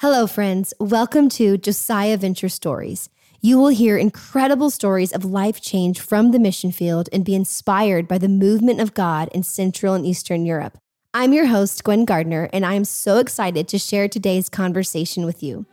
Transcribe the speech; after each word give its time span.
Hello, 0.00 0.26
friends. 0.26 0.72
Welcome 0.80 1.28
to 1.28 1.58
Josiah 1.58 2.16
Venture 2.16 2.48
Stories. 2.48 3.10
You 3.42 3.58
will 3.58 3.68
hear 3.68 3.98
incredible 3.98 4.70
stories 4.70 5.12
of 5.12 5.26
life 5.26 5.60
change 5.60 6.00
from 6.00 6.30
the 6.30 6.38
mission 6.38 6.72
field 6.72 7.10
and 7.12 7.22
be 7.22 7.34
inspired 7.34 8.08
by 8.08 8.16
the 8.16 8.26
movement 8.26 8.80
of 8.80 8.94
God 8.94 9.28
in 9.34 9.42
Central 9.42 9.92
and 9.92 10.06
Eastern 10.06 10.46
Europe. 10.46 10.78
I'm 11.12 11.34
your 11.34 11.48
host, 11.48 11.84
Gwen 11.84 12.06
Gardner, 12.06 12.48
and 12.50 12.64
I 12.64 12.72
am 12.72 12.86
so 12.86 13.18
excited 13.18 13.68
to 13.68 13.78
share 13.78 14.08
today's 14.08 14.48
conversation 14.48 15.26
with 15.26 15.42
you. 15.42 15.66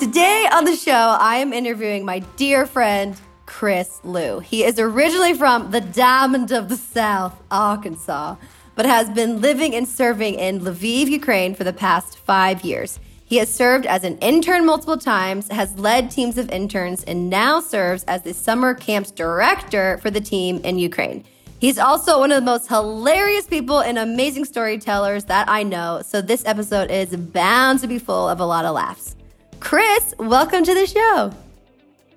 Today 0.00 0.48
on 0.52 0.64
the 0.64 0.74
show, 0.74 1.16
I 1.20 1.36
am 1.36 1.52
interviewing 1.52 2.04
my 2.04 2.18
dear 2.34 2.66
friend, 2.66 3.16
Chris 3.56 4.00
Liu. 4.04 4.40
He 4.40 4.64
is 4.64 4.78
originally 4.78 5.32
from 5.32 5.70
the 5.70 5.80
Diamond 5.80 6.52
of 6.52 6.68
the 6.68 6.76
South, 6.76 7.42
Arkansas, 7.50 8.36
but 8.74 8.84
has 8.84 9.08
been 9.08 9.40
living 9.40 9.74
and 9.74 9.88
serving 9.88 10.34
in 10.34 10.60
Lviv, 10.60 11.08
Ukraine 11.08 11.54
for 11.54 11.64
the 11.64 11.72
past 11.72 12.18
five 12.18 12.60
years. 12.66 13.00
He 13.24 13.38
has 13.38 13.48
served 13.48 13.86
as 13.86 14.04
an 14.04 14.18
intern 14.18 14.66
multiple 14.66 14.98
times, 14.98 15.48
has 15.48 15.78
led 15.78 16.10
teams 16.10 16.36
of 16.36 16.50
interns, 16.50 17.02
and 17.04 17.30
now 17.30 17.60
serves 17.60 18.04
as 18.04 18.20
the 18.20 18.34
summer 18.34 18.74
camps 18.74 19.10
director 19.10 19.96
for 20.02 20.10
the 20.10 20.20
team 20.20 20.60
in 20.62 20.78
Ukraine. 20.78 21.24
He's 21.58 21.78
also 21.78 22.18
one 22.18 22.32
of 22.32 22.36
the 22.36 22.50
most 22.50 22.68
hilarious 22.68 23.46
people 23.46 23.80
and 23.80 23.96
amazing 23.96 24.44
storytellers 24.44 25.24
that 25.24 25.48
I 25.48 25.62
know, 25.62 26.02
so 26.04 26.20
this 26.20 26.44
episode 26.44 26.90
is 26.90 27.16
bound 27.16 27.80
to 27.80 27.86
be 27.86 27.98
full 27.98 28.28
of 28.28 28.38
a 28.38 28.44
lot 28.44 28.66
of 28.66 28.74
laughs. 28.74 29.16
Chris, 29.60 30.14
welcome 30.18 30.62
to 30.62 30.74
the 30.74 30.86
show. 30.86 31.32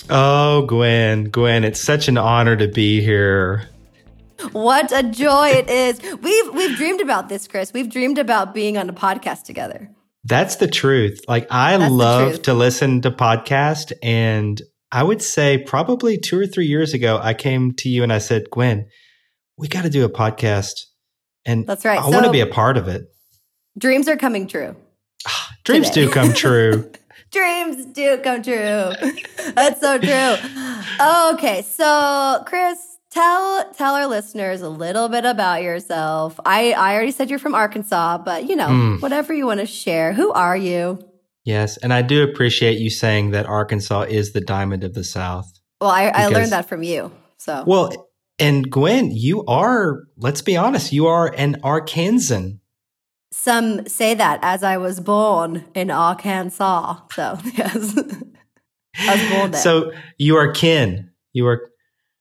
Oh, 0.10 0.64
Gwen, 0.64 1.26
Gwen, 1.26 1.64
it's 1.64 1.80
such 1.80 2.08
an 2.08 2.18
honor 2.18 2.56
to 2.56 2.68
be 2.68 3.02
here. 3.02 3.70
What 4.54 4.92
a 4.92 5.04
joy 5.04 5.50
it 5.50 5.70
is. 5.70 6.02
We've 6.02 6.54
we've 6.54 6.76
dreamed 6.78 7.02
about 7.02 7.30
this, 7.30 7.48
Chris. 7.48 7.74
We've 7.74 7.90
dreamed 7.90 8.18
about 8.18 8.54
being 8.54 8.78
on 8.78 8.90
a 8.90 8.94
podcast 8.94 9.44
together. 9.44 9.90
That's 10.24 10.56
the 10.56 10.68
truth. 10.68 11.22
Like 11.28 11.48
I 11.52 11.78
That's 11.78 11.92
love 11.92 12.42
to 12.44 12.54
listen 12.54 13.02
to 13.02 13.12
podcast 13.12 13.92
and 14.02 14.60
I 14.92 15.04
would 15.04 15.22
say 15.22 15.60
probably 15.60 16.18
2 16.18 16.40
or 16.40 16.48
3 16.48 16.66
years 16.66 16.96
ago 16.96 17.20
I 17.22 17.36
came 17.36 17.74
to 17.74 17.90
you 17.90 18.02
and 18.02 18.12
I 18.12 18.18
said, 18.18 18.50
"Gwen, 18.50 18.88
we 19.58 19.68
got 19.68 19.84
to 19.84 19.90
do 19.90 20.06
a 20.06 20.10
podcast." 20.10 20.86
And 21.46 21.68
That's 21.68 21.86
right. 21.86 22.00
I 22.00 22.04
so, 22.04 22.10
want 22.10 22.26
to 22.26 22.32
be 22.32 22.42
a 22.42 22.48
part 22.48 22.78
of 22.78 22.88
it. 22.88 23.04
Dreams 23.78 24.08
are 24.08 24.18
coming 24.18 24.48
true. 24.48 24.76
dreams 25.64 25.92
do 25.92 26.10
come 26.10 26.34
true. 26.34 26.92
dreams 27.32 27.86
do 27.88 28.18
come 28.18 28.42
true. 28.42 28.92
That's 29.56 29.82
so 29.82 29.98
true. 29.98 30.36
Okay, 31.34 31.62
so 31.62 32.44
Chris, 32.46 32.78
tell 33.12 33.72
tell 33.74 33.96
our 33.96 34.08
listeners 34.08 34.62
a 34.62 34.70
little 34.70 35.10
bit 35.10 35.26
about 35.26 35.64
yourself. 35.64 36.40
I 36.46 36.74
I 36.74 36.94
already 36.94 37.12
said 37.12 37.30
you're 37.30 37.40
from 37.40 37.56
Arkansas, 37.56 38.20
but 38.20 38.50
you 38.50 38.56
know, 38.56 38.68
mm. 38.68 39.02
whatever 39.02 39.34
you 39.34 39.46
want 39.46 39.60
to 39.60 39.66
share. 39.66 40.14
Who 40.14 40.32
are 40.32 40.58
you? 40.58 41.00
Yes, 41.46 41.78
and 41.78 41.94
I 41.94 42.02
do 42.02 42.24
appreciate 42.24 42.80
you 42.80 42.90
saying 42.90 43.32
that 43.32 43.46
Arkansas 43.46 44.02
is 44.02 44.34
the 44.34 44.42
diamond 44.42 44.84
of 44.84 44.94
the 44.94 45.04
South. 45.04 45.52
Well, 45.82 45.90
I, 45.90 46.08
I 46.08 46.28
learned 46.28 46.52
that 46.52 46.68
from 46.68 46.84
you. 46.84 47.12
So 47.38 47.64
well, 47.66 48.10
and 48.38 48.70
Gwen, 48.70 49.12
you 49.12 49.46
are. 49.46 50.04
Let's 50.18 50.42
be 50.42 50.58
honest, 50.58 50.92
you 50.92 51.08
are 51.08 51.34
an 51.36 51.62
Arkansan. 51.62 52.60
Some 53.32 53.88
say 53.88 54.16
that 54.16 54.40
as 54.42 54.64
I 54.64 54.78
was 54.78 55.00
born 55.00 55.66
in 55.76 55.92
Arkansas. 55.92 56.98
So, 57.14 57.38
yes. 57.56 57.98
I 58.98 59.16
was 59.16 59.30
born 59.30 59.52
there. 59.52 59.62
So, 59.62 59.92
you 60.18 60.36
are 60.38 60.52
kin. 60.52 61.12
You 61.34 61.48
are. 61.48 61.70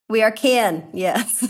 We 0.07 0.21
are 0.21 0.31
kin, 0.31 0.87
yes. 0.93 1.45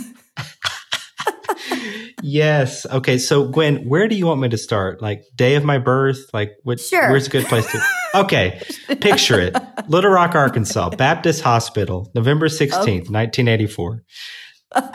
yes. 2.24 2.86
Okay. 2.86 3.18
So, 3.18 3.48
Gwen, 3.48 3.88
where 3.88 4.08
do 4.08 4.16
you 4.16 4.26
want 4.26 4.40
me 4.42 4.50
to 4.50 4.58
start? 4.58 5.02
Like, 5.02 5.24
day 5.36 5.56
of 5.56 5.64
my 5.64 5.78
birth? 5.78 6.30
Like, 6.34 6.54
what, 6.64 6.80
sure. 6.80 7.10
where's 7.10 7.28
a 7.28 7.30
good 7.30 7.46
place 7.46 7.70
to? 7.72 7.82
Okay. 8.16 8.60
Picture 9.02 9.40
it 9.40 9.56
Little 9.88 10.10
Rock, 10.10 10.34
Arkansas, 10.34 10.90
Baptist 10.90 11.44
Hospital, 11.44 12.10
November 12.16 12.48
16th, 12.48 13.06
oh. 13.08 13.14
1984. 13.14 14.04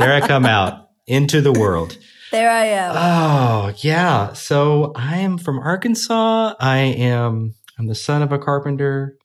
There 0.00 0.12
I 0.12 0.26
come 0.26 0.44
out 0.44 0.88
into 1.06 1.40
the 1.40 1.52
world. 1.52 1.96
There 2.34 2.50
I 2.50 2.64
am. 2.64 2.92
Oh, 2.96 3.72
yeah. 3.76 4.32
So 4.32 4.90
I 4.96 5.18
am 5.18 5.38
from 5.38 5.60
Arkansas. 5.60 6.54
I 6.58 6.78
am 6.78 7.54
I'm 7.78 7.86
the 7.86 7.94
son 7.94 8.22
of 8.22 8.32
a 8.32 8.40
carpenter, 8.40 9.16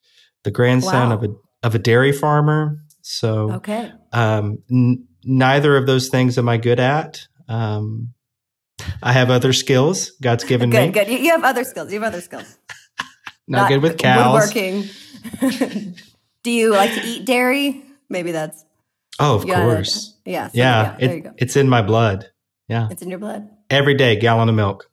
the 0.44 0.52
grandson 0.52 1.10
wow. 1.10 1.16
of 1.16 1.24
a 1.24 1.30
of 1.64 1.74
a 1.74 1.80
dairy 1.80 2.12
farmer. 2.12 2.78
So 3.02 3.54
Okay. 3.54 3.92
Um 4.14 4.60
n- 4.70 5.08
neither 5.24 5.76
of 5.76 5.88
those 5.88 6.10
things 6.10 6.38
am 6.38 6.48
I 6.48 6.58
good 6.58 6.80
at. 6.80 7.26
Um 7.48 8.14
I 9.02 9.12
have 9.14 9.32
other 9.32 9.54
skills 9.54 10.12
God's 10.22 10.44
given 10.52 10.70
good, 10.70 10.90
me. 10.90 10.92
Good, 10.92 11.08
good. 11.08 11.20
You 11.20 11.32
have 11.32 11.44
other 11.44 11.64
skills. 11.64 11.92
You 11.92 12.00
have 12.00 12.14
other 12.14 12.22
skills. 12.22 12.60
Not, 13.48 13.62
Not 13.62 13.70
good 13.70 13.82
with 13.82 13.98
cows. 13.98 14.54
Woodworking. 14.54 14.88
Do 16.44 16.52
you 16.52 16.70
like 16.70 16.94
to 16.94 17.02
eat 17.04 17.26
dairy? 17.26 17.84
Maybe 18.08 18.32
that's. 18.34 18.64
Oh, 19.20 19.34
of 19.38 19.48
course. 19.48 20.16
Yeah. 20.26 20.50
So, 20.50 20.52
yeah. 20.54 20.96
yeah 21.00 21.10
it, 21.10 21.34
it's 21.40 21.56
in 21.56 21.68
my 21.68 21.82
blood. 21.82 22.30
Yeah. 22.70 22.88
It's 22.92 23.02
in 23.02 23.10
your 23.10 23.20
blood. 23.20 23.50
Every 23.70 23.96
day, 23.96 24.16
gallon 24.16 24.48
of 24.48 24.56
milk. 24.56 24.90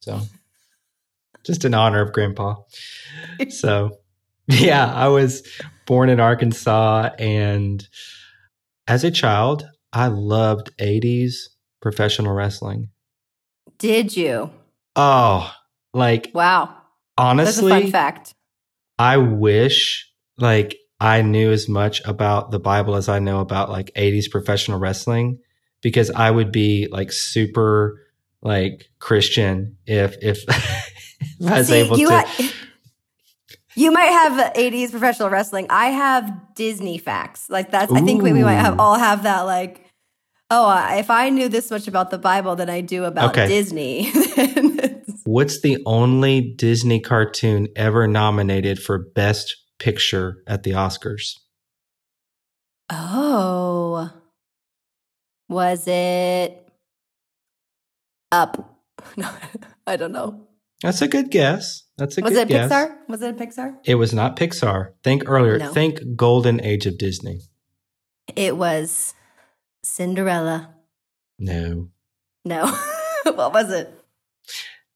So 0.00 0.20
just 1.44 1.64
in 1.64 1.74
honor 1.74 2.00
of 2.00 2.12
grandpa. 2.12 2.56
so 3.50 3.98
yeah, 4.46 4.92
I 4.92 5.08
was 5.08 5.46
born 5.86 6.08
in 6.08 6.20
Arkansas 6.20 7.10
and 7.18 7.86
as 8.88 9.02
a 9.02 9.10
child, 9.10 9.68
I 9.92 10.06
loved 10.06 10.76
80s 10.78 11.48
professional 11.82 12.32
wrestling. 12.32 12.90
Did 13.78 14.16
you? 14.16 14.50
Oh, 14.94 15.52
like 15.92 16.30
wow. 16.34 16.74
Honestly, 17.18 17.70
That's 17.70 17.80
a 17.80 17.82
fun 17.82 17.90
fact. 17.90 18.34
I 18.98 19.16
wish 19.16 20.08
like 20.38 20.76
I 21.00 21.22
knew 21.22 21.50
as 21.50 21.68
much 21.68 22.00
about 22.04 22.52
the 22.52 22.60
Bible 22.60 22.94
as 22.94 23.08
I 23.08 23.18
know 23.18 23.40
about 23.40 23.70
like 23.70 23.92
80s 23.94 24.30
professional 24.30 24.78
wrestling 24.78 25.40
because 25.82 26.10
I 26.10 26.30
would 26.30 26.52
be 26.52 26.88
like 26.90 27.12
super 27.12 28.00
like 28.42 28.88
Christian 28.98 29.76
if 29.86 30.16
if, 30.22 30.44
if 30.48 31.40
I 31.46 31.58
was 31.58 31.68
See, 31.68 31.74
able 31.74 31.98
you 31.98 32.08
to. 32.08 32.16
Ha- 32.16 32.52
you 33.76 33.90
might 33.90 34.06
have 34.06 34.54
80s 34.54 34.90
professional 34.90 35.28
wrestling. 35.28 35.66
I 35.68 35.88
have 35.88 36.54
Disney 36.54 36.96
facts. 36.96 37.50
Like 37.50 37.70
that's. 37.70 37.92
Ooh. 37.92 37.96
I 37.96 38.00
think 38.00 38.22
we, 38.22 38.32
we 38.32 38.42
might 38.42 38.54
have 38.54 38.80
all 38.80 38.98
have 38.98 39.24
that. 39.24 39.42
Like, 39.42 39.84
oh, 40.50 40.68
uh, 40.68 40.94
if 40.94 41.10
I 41.10 41.28
knew 41.28 41.48
this 41.48 41.70
much 41.70 41.86
about 41.86 42.10
the 42.10 42.18
Bible 42.18 42.56
than 42.56 42.70
I 42.70 42.80
do 42.80 43.04
about 43.04 43.30
okay. 43.30 43.46
Disney. 43.46 44.10
What's 45.24 45.60
the 45.60 45.82
only 45.84 46.40
Disney 46.40 47.00
cartoon 47.00 47.68
ever 47.76 48.06
nominated 48.06 48.78
for 48.78 48.98
Best 48.98 49.56
Picture 49.78 50.38
at 50.46 50.62
the 50.62 50.70
Oscars? 50.70 51.34
Oh. 52.90 53.55
Was 55.48 55.86
it 55.86 56.68
up? 58.32 58.72
No, 59.16 59.30
I 59.86 59.96
don't 59.96 60.10
know. 60.10 60.48
That's 60.82 61.00
a 61.00 61.06
good 61.08 61.30
guess. 61.30 61.84
That's 61.96 62.18
a 62.18 62.22
was 62.22 62.32
good 62.32 62.48
guess. 62.48 62.70
Was 62.70 62.82
it 62.82 62.88
Pixar? 62.88 63.08
Was 63.08 63.22
it 63.22 63.36
Pixar? 63.36 63.76
It 63.84 63.94
was 63.94 64.12
not 64.12 64.36
Pixar. 64.36 64.92
Think 65.04 65.22
earlier. 65.26 65.58
No. 65.58 65.72
Think 65.72 66.00
golden 66.16 66.60
age 66.62 66.86
of 66.86 66.98
Disney. 66.98 67.42
It 68.34 68.56
was 68.56 69.14
Cinderella. 69.84 70.74
No. 71.38 71.90
No. 72.44 72.66
what 73.24 73.52
was 73.52 73.70
it? 73.70 73.92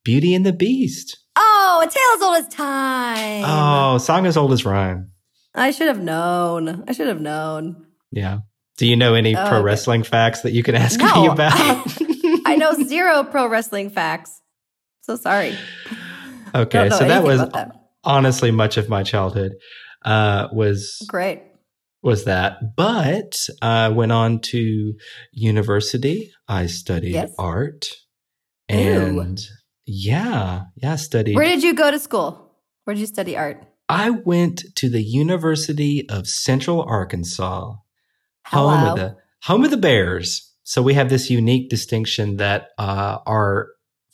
Beauty 0.05 0.35
and 0.35 0.45
the 0.45 0.53
Beast. 0.53 1.19
Oh, 1.37 1.81
a 1.83 1.89
tale 1.89 2.17
as 2.17 2.23
old 2.23 2.37
as 2.37 2.55
time. 2.55 3.45
Oh, 3.47 3.99
song 3.99 4.27
as 4.27 4.37
old 4.37 4.53
as 4.53 4.65
rhyme. 4.65 5.13
I 5.55 5.71
should 5.71 5.89
have 5.89 6.03
known. 6.03 6.85
I 6.89 6.93
should 6.93 7.09
have 7.09 7.21
known. 7.21 7.87
Yeah. 8.11 8.41
Do 8.81 8.87
you 8.87 8.97
know 8.97 9.13
any 9.13 9.37
oh, 9.37 9.47
pro 9.47 9.59
okay. 9.59 9.65
wrestling 9.65 10.03
facts 10.05 10.41
that 10.41 10.53
you 10.53 10.63
can 10.63 10.75
ask 10.75 10.99
no, 10.99 11.21
me 11.21 11.29
about? 11.29 11.53
I 12.47 12.57
know 12.57 12.73
zero 12.73 13.25
pro 13.25 13.47
wrestling 13.47 13.91
facts. 13.91 14.41
So 15.03 15.17
sorry. 15.17 15.55
Okay, 16.55 16.89
so 16.89 17.05
that 17.05 17.23
was 17.23 17.47
that. 17.51 17.73
honestly 18.05 18.51
much 18.51 18.79
of 18.79 18.89
my 18.89 19.03
childhood. 19.03 19.53
Uh, 20.03 20.49
was 20.53 20.97
great. 21.07 21.43
Was 22.03 22.25
that? 22.25 22.75
But 22.75 23.39
I 23.61 23.85
uh, 23.85 23.91
went 23.93 24.13
on 24.13 24.41
to 24.45 24.95
university. 25.31 26.33
I 26.49 26.65
studied 26.65 27.13
yes. 27.13 27.35
art, 27.39 27.87
and 28.67 29.39
Ew. 29.39 29.47
yeah, 29.85 30.63
yeah, 30.77 30.97
studied. 30.97 31.37
Where 31.37 31.45
did 31.45 31.63
you 31.63 31.75
go 31.75 31.91
to 31.91 31.99
school? 31.99 32.51
Where 32.85 32.95
did 32.95 33.01
you 33.01 33.07
study 33.07 33.37
art? 33.37 33.63
I 33.91 34.09
went 34.09 34.65
to 34.77 34.89
the 34.89 35.03
University 35.03 36.09
of 36.09 36.27
Central 36.27 36.81
Arkansas 36.81 37.75
home 38.47 38.85
of 38.89 38.97
the 38.97 39.17
home 39.43 39.65
of 39.65 39.71
the 39.71 39.77
Bears. 39.77 40.55
So 40.65 40.83
we 40.83 40.95
have 40.95 41.09
this 41.09 41.31
unique 41.31 41.69
distinction 41.71 42.37
that 42.37 42.69
uh, 42.79 43.19
our 43.27 43.69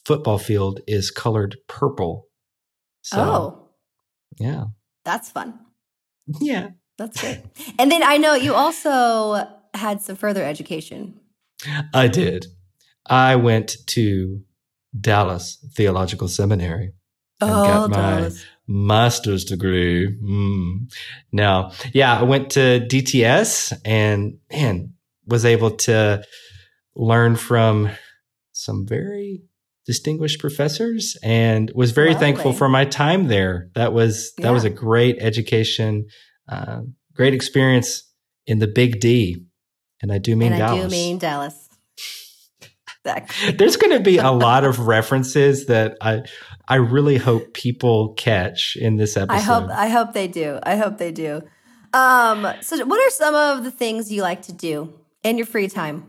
football 0.05 0.38
field 0.38 0.81
is 0.87 1.11
colored 1.11 1.56
purple. 1.69 2.28
So, 3.02 3.20
oh, 3.20 3.69
yeah, 4.38 4.64
that's 5.05 5.31
fun. 5.31 5.58
Yeah, 6.40 6.70
that's 6.99 7.20
great. 7.20 7.40
and 7.78 7.90
then 7.90 8.02
I 8.02 8.17
know 8.17 8.34
you 8.34 8.55
also 8.55 9.46
had 9.75 10.00
some 10.00 10.17
further 10.17 10.44
education. 10.44 11.20
I 11.94 12.08
did. 12.08 12.46
I 13.08 13.37
went 13.37 13.76
to 13.88 14.43
Dallas 14.99 15.64
Theological 15.75 16.28
Seminary 16.28 16.93
and 17.40 17.50
Oh, 17.50 17.64
got 17.64 17.90
my 17.90 17.96
Dallas. 17.96 18.44
Master's 18.69 19.45
degree. 19.45 20.17
Mm. 20.23 20.93
Now, 21.33 21.73
yeah, 21.93 22.19
I 22.19 22.23
went 22.25 22.51
to 22.51 22.81
DTS 22.81 23.73
and 23.85 24.39
man 24.51 24.95
was 25.27 25.45
able 25.45 25.73
to 25.73 26.25
learn 26.95 27.37
from 27.37 27.91
some 28.53 28.87
very 28.87 29.43
distinguished 29.87 30.41
professors 30.41 31.17
and 31.23 31.71
was 31.75 31.93
very 31.93 32.15
thankful 32.15 32.53
for 32.53 32.69
my 32.69 32.85
time 32.85 33.29
there. 33.29 33.71
That 33.75 33.93
was 33.93 34.33
that 34.39 34.51
was 34.51 34.65
a 34.65 34.71
great 34.71 35.19
education, 35.21 36.07
uh, 36.49 36.81
great 37.15 37.35
experience 37.35 38.03
in 38.47 38.59
the 38.59 38.67
Big 38.67 39.01
D, 39.01 39.45
and 40.03 40.12
I 40.12 40.19
do 40.19 40.35
mean 40.35 40.53
and 40.53 40.62
I 40.62 40.67
Dallas. 40.67 40.85
do 40.85 40.91
mean 40.91 41.19
Dallas. 41.19 41.62
Exactly. 43.07 43.53
There's 43.57 43.77
going 43.77 43.97
to 43.97 44.03
be 44.03 44.19
a 44.19 44.33
lot 44.33 44.65
of 44.65 44.81
references 44.81 45.67
that 45.67 45.97
I 46.01 46.23
I 46.69 46.77
really 46.77 47.17
hope 47.17 47.55
people 47.55 48.15
catch 48.15 48.77
in 48.77 48.97
this 48.97 49.17
episode. 49.17 49.35
I 49.35 49.41
hope 49.41 49.71
I 49.71 49.89
hope 49.89 50.13
they 50.13 50.29
do. 50.29 50.59
I 50.63 50.77
hope 50.77 50.99
they 50.99 51.13
do. 51.13 51.43
Um, 51.93 52.47
so 52.61 52.85
what 52.85 53.01
are 53.01 53.11
some 53.11 53.35
of 53.35 53.65
the 53.65 53.71
things 53.71 54.11
you 54.13 54.23
like 54.23 54.43
to 54.43 54.53
do 54.53 54.93
in 55.23 55.39
your 55.39 55.47
free 55.47 55.69
time? 55.69 56.09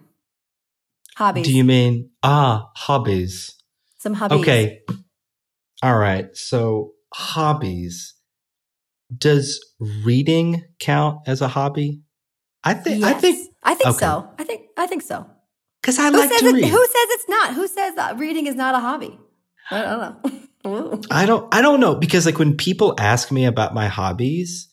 Hobbies. 1.15 1.45
Do 1.45 1.54
you 1.56 1.63
mean 1.63 2.09
ah 2.24 2.69
hobbies? 2.75 3.56
some 3.98 4.13
hobbies? 4.13 4.39
Okay. 4.42 4.81
All 5.83 5.98
right. 5.98 6.36
So 6.36 6.94
hobbies. 7.13 8.15
Does 9.15 9.63
reading 9.80 10.63
count 10.80 11.19
as 11.27 11.42
a 11.42 11.48
hobby? 11.48 12.01
I 12.63 12.74
think 12.74 13.03
I 13.03 13.13
think 13.13 13.50
I 13.63 13.75
think 13.75 13.89
okay. 13.89 14.00
so. 14.00 14.30
I 14.38 14.44
think 14.44 14.62
I 14.75 14.88
think 14.88 15.01
so. 15.01 15.25
because 15.81 15.98
I 15.98 16.12
Who 16.12 16.18
like 16.18 16.30
says 16.30 16.42
to 16.42 16.48
it, 16.48 16.53
read. 16.53 16.65
who 16.65 16.86
says 16.86 17.07
it's 17.10 17.30
not? 17.30 17.53
Who 17.53 17.68
says 17.68 17.94
reading 18.18 18.48
is 18.48 18.56
not 18.56 18.75
a 18.75 18.80
hobby? 18.80 19.18
I 19.71 19.81
don't 19.81 20.00
know. 20.00 20.31
Ooh. 20.67 21.01
I 21.09 21.25
don't 21.25 21.53
I 21.53 21.61
don't 21.61 21.79
know 21.79 21.95
because 21.95 22.25
like 22.25 22.39
when 22.39 22.57
people 22.57 22.93
ask 22.99 23.31
me 23.31 23.45
about 23.45 23.73
my 23.73 23.87
hobbies, 23.87 24.69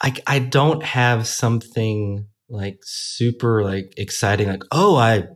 I 0.00 0.14
I 0.26 0.38
don't 0.38 0.82
have 0.82 1.26
something 1.26 2.26
like 2.48 2.78
super 2.82 3.62
like 3.64 3.94
exciting 3.96 4.48
like 4.48 4.62
oh 4.72 4.96
I 4.96 5.28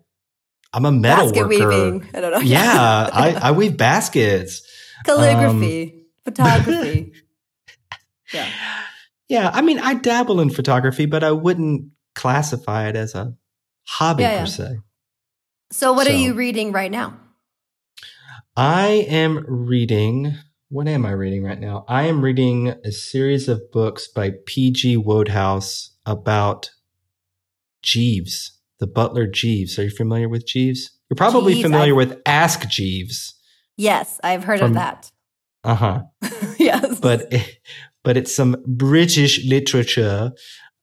I'm 0.72 0.84
a 0.84 0.92
metal 0.92 1.26
Basket 1.26 1.48
worker. 1.48 1.68
weaving. 1.68 2.10
I 2.12 2.20
don't 2.20 2.32
know. 2.32 2.40
Yeah, 2.40 3.08
I, 3.12 3.38
I 3.40 3.50
weave 3.52 3.76
baskets. 3.76 4.62
calligraphy, 5.04 5.92
um, 5.94 6.00
photography. 6.24 7.12
yeah. 8.32 8.48
Yeah, 9.28 9.50
I 9.54 9.62
mean 9.62 9.78
I 9.78 9.94
dabble 9.94 10.40
in 10.40 10.50
photography, 10.50 11.06
but 11.06 11.22
I 11.24 11.30
wouldn't 11.32 11.90
classify 12.14 12.88
it 12.88 12.96
as 12.96 13.14
a 13.14 13.34
hobby 13.86 14.24
Yeah, 14.24 14.30
per 14.30 14.38
yeah. 14.40 14.44
se. 14.46 14.76
So 15.70 15.92
what 15.92 16.06
are 16.06 16.12
you 16.12 16.34
reading 16.34 16.72
right 16.72 16.90
now? 16.90 17.18
I 18.56 19.06
am 19.08 19.44
reading. 19.48 20.34
What 20.68 20.88
am 20.88 21.04
I 21.06 21.10
reading 21.12 21.44
right 21.44 21.58
now? 21.60 21.84
I 21.88 22.04
am 22.04 22.22
reading 22.22 22.68
a 22.84 22.92
series 22.92 23.48
of 23.48 23.70
books 23.72 24.08
by 24.08 24.32
P.G. 24.46 24.96
Wodehouse 24.96 25.90
about 26.06 26.70
Jeeves, 27.82 28.58
the 28.80 28.86
butler 28.86 29.26
Jeeves. 29.26 29.78
Are 29.78 29.84
you 29.84 29.90
familiar 29.90 30.28
with 30.28 30.46
Jeeves? 30.46 30.90
You're 31.10 31.16
probably 31.16 31.54
Jeeves, 31.54 31.64
familiar 31.64 31.94
I- 31.94 31.96
with 31.96 32.20
Ask 32.26 32.68
Jeeves. 32.68 33.34
Yes, 33.76 34.20
I've 34.22 34.44
heard 34.44 34.60
From- 34.60 34.68
of 34.70 34.74
that. 34.74 35.10
Uh 35.64 35.74
huh. 35.74 36.02
yes. 36.58 37.00
But 37.00 37.32
but 38.04 38.16
it's 38.16 38.34
some 38.34 38.62
British 38.66 39.44
literature 39.46 40.32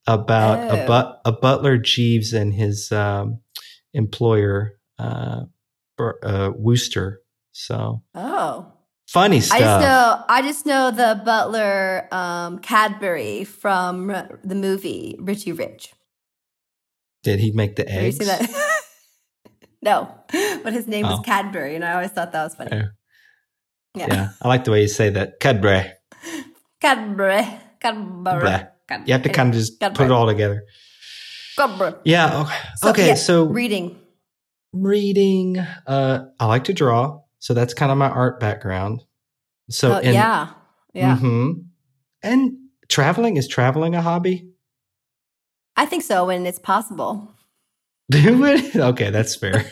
about 0.08 0.60
a 0.60 0.84
Oh. 0.84 0.88
but 0.88 1.22
a 1.24 1.32
butler 1.32 1.78
Jeeves 1.78 2.34
and 2.34 2.54
his 2.54 2.92
um, 2.92 3.40
employer 3.94 4.74
uh, 4.98 5.42
uh, 6.00 6.52
Wooster. 6.56 7.22
So 7.52 8.04
oh. 8.16 8.74
funny 9.08 9.42
stuff. 9.42 9.58
I 9.58 9.62
just 9.62 9.82
know 9.82 10.24
I 10.30 10.42
just 10.42 10.66
know 10.66 10.92
the 10.92 11.22
butler 11.24 12.08
um, 12.12 12.60
Cadbury 12.60 13.44
from 13.44 14.08
the 14.44 14.56
movie 14.56 15.18
Richie 15.20 15.52
Rich. 15.52 15.94
Did 17.24 17.40
he 17.40 17.52
make 17.52 17.76
the 17.76 17.90
eggs? 17.90 18.18
that? 18.18 18.50
no, 19.82 20.14
but 20.64 20.74
his 20.74 20.88
name 20.88 21.06
was 21.06 21.20
Oh. 21.20 21.22
Cadbury, 21.22 21.76
and 21.76 21.86
I 21.86 21.94
always 21.94 22.12
thought 22.12 22.32
that 22.32 22.44
was 22.44 22.56
funny. 22.56 22.72
Yeah. 22.72 22.88
Yeah, 23.94 24.08
Yeah, 24.10 24.30
I 24.42 24.48
like 24.48 24.64
the 24.64 24.72
way 24.72 24.82
you 24.82 24.88
say 24.88 25.10
that. 25.10 25.40
Cadbury. 25.40 25.92
Cadbury, 26.80 27.46
Cadbury. 27.80 28.68
Cadbury. 28.88 29.06
You 29.06 29.14
have 29.14 29.24
to 29.24 29.30
kind 29.30 29.50
of 29.50 29.56
just 29.56 29.80
Cadbury. 29.80 29.98
put 29.98 30.06
it 30.06 30.12
all 30.12 30.26
together. 30.28 30.64
Cadbury. 31.58 31.94
Yeah. 32.06 32.42
Okay. 32.42 32.58
So, 32.78 32.90
okay. 32.90 33.08
yeah, 33.08 33.16
so 33.16 33.46
reading. 33.46 34.00
reading. 34.74 35.60
Uh, 35.60 36.26
I 36.40 36.46
like 36.46 36.64
to 36.66 36.74
draw, 36.74 37.22
so 37.42 37.54
that's 37.56 37.74
kind 37.74 37.92
of 37.92 37.98
my 37.98 38.08
art 38.10 38.40
background. 38.40 39.04
So 39.70 39.94
Oh, 39.94 39.98
and, 39.98 40.14
yeah, 40.14 40.50
yeah. 40.94 41.18
mhm. 41.18 41.66
And 42.22 42.54
traveling 42.88 43.36
is 43.36 43.48
traveling 43.48 43.96
a 43.96 44.02
hobby? 44.02 44.48
I 45.76 45.88
think 45.88 46.04
so 46.04 46.28
when 46.28 46.46
it's 46.46 46.60
possible. 46.60 47.34
Do 48.12 48.46
it? 48.46 48.76
Okay, 48.76 49.10
that's 49.10 49.36
fair. 49.36 49.66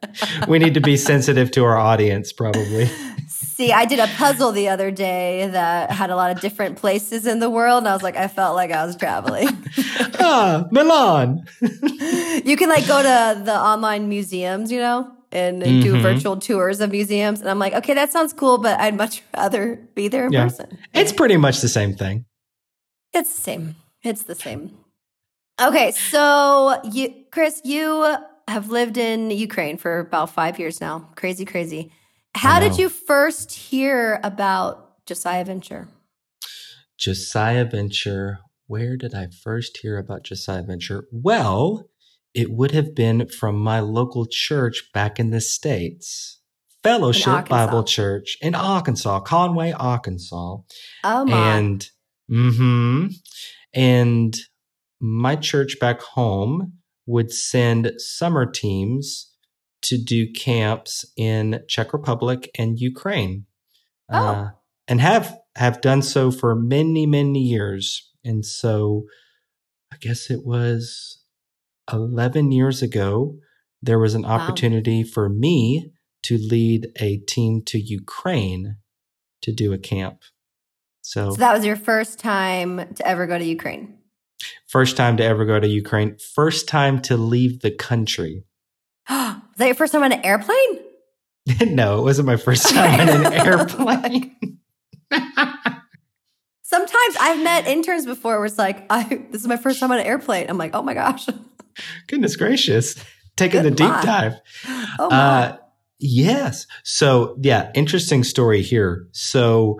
we 0.48 0.58
need 0.60 0.74
to 0.74 0.80
be 0.80 0.96
sensitive 0.96 1.50
to 1.52 1.64
our 1.64 1.76
audience, 1.76 2.32
probably. 2.32 2.88
See, 3.28 3.72
I 3.72 3.86
did 3.86 3.98
a 3.98 4.06
puzzle 4.18 4.52
the 4.52 4.68
other 4.68 4.90
day 4.92 5.48
that 5.48 5.90
had 5.90 6.10
a 6.10 6.16
lot 6.16 6.30
of 6.30 6.40
different 6.40 6.76
places 6.76 7.26
in 7.26 7.40
the 7.40 7.50
world, 7.50 7.78
and 7.78 7.88
I 7.88 7.92
was 7.94 8.02
like, 8.02 8.16
I 8.16 8.28
felt 8.28 8.54
like 8.54 8.70
I 8.70 8.84
was 8.84 8.94
traveling. 8.96 9.48
ah, 10.20 10.66
Milan. 10.70 11.46
you 12.44 12.56
can 12.56 12.68
like 12.68 12.86
go 12.86 13.02
to 13.02 13.42
the 13.44 13.58
online 13.58 14.08
museums, 14.10 14.70
you 14.70 14.78
know, 14.78 15.10
and 15.36 15.62
do 15.84 15.90
Mhm. 15.94 16.02
virtual 16.02 16.36
tours 16.48 16.80
of 16.80 16.88
museums. 16.90 17.40
And 17.40 17.48
I'm 17.52 17.58
like, 17.64 17.74
okay, 17.80 17.94
that 18.00 18.10
sounds 18.12 18.32
cool, 18.32 18.56
but 18.66 18.74
I'd 18.80 18.96
much 18.96 19.22
rather 19.36 19.64
be 19.94 20.08
there 20.08 20.26
in 20.26 20.32
Yeah. 20.32 20.44
person. 20.48 20.68
It's 20.94 21.12
pretty 21.12 21.36
much 21.36 21.56
the 21.60 21.68
same 21.78 21.92
thing. 22.02 22.24
It's 23.12 23.32
the 23.36 23.42
same. 23.42 23.64
It's 24.02 24.22
the 24.30 24.34
same. 24.34 24.62
Okay, 25.68 25.90
so 26.12 26.80
you, 26.84 27.04
Chris, 27.30 27.60
you 27.64 28.16
have 28.48 28.70
lived 28.78 28.96
in 29.10 29.30
Ukraine 29.30 29.76
for 29.78 29.92
about 30.00 30.28
five 30.40 30.58
years 30.58 30.80
now. 30.80 30.94
Crazy, 31.16 31.44
crazy. 31.44 31.82
How 32.34 32.60
did 32.60 32.74
you 32.78 32.88
first 32.90 33.48
hear 33.52 34.20
about 34.22 35.04
Josiah 35.06 35.44
Venture? 35.44 35.88
Josiah 36.98 37.64
Venture. 37.64 38.38
Where 38.66 38.96
did 38.96 39.14
I 39.14 39.28
first 39.28 39.78
hear 39.82 39.96
about 39.98 40.24
Josiah 40.24 40.62
Venture? 40.62 41.04
Well, 41.12 41.88
it 42.36 42.52
would 42.52 42.72
have 42.72 42.94
been 42.94 43.26
from 43.28 43.56
my 43.56 43.80
local 43.80 44.26
church 44.30 44.90
back 44.92 45.18
in 45.18 45.30
the 45.30 45.40
States. 45.40 46.38
Fellowship 46.82 47.48
Bible 47.48 47.82
Church 47.82 48.36
in 48.42 48.54
Arkansas, 48.54 49.20
Conway, 49.20 49.72
Arkansas. 49.72 50.58
Oh 51.02 51.24
my! 51.24 51.56
And 51.56 51.88
hmm 52.28 53.06
and 53.72 54.36
my 55.00 55.34
church 55.34 55.78
back 55.80 56.00
home 56.02 56.74
would 57.06 57.32
send 57.32 57.92
summer 57.98 58.44
teams 58.44 59.32
to 59.82 59.96
do 59.96 60.30
camps 60.30 61.04
in 61.16 61.62
Czech 61.68 61.92
Republic 61.92 62.50
and 62.58 62.78
Ukraine. 62.78 63.46
Oh. 64.10 64.16
Uh, 64.16 64.50
and 64.86 65.00
have 65.00 65.38
have 65.56 65.80
done 65.80 66.02
so 66.02 66.30
for 66.30 66.54
many 66.54 67.06
many 67.06 67.40
years. 67.40 68.12
And 68.22 68.44
so 68.44 69.06
I 69.90 69.96
guess 69.96 70.30
it 70.30 70.44
was 70.44 71.22
11 71.92 72.52
years 72.52 72.82
ago 72.82 73.36
there 73.82 73.98
was 73.98 74.14
an 74.14 74.22
Wow. 74.22 74.30
opportunity 74.30 75.02
for 75.04 75.28
me 75.28 75.92
to 76.22 76.38
lead 76.38 76.88
a 77.00 77.18
team 77.18 77.62
to 77.66 77.78
Ukraine 77.78 78.76
to 79.42 79.52
do 79.52 79.72
a 79.72 79.78
camp. 79.78 80.22
So, 81.02 81.30
so 81.30 81.36
that 81.36 81.54
was 81.54 81.64
your 81.64 81.76
first 81.76 82.18
time 82.18 82.94
to 82.94 83.06
ever 83.06 83.26
go 83.26 83.38
to 83.38 83.44
Ukraine. 83.44 83.98
first 84.66 84.96
time 84.96 85.16
to 85.18 85.24
ever 85.24 85.44
go 85.44 85.60
to 85.60 85.68
Ukraine, 85.68 86.16
first 86.34 86.66
time 86.68 87.00
to 87.02 87.16
leave 87.16 87.60
the 87.60 87.70
country. 87.70 88.44
was 89.08 89.36
that 89.58 89.66
your 89.66 89.74
first 89.76 89.92
time 89.92 90.02
on 90.02 90.12
an 90.12 90.24
airplane? 90.24 90.80
no, 91.76 91.98
it 92.00 92.02
wasn't 92.02 92.26
my 92.26 92.36
first 92.36 92.68
time 92.70 93.00
on 93.08 93.26
an 93.26 93.32
airplane. 93.46 94.58
Sometimes 96.62 97.16
I've 97.20 97.42
met 97.44 97.68
interns 97.68 98.04
before 98.06 98.38
where 98.38 98.46
it's 98.46 98.58
like, 98.58 98.84
I 98.90 99.04
this 99.30 99.40
is 99.42 99.46
my 99.46 99.56
first 99.56 99.78
time 99.78 99.92
on 99.92 100.00
an 100.00 100.06
airplane. 100.06 100.46
I'm 100.48 100.58
like, 100.58 100.74
oh 100.74 100.82
my 100.82 100.94
gosh. 100.94 101.26
Goodness 102.06 102.36
gracious. 102.36 102.94
Taking 103.36 103.62
the 103.62 103.70
deep 103.70 103.88
my. 103.88 104.02
dive. 104.02 104.34
Oh 104.98 105.10
my. 105.10 105.16
Uh, 105.16 105.56
yes. 105.98 106.66
So, 106.84 107.36
yeah, 107.42 107.70
interesting 107.74 108.24
story 108.24 108.62
here. 108.62 109.06
So, 109.12 109.78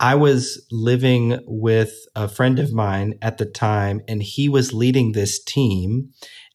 I 0.00 0.14
was 0.16 0.66
living 0.72 1.38
with 1.46 1.92
a 2.16 2.28
friend 2.28 2.58
of 2.58 2.72
mine 2.72 3.14
at 3.22 3.38
the 3.38 3.46
time, 3.46 4.00
and 4.08 4.22
he 4.22 4.48
was 4.48 4.72
leading 4.74 5.12
this 5.12 5.42
team. 5.42 6.10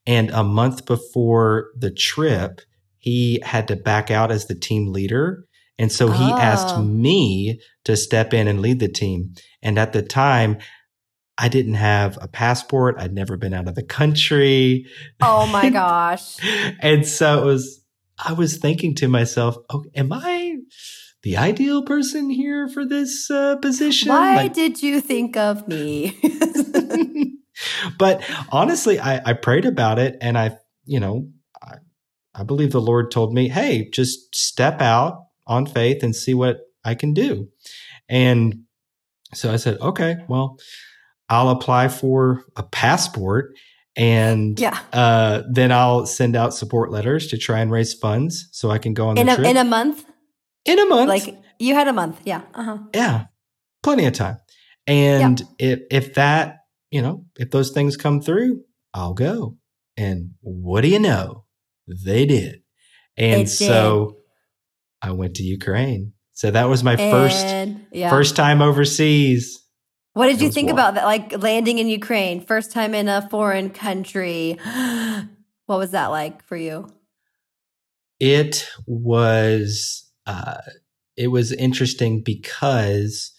And 0.06 0.30
a 0.32 0.44
month 0.44 0.86
before 0.86 1.70
the 1.78 1.92
trip, 1.92 2.62
he 2.98 3.40
had 3.44 3.68
to 3.70 3.76
back 3.76 4.10
out 4.12 4.32
as 4.32 4.48
the 4.48 4.56
team 4.56 4.92
leader. 4.92 5.46
And 5.78 5.92
so 5.92 6.10
he 6.12 6.24
asked 6.24 6.76
Oh. 6.76 6.82
me 6.84 7.62
to 7.86 7.96
step 7.96 8.34
in 8.34 8.48
and 8.48 8.62
lead 8.62 8.80
the 8.80 8.90
team. 8.90 9.34
And 9.62 9.80
at 9.80 9.94
the 9.94 10.02
time, 10.02 10.58
I 11.42 11.48
didn't 11.48 11.76
have 11.76 12.18
a 12.22 12.28
passport. 12.28 12.96
I'd 13.00 13.14
never 13.14 13.38
been 13.38 13.54
out 13.54 13.70
of 13.70 13.76
the 13.76 13.84
country. 13.84 14.86
Oh 15.22 15.46
my 15.48 15.70
gosh. 15.82 16.36
and 16.82 17.08
so 17.08 17.42
it 17.42 17.46
was, 17.46 17.82
I 18.24 18.34
was 18.34 18.58
thinking 18.58 18.94
to 18.96 19.08
myself, 19.08 19.56
oh, 19.70 19.86
am 19.96 20.12
I 20.12 20.58
the 21.24 21.38
ideal 21.38 21.84
person 21.84 22.30
here 22.30 22.68
for 22.68 22.86
this 22.86 23.32
uh, 23.32 23.56
position? 23.56 24.10
Why 24.10 24.36
Like- 24.36 24.54
did 24.54 24.84
you 24.84 25.00
think 25.00 25.38
of 25.38 25.66
me? 25.68 26.18
but 27.98 28.22
honestly, 28.52 29.00
I, 29.00 29.22
I 29.30 29.34
prayed 29.34 29.66
about 29.66 29.98
it 29.98 30.18
and 30.22 30.38
I, 30.38 30.58
you 30.86 31.00
know, 31.00 31.30
I, 31.62 31.76
I 32.36 32.44
believe 32.44 32.72
the 32.72 32.82
Lord 32.82 33.12
told 33.12 33.34
me, 33.34 33.48
hey, 33.48 33.90
just 33.92 34.36
step 34.36 34.82
out 34.82 35.26
on 35.48 35.66
faith 35.66 36.04
and 36.04 36.14
see 36.16 36.34
what 36.34 36.60
I 36.84 36.96
can 36.96 37.14
do. 37.14 37.48
And 38.10 38.64
so 39.34 39.52
I 39.54 39.56
said, 39.58 39.80
okay, 39.80 40.18
well, 40.28 40.58
I'll 41.30 41.50
apply 41.50 41.90
for 41.90 42.44
a 42.56 42.64
passport 42.64 43.54
and 43.96 44.60
yeah. 44.60 44.80
uh, 44.94 45.44
then 45.52 45.72
I'll 45.72 46.06
send 46.06 46.36
out 46.36 46.54
support 46.54 46.92
letters 46.92 47.28
to 47.28 47.38
try 47.38 47.60
and 47.60 47.70
raise 47.70 47.94
funds 47.94 48.48
so 48.52 48.70
I 48.72 48.78
can 48.78 48.94
go 48.94 49.10
on 49.10 49.16
the 49.16 49.22
In 49.22 49.30
a, 49.30 49.36
trip 49.36 49.48
in 49.48 49.58
a 49.58 49.64
month? 49.64 50.06
in 50.66 50.80
a 50.80 50.86
month. 50.86 51.10
Like 51.10 51.38
you 51.60 51.76
had 51.76 51.88
a 51.88 51.94
month. 51.94 52.22
Yeah. 52.26 52.42
Uh-huh. 52.54 52.78
yeah, 52.94 53.26
plenty 53.84 54.06
of 54.06 54.14
time. 54.14 54.38
And 54.88 55.42
if 55.60 55.82
if 55.92 56.14
that, 56.16 56.60
you 56.92 57.02
know, 57.02 57.26
if 57.38 57.52
those 57.52 57.72
things 57.72 57.98
come 57.98 58.22
through, 58.22 58.62
I'll 58.94 59.14
go. 59.14 59.58
And 59.98 60.32
what 60.42 60.82
do 60.82 60.88
you 60.88 61.00
know? 61.00 61.44
They 61.88 62.26
did. 62.26 62.62
And 63.18 63.50
so 63.50 64.18
I 65.02 65.12
went 65.12 65.36
to 65.36 65.44
Ukraine. 65.44 66.14
So 66.34 66.52
that 66.52 66.70
was 66.70 66.84
my 66.84 66.96
first 66.96 67.46
yeah. 67.92 68.10
first 68.10 68.36
time 68.36 68.62
overseas. 68.62 69.62
What 70.14 70.28
did 70.28 70.42
It 70.42 70.42
you 70.42 70.52
think 70.52 70.68
warm. 70.68 70.80
about 70.80 70.94
that? 70.96 71.06
Like 71.06 71.42
landing 71.42 71.78
in 71.80 71.88
Ukraine, 71.88 72.42
first 72.42 72.72
time 72.72 72.94
in 72.94 73.08
a 73.08 73.28
foreign 73.30 73.70
country. 73.70 74.58
what 75.66 75.78
was 75.80 75.92
that 75.92 76.08
like 76.08 76.44
for 76.44 76.58
you? 76.58 76.88
It 78.20 78.68
was 78.86 80.10
uh, 80.26 80.58
it 81.16 81.28
was 81.28 81.52
interesting 81.52 82.22
because 82.24 83.32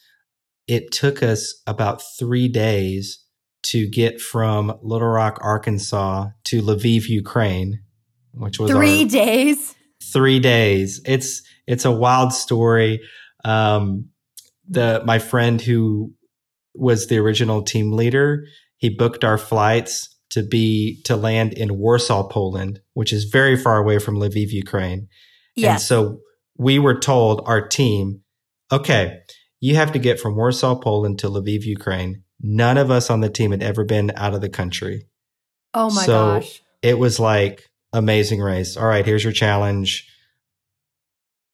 it 0.66 0.90
took 0.92 1.22
us 1.22 1.60
about 1.66 2.00
three 2.18 2.48
days 2.48 3.24
to 3.62 3.88
get 3.88 4.20
from 4.20 4.78
Little 4.82 5.08
Rock, 5.08 5.38
Arkansas 5.42 6.28
to 6.44 6.62
Lviv, 6.62 7.08
Ukraine, 7.08 7.80
which 8.32 8.58
was 8.58 8.70
Three 8.70 9.04
days. 9.04 9.74
three 10.12 10.38
days. 10.40 11.00
It's 11.04 11.42
it's 11.66 11.84
a 11.84 11.90
wild 11.92 12.32
story. 12.32 13.00
Um, 13.44 14.08
the 14.68 15.02
my 15.04 15.18
friend 15.18 15.60
who 15.60 16.14
was 16.74 17.06
the 17.06 17.18
original 17.18 17.62
team 17.62 17.92
leader, 17.92 18.44
he 18.76 18.88
booked 18.88 19.24
our 19.24 19.38
flights 19.38 20.16
to 20.30 20.42
be 20.42 21.02
to 21.04 21.16
land 21.16 21.52
in 21.54 21.76
Warsaw, 21.78 22.28
Poland, 22.28 22.80
which 22.94 23.12
is 23.12 23.24
very 23.24 23.56
far 23.56 23.78
away 23.78 23.98
from 23.98 24.16
Lviv, 24.16 24.50
Ukraine. 24.50 25.08
Yeah. 25.56 25.72
And 25.72 25.80
so 25.80 26.20
we 26.56 26.78
were 26.78 26.98
told, 26.98 27.42
our 27.46 27.66
team, 27.66 28.22
okay, 28.70 29.18
you 29.60 29.74
have 29.74 29.92
to 29.92 29.98
get 29.98 30.20
from 30.20 30.36
Warsaw, 30.36 30.76
Poland 30.76 31.18
to 31.20 31.28
Lviv, 31.28 31.64
Ukraine. 31.64 32.22
None 32.40 32.78
of 32.78 32.90
us 32.90 33.10
on 33.10 33.20
the 33.20 33.28
team 33.28 33.50
had 33.50 33.62
ever 33.62 33.84
been 33.84 34.12
out 34.16 34.34
of 34.34 34.40
the 34.40 34.48
country. 34.48 35.06
oh 35.74 35.90
my 35.90 36.04
so- 36.04 36.40
gosh. 36.40 36.62
It 36.82 36.98
was 36.98 37.20
like 37.20 37.68
amazing 37.92 38.40
race. 38.40 38.78
All 38.78 38.86
right, 38.86 39.04
here's 39.04 39.22
your 39.22 39.34
challenge. 39.34 40.08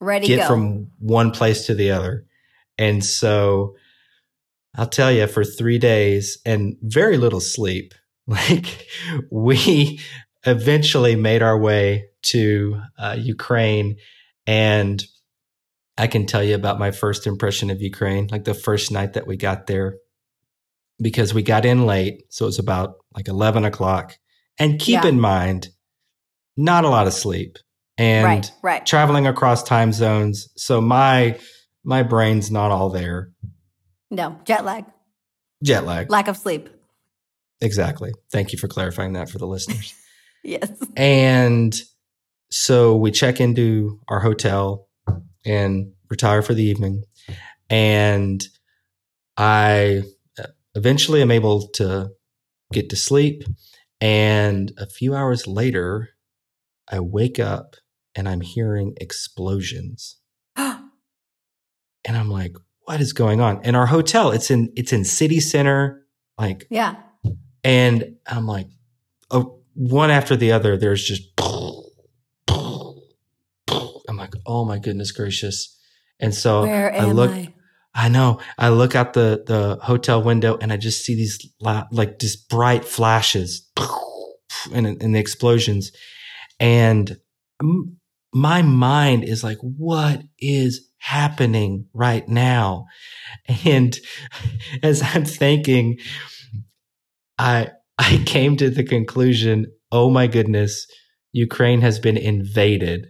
Ready 0.00 0.28
Get 0.28 0.42
go. 0.42 0.46
from 0.46 0.90
one 1.00 1.32
place 1.32 1.66
to 1.66 1.74
the 1.74 1.90
other. 1.90 2.26
And 2.78 3.04
so 3.04 3.74
I'll 4.76 4.86
tell 4.88 5.10
you 5.10 5.26
for 5.26 5.44
3 5.44 5.78
days 5.78 6.38
and 6.44 6.76
very 6.82 7.16
little 7.16 7.40
sleep. 7.40 7.94
Like 8.28 8.88
we 9.30 10.00
eventually 10.44 11.14
made 11.14 11.42
our 11.42 11.56
way 11.56 12.06
to 12.32 12.80
uh, 12.98 13.14
Ukraine 13.16 13.98
and 14.48 15.00
I 15.96 16.08
can 16.08 16.26
tell 16.26 16.42
you 16.42 16.54
about 16.56 16.78
my 16.78 16.90
first 16.90 17.26
impression 17.26 17.70
of 17.70 17.80
Ukraine, 17.80 18.26
like 18.30 18.44
the 18.44 18.52
first 18.54 18.90
night 18.90 19.14
that 19.14 19.26
we 19.26 19.36
got 19.36 19.66
there, 19.66 19.96
because 21.00 21.32
we 21.32 21.42
got 21.42 21.64
in 21.64 21.86
late. 21.86 22.22
So 22.30 22.44
it 22.44 22.48
was 22.48 22.58
about 22.58 22.94
like 23.14 23.28
11 23.28 23.64
o'clock. 23.64 24.16
And 24.58 24.78
keep 24.80 25.02
Yeah. 25.04 25.08
in 25.08 25.20
mind, 25.20 25.68
not 26.56 26.84
a 26.84 26.88
lot 26.88 27.06
of 27.06 27.12
sleep 27.12 27.58
and 27.96 28.24
right, 28.24 28.52
right. 28.62 28.84
traveling 28.86 29.26
across 29.26 29.62
time 29.62 29.92
zones. 29.92 30.48
So 30.56 30.80
my, 30.80 31.38
my 31.84 32.02
brain's 32.02 32.50
not 32.50 32.70
all 32.72 32.90
there. 32.90 33.30
No, 34.10 34.38
jet 34.44 34.64
lag, 34.64 34.84
Jet 35.62 35.84
lag. 35.84 36.10
lack 36.10 36.28
of 36.28 36.36
sleep. 36.36 36.68
Exactly. 37.60 38.12
Thank 38.30 38.52
you 38.52 38.58
for 38.58 38.68
clarifying 38.68 39.14
that 39.14 39.28
for 39.30 39.38
the 39.38 39.46
listeners. 39.46 39.94
Yes. 40.44 40.70
And 40.96 41.74
so 42.52 42.94
we 42.94 43.10
check 43.10 43.40
into 43.40 43.98
our 44.06 44.20
hotel 44.20 44.86
and 45.44 45.90
retire 46.08 46.40
for 46.40 46.54
the 46.54 46.62
evening. 46.62 47.02
And 47.68 48.44
I 49.36 50.04
uh, 50.38 50.44
eventually 50.76 51.20
am 51.20 51.32
able 51.32 51.66
to 51.70 52.10
get 52.72 52.90
to 52.90 52.96
sleep. 52.96 53.42
And 54.00 54.70
a 54.78 54.86
few 54.86 55.16
hours 55.16 55.48
later, 55.48 56.10
I 56.88 57.00
wake 57.00 57.40
up 57.40 57.74
and 58.14 58.28
I'm 58.28 58.40
hearing 58.42 58.94
explosions. 59.00 60.18
And 60.56 60.76
I'm 62.16 62.30
like, 62.30 62.52
what 62.86 63.00
is 63.00 63.12
going 63.12 63.40
on? 63.40 63.60
And 63.64 63.76
our 63.76 63.86
hotel, 63.86 64.30
it's 64.30 64.50
in 64.50 64.72
it's 64.76 64.92
in 64.92 65.04
city 65.04 65.40
center, 65.40 66.06
like 66.38 66.66
yeah. 66.70 66.94
and 67.62 68.16
I'm 68.26 68.46
like, 68.46 68.68
oh, 69.30 69.60
one 69.74 70.10
after 70.10 70.36
the 70.36 70.52
other, 70.52 70.76
there's 70.76 71.04
just, 71.04 71.22
I'm 74.08 74.16
like, 74.16 74.34
oh 74.46 74.64
my 74.64 74.78
goodness 74.78 75.12
gracious. 75.12 75.78
And 76.20 76.34
so 76.34 76.62
Where 76.62 76.94
I 76.94 77.04
look, 77.06 77.32
I? 77.32 77.52
I 77.94 78.08
know, 78.08 78.40
I 78.56 78.68
look 78.68 78.94
out 78.94 79.14
the, 79.14 79.42
the 79.46 79.78
hotel 79.82 80.22
window 80.22 80.56
and 80.60 80.72
I 80.72 80.76
just 80.76 81.04
see 81.04 81.14
these 81.14 81.44
la- 81.60 81.88
like 81.90 82.18
just 82.18 82.48
bright 82.48 82.84
flashes 82.84 83.68
and, 84.72 84.86
and 84.86 85.14
the 85.14 85.18
explosions. 85.18 85.92
And 86.60 87.18
my 88.32 88.62
mind 88.62 89.24
is 89.24 89.42
like, 89.42 89.58
what 89.60 90.22
is 90.38 90.85
happening 90.98 91.88
right 91.92 92.26
now? 92.28 92.86
And 93.64 93.96
as 94.82 95.02
I'm 95.02 95.24
thinking, 95.24 95.98
I 97.38 97.70
I 97.98 98.22
came 98.26 98.56
to 98.58 98.70
the 98.70 98.84
conclusion, 98.84 99.66
oh 99.90 100.10
my 100.10 100.26
goodness, 100.26 100.86
Ukraine 101.32 101.80
has 101.80 101.98
been 101.98 102.16
invaded. 102.16 103.06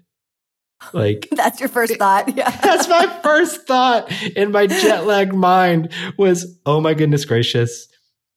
Like 0.93 1.29
That's 1.33 1.61
your 1.61 1.69
first 1.69 1.97
thought. 1.97 2.37
Yeah. 2.37 2.51
that's 2.63 2.89
my 2.89 3.07
first 3.23 3.67
thought 3.67 4.11
in 4.37 4.53
my 4.53 4.67
jet 4.67 5.07
lagged 5.07 5.35
mind 5.35 5.93
was, 6.19 6.59
oh 6.67 6.81
my 6.81 6.95
goodness 6.95 7.25
gracious, 7.25 7.89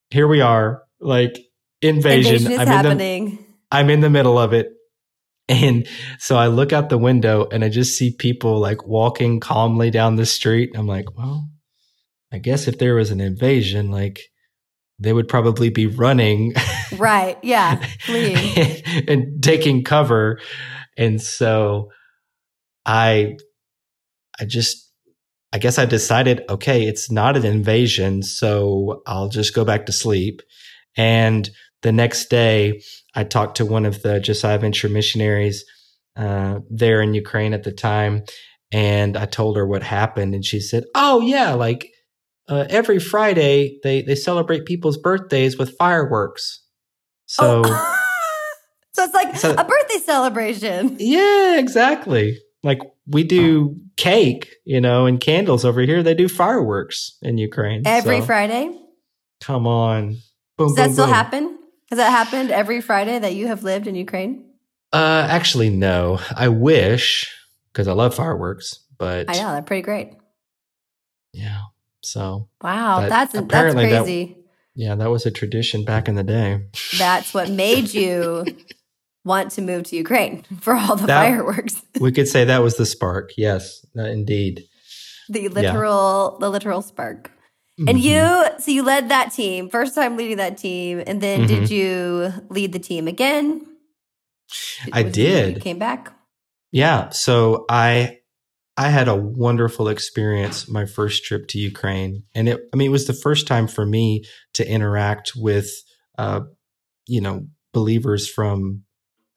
here 0.10 0.28
we 0.28 0.42
are, 0.42 0.84
like 1.00 1.40
invasion. 1.82 2.36
Invasion 2.36 2.52
is 2.52 2.60
I'm 2.60 2.62
in 2.62 2.68
the 2.68 2.72
happening. 2.72 3.46
I'm 3.72 3.90
in 3.90 4.00
the 4.00 4.10
middle 4.10 4.40
of 4.40 4.54
it. 4.54 4.68
And 5.50 5.88
so 6.20 6.38
I 6.38 6.48
look 6.48 6.72
out 6.72 6.90
the 6.90 6.98
window 6.98 7.48
and 7.52 7.64
I 7.64 7.70
just 7.70 7.98
see 7.98 8.12
people 8.12 8.60
like 8.60 8.86
walking 8.86 9.40
calmly 9.40 9.90
down 9.90 10.16
the 10.16 10.26
street. 10.26 10.72
I'm 10.76 10.86
like, 10.86 11.18
well, 11.18 11.50
I 12.32 12.38
guess 12.38 12.68
if 12.68 12.78
there 12.78 12.94
was 12.94 13.10
an 13.10 13.20
invasion, 13.20 13.90
like 13.90 14.22
they 15.00 15.12
would 15.12 15.28
probably 15.28 15.70
be 15.70 15.88
running 15.88 16.54
right. 16.98 17.38
Yeah. 17.42 17.84
Fleeing. 18.02 18.84
and 19.08 19.42
taking 19.44 19.84
cover. 19.84 20.40
And 20.98 21.22
so 21.22 21.90
I 22.86 23.38
I 24.40 24.46
just 24.46 24.90
I 25.52 25.58
guess 25.58 25.80
I 25.80 25.86
decided, 25.86 26.44
okay, 26.48 26.84
it's 26.84 27.10
not 27.10 27.36
an 27.36 27.46
invasion, 27.46 28.22
so 28.22 29.02
I'll 29.08 29.30
just 29.30 29.56
go 29.56 29.66
back 29.66 29.88
to 29.88 29.92
sleep. 29.92 30.44
And 30.96 31.50
the 31.82 31.92
next 31.92 32.30
day, 32.30 32.82
I 33.16 33.24
talked 33.24 33.58
to 33.58 33.66
one 33.66 33.86
of 33.86 34.02
the 34.02 34.20
Josiah 34.20 34.60
Venture 34.60 34.90
missionaries 34.90 35.66
uh, 36.16 36.60
there 36.70 37.02
in 37.02 37.14
Ukraine 37.14 37.54
at 37.54 37.64
the 37.64 37.72
time, 37.72 38.24
and 38.72 39.18
I 39.18 39.26
told 39.26 39.58
her 39.58 39.66
what 39.68 39.84
happened, 39.84 40.34
and 40.36 40.44
she 40.46 40.60
said, 40.60 40.84
"Oh 40.96 41.20
yeah, 41.22 41.54
like 41.54 41.90
uh, 42.48 42.66
every 42.70 43.00
Friday 43.00 43.80
they 43.84 44.02
they 44.02 44.16
celebrate 44.16 44.66
people's 44.66 44.98
birthdays 44.98 45.58
with 45.58 45.78
fireworks." 45.78 46.62
So 47.26 47.64
Oh. 47.66 47.96
so 48.94 49.04
it's 49.04 49.14
like 49.14 49.36
So- 49.38 49.54
a 49.54 49.64
birthday 49.64 49.98
celebration. 50.04 50.98
yeah, 51.00 51.58
exactly. 51.60 52.38
Like 52.64 52.80
we 53.08 53.24
do 53.24 53.78
cake, 53.96 54.50
you 54.66 54.82
know, 54.82 55.06
and 55.06 55.20
candles 55.20 55.64
over 55.64 55.82
here. 55.82 56.04
They 56.04 56.14
do 56.16 56.28
fireworks 56.28 57.18
in 57.22 57.38
Ukraine 57.38 57.84
Every 57.86 58.20
So, 58.20 58.26
Friday. 58.26 58.78
Come 59.42 59.66
on, 59.68 60.18
boom, 60.58 60.68
Does 60.68 60.76
that 60.76 60.92
still 60.92 61.06
boom. 61.06 61.14
happen? 61.14 61.59
Has 61.90 61.98
that 61.98 62.10
happened 62.12 62.52
every 62.52 62.82
Friday 62.82 63.18
that 63.20 63.34
you 63.36 63.48
have 63.48 63.64
lived 63.64 63.88
in 63.88 63.96
Ukraine? 63.96 64.46
Uh, 64.94 65.26
actually, 65.30 65.70
no. 65.70 66.20
I 66.36 66.48
wish 66.50 67.34
because 67.72 67.88
I 67.88 67.94
love 67.94 68.16
fireworks, 68.16 68.80
but 68.98 69.30
I 69.30 69.34
know 69.34 69.52
they're 69.54 69.62
pretty 69.62 69.82
great. 69.84 70.14
yeah. 71.34 71.60
So 72.02 72.48
Wow, 72.62 73.02
that's 73.02 73.34
that's 73.34 73.36
apparently 73.36 73.90
that- 73.90 74.04
crazy. 74.04 74.36
Yeah, 74.76 74.96
that 74.96 75.10
was 75.10 75.26
a 75.26 75.32
tradition 75.32 75.84
back 75.84 76.08
in 76.08 76.16
the 76.16 76.24
day. 76.24 76.62
That's 76.98 77.34
what 77.34 77.50
made 77.50 77.94
you 77.94 78.46
want 79.26 79.52
to 79.52 79.62
move 79.62 79.84
to 79.86 79.98
Ukraine 79.98 80.44
for 80.62 80.74
all 80.76 80.96
the 80.96 81.08
That- 81.08 81.26
fireworks. 81.28 81.82
we 82.00 82.12
could 82.14 82.28
say 82.28 82.46
that 82.46 82.64
was 82.64 82.78
the 82.78 82.86
spark. 82.86 83.32
Yes, 83.38 83.86
indeed. 83.96 84.64
The 85.28 85.50
literal 85.50 86.38
the 86.40 86.50
literal 86.50 86.82
spark. 86.82 87.32
And 87.88 87.98
Mhm. 87.98 88.04
you 88.04 88.46
so 88.60 88.72
you 88.72 88.84
led 88.84 89.10
that 89.10 89.32
team, 89.32 89.70
first 89.70 89.96
time 89.96 90.18
leading 90.18 90.38
that 90.38 90.58
team, 90.58 91.02
and 91.06 91.22
then 91.22 91.46
did 91.46 91.64
Mhm. 91.64 91.70
you 91.70 92.34
lead 92.50 92.74
the 92.74 92.80
team 92.80 93.08
again? 93.08 93.66
I 94.94 95.04
Was 95.04 95.04
when 95.04 95.06
You 95.06 95.12
did. 95.12 95.62
came 95.62 95.80
back. 95.80 96.14
Yeah, 96.72 97.10
so 97.10 97.66
I 97.70 98.20
I 98.78 98.90
had 98.90 99.08
a 99.08 99.16
wonderful 99.16 99.90
experience 99.90 100.70
my 100.70 100.86
first 100.86 101.26
trip 101.26 101.48
to 101.50 101.58
Ukraine, 101.58 102.24
and 102.36 102.48
it 102.50 102.60
I 102.74 102.78
mean 102.78 102.88
it 102.90 102.92
was 102.92 103.08
the 103.08 103.14
first 103.14 103.48
time 103.48 103.68
for 103.68 103.86
me 103.86 104.24
to 104.54 104.70
interact 104.70 105.34
with 105.36 105.70
uh, 106.18 106.42
you 107.08 107.22
know 107.22 107.48
believers 107.74 108.30
from 108.30 108.84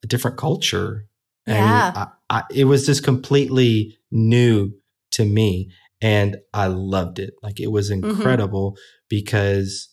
a 0.05 0.07
different 0.07 0.37
culture, 0.37 1.07
and 1.47 1.57
Yeah. 1.57 1.93
I, 1.95 2.07
I, 2.31 2.43
it 2.51 2.65
was 2.65 2.87
just 2.87 3.05
completely 3.05 3.99
new 4.11 4.73
to 5.13 5.25
me, 5.25 5.71
and 6.03 6.37
I 6.53 6.67
loved 6.67 7.19
it. 7.21 7.35
Like 7.43 7.61
it 7.61 7.71
was 7.71 7.89
incredible 7.91 8.77
because 9.09 9.89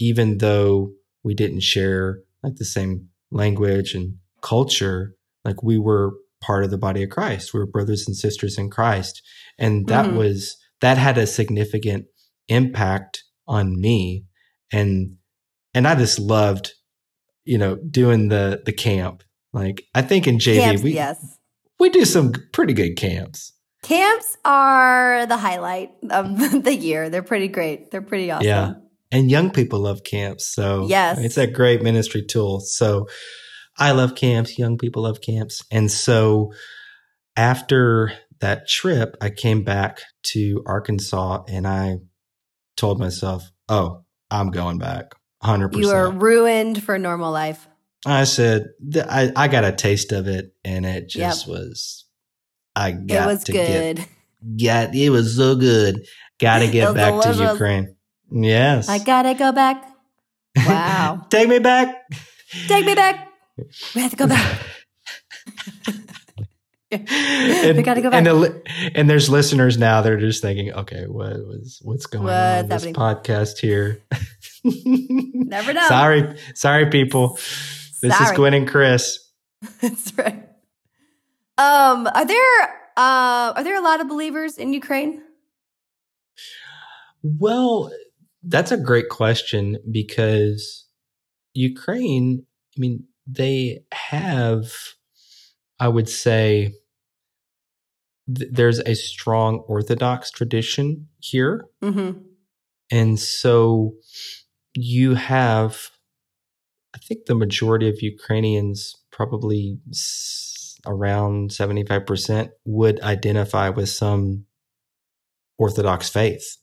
even 0.00 0.38
though 0.38 0.90
we 1.22 1.32
didn't 1.34 1.60
share 1.62 2.18
like 2.42 2.56
the 2.56 2.64
same 2.64 3.08
language 3.30 3.94
and 3.94 4.16
culture, 4.42 5.14
like 5.44 5.62
we 5.62 5.78
were 5.78 6.12
part 6.42 6.64
of 6.64 6.70
the 6.70 6.76
body 6.76 7.02
of 7.02 7.08
Christ. 7.08 7.54
We 7.54 7.60
were 7.60 7.66
brothers 7.66 8.06
and 8.06 8.14
sisters 8.14 8.58
in 8.58 8.68
Christ. 8.68 9.22
And 9.58 9.86
that 9.86 10.06
Mhm. 10.10 10.16
was, 10.16 10.56
that 10.80 10.98
had 10.98 11.16
a 11.16 11.26
significant 11.26 12.04
impact 12.48 13.22
on 13.46 13.80
me. 13.80 14.26
And, 14.70 15.16
and 15.72 15.88
I 15.88 15.94
just 15.94 16.18
loved, 16.18 16.72
you 17.44 17.56
know, 17.56 17.76
doing 17.76 18.28
the, 18.28 18.60
the 18.66 18.72
camp. 18.72 19.22
Like 19.54 19.84
I 19.94 20.02
think 20.02 20.26
in 20.26 20.38
JV, 20.38 20.56
Camps, 20.60 20.82
we, 20.82 20.92
yes. 20.94 21.38
we 21.78 21.88
do 21.88 22.04
some 22.04 22.32
pretty 22.52 22.74
good 22.74 22.96
camps. 22.96 23.52
Camps 23.84 24.36
are 24.44 25.26
the 25.26 25.36
highlight 25.36 25.92
of 26.10 26.38
the 26.64 26.74
year. 26.74 27.10
They're 27.10 27.22
pretty 27.22 27.48
great. 27.48 27.90
They're 27.90 28.02
pretty 28.02 28.30
awesome. 28.30 28.46
Yeah. 28.46 28.72
And 29.12 29.30
young 29.30 29.50
people 29.50 29.80
love 29.80 30.02
camps. 30.02 30.48
So 30.52 30.86
Yes. 30.88 31.18
it's 31.20 31.38
a 31.38 31.46
great 31.46 31.82
ministry 31.82 32.24
tool. 32.24 32.60
So 32.60 33.06
I 33.78 33.92
love 33.92 34.14
camps. 34.14 34.58
Young 34.58 34.78
people 34.78 35.02
love 35.02 35.20
camps. 35.20 35.62
And 35.70 35.90
so 35.90 36.52
after 37.36 38.12
that 38.40 38.68
trip, 38.68 39.16
I 39.20 39.30
came 39.30 39.62
back 39.62 40.00
to 40.32 40.62
Arkansas 40.66 41.44
and 41.48 41.66
I 41.66 41.98
told 42.76 42.98
myself, 42.98 43.50
oh, 43.68 44.04
I'm 44.30 44.50
going 44.50 44.78
back 44.78 45.12
100%. 45.42 45.76
You 45.76 45.90
are 45.90 46.10
ruined 46.10 46.82
for 46.82 46.98
normal 46.98 47.30
life. 47.32 47.68
I 48.06 48.24
said, 48.24 48.68
I, 48.96 49.32
I 49.34 49.48
got 49.48 49.64
a 49.64 49.72
taste 49.72 50.12
of 50.12 50.26
it 50.26 50.54
and 50.64 50.84
it 50.84 51.08
just 51.08 51.48
was, 51.48 52.03
I 52.76 52.92
got 52.92 53.24
it 53.24 53.26
was 53.26 53.44
to 53.44 53.52
good. 53.52 53.96
get, 53.96 54.88
got, 54.88 54.94
it 54.94 55.10
was 55.10 55.36
so 55.36 55.54
good. 55.54 56.06
Got 56.40 56.58
to 56.60 56.68
get 56.68 56.94
back 56.96 57.22
to. 57.22 57.34
Ukraine. 57.52 57.96
Yes. 58.30 58.88
I 58.88 58.98
gotta 58.98 59.34
go 59.34 59.52
back. 59.52 59.88
Wow. 60.56 61.26
Take 61.30 61.48
me 61.48 61.58
back. 61.58 62.08
Take 62.66 62.84
me 62.86 62.94
back. 62.94 63.28
We 63.94 64.00
have 64.00 64.10
to 64.10 64.16
go 64.16 64.26
back. 64.26 64.60
and, 66.90 67.76
We 67.76 67.82
gotta 67.82 68.00
go 68.00 68.10
And, 68.10 68.26
the 68.26 68.34
li- 68.34 68.62
and 68.94 69.08
there's 69.08 69.28
listeners 69.28 69.78
now. 69.78 70.02
They're 70.02 70.18
just 70.18 70.42
thinking, 70.42 70.72
okay, 70.72 71.04
what 71.06 71.36
was 71.46 71.80
what's 71.82 72.06
going 72.06 72.24
What's 72.24 72.34
on 72.36 72.58
in 72.64 72.68
this 72.68 72.86
podcast 72.86 73.58
here? 73.58 74.02
Never 74.64 75.72
know. 75.72 75.86
Sorry, 75.88 76.36
sorry, 76.54 76.86
people. 76.90 77.36
This 78.00 78.12
is 78.12 78.16
Sorry. 78.16 78.36
Gwen 78.36 78.54
and 78.54 78.68
Chris. 78.68 79.18
That's 79.80 80.16
right. 80.18 80.48
Um, 81.56 82.08
are 82.14 82.24
there 82.26 82.62
uh 82.96 83.52
are 83.56 83.64
there 83.64 83.76
a 83.76 83.82
lot 83.82 84.00
of 84.00 84.08
believers 84.08 84.58
in 84.58 84.72
Ukraine? 84.72 85.22
Well, 87.22 87.90
that's 88.42 88.72
a 88.72 88.76
great 88.76 89.08
question 89.08 89.78
because 89.90 90.86
Ukraine, 91.54 92.44
I 92.76 92.80
mean, 92.80 93.04
they 93.26 93.84
have, 93.92 94.72
I 95.80 95.88
would 95.88 96.08
say, 96.08 96.74
th- 98.34 98.50
there's 98.52 98.80
a 98.80 98.94
strong 98.94 99.60
Orthodox 99.66 100.30
tradition 100.30 101.08
here. 101.20 101.64
Mm-hmm. 101.82 102.18
And 102.90 103.18
so 103.18 103.94
you 104.74 105.14
have, 105.14 105.90
I 106.94 106.98
think 106.98 107.26
the 107.26 107.34
majority 107.34 107.88
of 107.88 108.02
Ukrainians, 108.02 108.94
probably 109.10 109.78
around 110.86 111.50
75%, 111.50 112.50
would 112.64 113.00
identify 113.02 113.68
with 113.68 113.88
some 113.88 114.46
Orthodox 115.58 116.08
faith. 116.08 116.56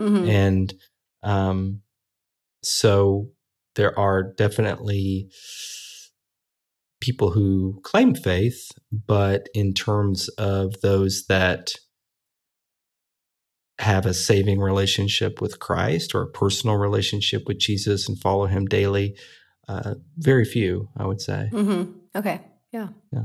Mm-hmm. 0.00 0.28
And 0.28 0.74
um, 1.22 1.82
so 2.62 3.30
there 3.76 3.98
are 3.98 4.22
definitely 4.22 5.30
people 7.00 7.30
who 7.30 7.80
claim 7.82 8.14
faith, 8.14 8.72
but 8.90 9.48
in 9.54 9.74
terms 9.74 10.28
of 10.30 10.80
those 10.80 11.26
that 11.28 11.72
have 13.80 14.06
a 14.06 14.14
saving 14.14 14.60
relationship 14.60 15.40
with 15.40 15.58
Christ 15.58 16.14
or 16.14 16.22
a 16.22 16.30
personal 16.30 16.76
relationship 16.76 17.42
with 17.46 17.58
Jesus 17.58 18.08
and 18.08 18.18
follow 18.18 18.46
him 18.46 18.66
daily, 18.66 19.16
uh, 19.68 19.94
very 20.16 20.44
few, 20.44 20.88
I 20.96 21.06
would 21.06 21.20
say. 21.20 21.50
Mm-hmm. 21.52 21.92
Okay. 22.16 22.40
Yeah. 22.72 22.88
Yeah. 23.12 23.24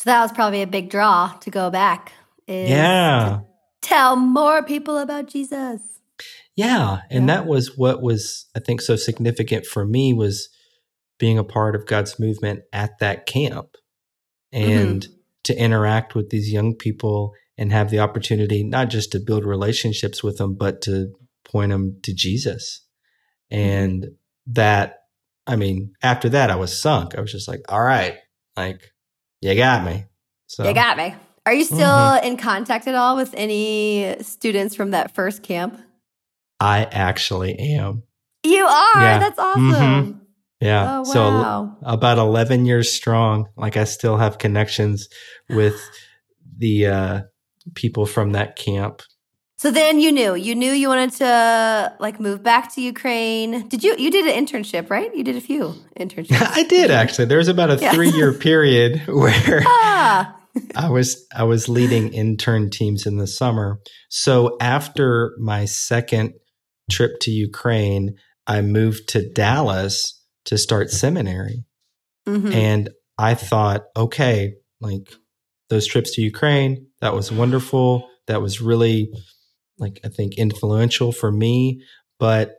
So 0.00 0.08
that 0.08 0.22
was 0.22 0.32
probably 0.32 0.62
a 0.62 0.66
big 0.66 0.88
draw 0.88 1.34
to 1.42 1.50
go 1.50 1.68
back. 1.68 2.12
is 2.46 2.70
Yeah. 2.70 3.40
to 3.42 3.86
Tell 3.86 4.16
more 4.16 4.62
people 4.62 4.96
about 4.96 5.26
Jesus. 5.26 5.82
Yeah, 6.56 7.02
and 7.10 7.28
Yeah. 7.28 7.34
that 7.36 7.46
was 7.46 7.76
what 7.76 8.00
was 8.00 8.46
I 8.56 8.60
think 8.60 8.80
so 8.80 8.96
significant 8.96 9.66
for 9.66 9.84
me 9.84 10.14
was 10.14 10.48
being 11.18 11.36
a 11.36 11.44
part 11.44 11.76
of 11.76 11.84
God's 11.84 12.18
movement 12.18 12.62
at 12.72 12.98
that 13.00 13.26
camp 13.26 13.76
mm-hmm. 14.54 14.70
and 14.70 15.08
to 15.42 15.54
interact 15.54 16.14
with 16.14 16.30
these 16.30 16.50
young 16.50 16.74
people 16.74 17.34
and 17.58 17.70
have 17.70 17.90
the 17.90 17.98
opportunity 18.00 18.64
not 18.64 18.88
just 18.88 19.12
to 19.12 19.20
build 19.20 19.44
relationships 19.44 20.22
with 20.22 20.38
them 20.38 20.54
but 20.54 20.80
to 20.82 21.12
point 21.44 21.72
them 21.72 22.00
to 22.04 22.14
Jesus. 22.14 22.86
Mm-hmm. 23.52 23.62
And 23.62 24.06
that 24.46 25.02
I 25.46 25.56
mean, 25.56 25.92
after 26.02 26.30
that 26.30 26.50
I 26.50 26.56
was 26.56 26.80
sunk. 26.80 27.14
I 27.14 27.20
was 27.20 27.32
just 27.32 27.48
like, 27.48 27.60
"All 27.68 27.82
right, 27.82 28.16
like 28.56 28.92
you 29.40 29.54
got 29.54 29.84
me." 29.84 30.04
So 30.46 30.66
You 30.66 30.74
got 30.74 30.96
me. 30.96 31.14
Are 31.46 31.54
you 31.54 31.64
still 31.64 31.78
Mhm. 31.78 32.24
in 32.24 32.36
contact 32.36 32.86
at 32.86 32.94
all 32.94 33.16
with 33.16 33.32
any 33.36 34.16
students 34.20 34.74
from 34.74 34.90
that 34.90 35.14
first 35.14 35.42
camp? 35.42 35.80
I 36.60 36.84
actually 36.84 37.58
am. 37.58 38.02
You 38.44 38.64
are. 38.64 39.02
Yeah. 39.02 39.18
That's 39.18 39.38
awesome. 39.38 39.64
Mhm. 39.72 40.20
Yeah. 40.60 40.98
Oh 41.00 41.04
So 41.04 41.76
about 41.82 42.18
11 42.18 42.66
years 42.66 42.92
strong 42.92 43.48
like 43.56 43.78
i 43.78 43.84
still 43.84 44.18
have 44.18 44.36
connections 44.38 45.08
with 45.48 45.80
the 46.58 46.86
uh 46.86 47.20
people 47.74 48.04
from 48.04 48.32
that 48.32 48.56
camp 48.56 49.02
So 49.60 49.70
then 49.70 50.00
you 50.00 50.10
knew 50.10 50.34
you 50.34 50.54
knew 50.54 50.72
you 50.72 50.88
wanted 50.88 51.12
to 51.24 51.94
like 52.00 52.18
move 52.18 52.42
back 52.42 52.64
to 52.74 52.80
Ukraine. 52.80 53.68
Did 53.68 53.84
you 53.84 53.94
you 53.98 54.10
did 54.10 54.24
an 54.26 54.34
internship, 54.42 54.88
right? 54.88 55.14
You 55.14 55.22
did 55.22 55.36
a 55.36 55.40
few 55.50 55.74
internships. 55.98 56.40
i 56.60 56.62
did 56.62 56.90
actually 56.90 57.26
there 57.26 57.42
was 57.44 57.48
about 57.56 57.70
a 57.70 57.76
Yeah. 57.76 57.92
three 57.92 58.10
year 58.10 58.32
period 58.48 58.92
where 59.06 59.62
ah. 59.66 60.34
i 60.74 60.88
was 60.96 61.08
i 61.42 61.44
was 61.52 61.68
leading 61.68 62.04
intern 62.14 62.70
teams 62.70 63.04
in 63.06 63.18
the 63.18 63.26
summer 63.26 63.78
so 64.08 64.56
after 64.76 65.32
my 65.38 65.66
second 65.66 66.32
trip 66.90 67.12
to 67.20 67.30
ukraine 67.30 68.04
i 68.46 68.58
moved 68.62 69.02
to 69.12 69.20
dallas 69.42 69.94
to 70.48 70.56
start 70.56 70.90
seminary 70.90 71.58
Mhm. 72.26 72.54
And 72.54 72.90
I 73.18 73.34
thought, 73.34 73.82
okay, 73.96 74.54
like 74.80 75.06
those 75.68 75.86
trips 75.86 76.14
to 76.14 76.22
Ukraine, 76.22 76.86
that 77.00 77.14
was 77.14 77.32
wonderful. 77.32 78.08
That 78.26 78.40
was 78.42 78.60
really, 78.60 79.12
like, 79.80 80.00
I 80.04 80.08
think 80.08 80.36
influential 80.36 81.12
for 81.12 81.32
me. 81.32 81.82
But 82.18 82.56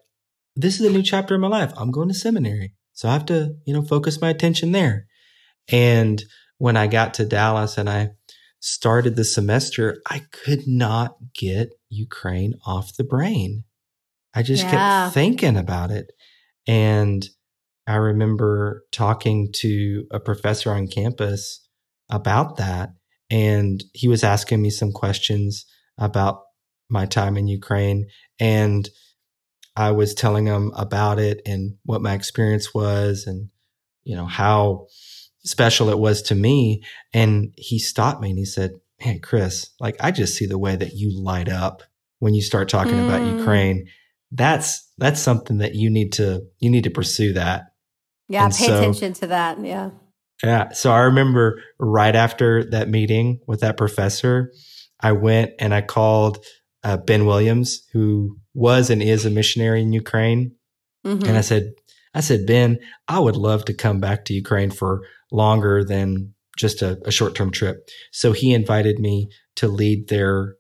this 0.56 0.80
is 0.80 0.86
a 0.86 0.92
new 0.92 1.04
chapter 1.04 1.36
in 1.36 1.42
my 1.42 1.48
life. 1.48 1.72
I'm 1.78 1.92
going 1.92 2.08
to 2.10 2.14
seminary. 2.14 2.74
So 2.94 3.08
I 3.08 3.14
have 3.14 3.26
to, 3.28 3.56
you 3.66 3.74
know, 3.74 3.84
focus 3.84 4.22
my 4.22 4.30
attention 4.30 4.72
there. 4.72 5.08
And 5.72 6.24
when 6.58 6.76
I 6.76 6.88
got 6.88 7.14
to 7.16 7.26
Dallas 7.26 7.78
and 7.78 7.90
I 7.90 8.10
started 8.60 9.16
the 9.16 9.24
semester, 9.24 10.02
I 10.10 10.24
could 10.32 10.68
not 10.68 11.16
get 11.34 11.70
Ukraine 11.90 12.54
off 12.66 12.96
the 12.96 13.04
brain. 13.04 13.64
I 14.34 14.44
just 14.44 14.64
Yeah. 14.66 14.72
kept 15.06 15.14
thinking 15.14 15.58
about 15.58 15.92
it. 15.92 16.12
And 16.68 17.28
I 17.88 17.96
remember 17.96 18.84
talking 18.92 19.52
to 19.56 20.06
a 20.12 20.20
professor 20.20 20.72
on 20.72 20.88
campus 20.88 21.68
about 22.10 22.58
that. 22.58 22.92
And 23.30 23.84
he 23.94 24.08
was 24.08 24.24
asking 24.24 24.62
me 24.62 24.70
some 24.70 24.92
questions 24.92 25.66
about 25.98 26.42
my 26.92 27.06
time 27.06 27.38
in 27.38 27.48
Ukraine. 27.48 28.08
And 28.40 28.88
I 29.76 29.92
was 29.92 30.14
telling 30.14 30.46
him 30.46 30.72
about 30.76 31.20
it 31.20 31.42
and 31.46 31.78
what 31.84 32.02
my 32.02 32.14
experience 32.14 32.74
was 32.74 33.26
and, 33.26 33.50
you 34.04 34.16
know, 34.16 34.26
how 34.26 34.88
special 35.44 35.90
it 35.90 36.00
was 36.00 36.22
to 36.24 36.36
me. 36.36 36.84
And 37.14 37.54
he 37.58 37.80
stopped 37.80 38.22
me 38.22 38.30
and 38.30 38.40
he 38.40 38.46
said, 38.46 38.72
Man, 39.04 39.20
Chris, 39.20 39.72
like 39.80 39.96
I 40.00 40.12
just 40.12 40.36
see 40.36 40.46
the 40.46 40.60
way 40.60 40.76
that 40.76 40.94
you 40.94 41.20
light 41.20 41.50
up 41.50 41.82
when 42.20 42.36
you 42.36 42.42
start 42.42 42.70
talking 42.70 42.94
mm. 42.94 43.08
about 43.08 43.40
Ukraine. 43.40 43.88
That's 44.32 44.88
that's 44.98 45.20
something 45.20 45.58
that 45.58 45.74
you 45.74 45.90
need 45.90 46.14
to 46.14 46.44
you 46.60 46.70
need 46.70 46.84
to 46.84 46.92
pursue 46.92 47.34
that. 47.34 47.74
Yeah, 48.30 48.46
and 48.46 48.54
pay 48.54 48.68
so, 48.68 48.78
attention 48.78 49.14
to 49.14 49.28
that. 49.28 49.60
Yeah. 49.60 49.90
Yeah. 50.44 50.72
So 50.72 50.92
I 50.92 51.00
remember 51.00 51.62
right 51.80 52.16
after 52.16 52.64
that 52.72 52.90
meeting 52.90 53.40
with 53.48 53.62
that 53.62 53.78
professor, 53.78 54.52
I 55.00 55.12
went 55.14 55.52
and 55.60 55.74
I 55.74 55.82
called 55.82 56.46
uh, 56.84 56.98
Ben 56.98 57.26
Williams, 57.26 57.84
who 57.94 58.38
was 58.54 58.90
and 58.90 59.02
is 59.02 59.26
a 59.26 59.30
missionary 59.30 59.82
in 59.82 59.94
Ukraine. 59.94 60.56
Mm-hmm. 61.06 61.26
And 61.28 61.38
I 61.38 61.42
said, 61.42 61.74
I 62.14 62.22
said, 62.22 62.46
Ben, 62.46 62.80
I 63.08 63.20
would 63.20 63.36
love 63.36 63.66
to 63.66 63.74
come 63.74 64.00
back 64.00 64.26
to 64.26 64.34
Ukraine 64.34 64.72
for 64.72 65.02
longer 65.32 65.84
than 65.84 66.34
just 66.58 66.82
a, 66.82 67.00
a 67.06 67.12
short 67.12 67.36
term 67.36 67.52
trip. 67.52 67.88
So 68.12 68.34
he 68.34 68.54
invited 68.54 69.00
me 69.00 69.30
to 69.56 69.68
lead 69.68 70.10
their 70.10 70.56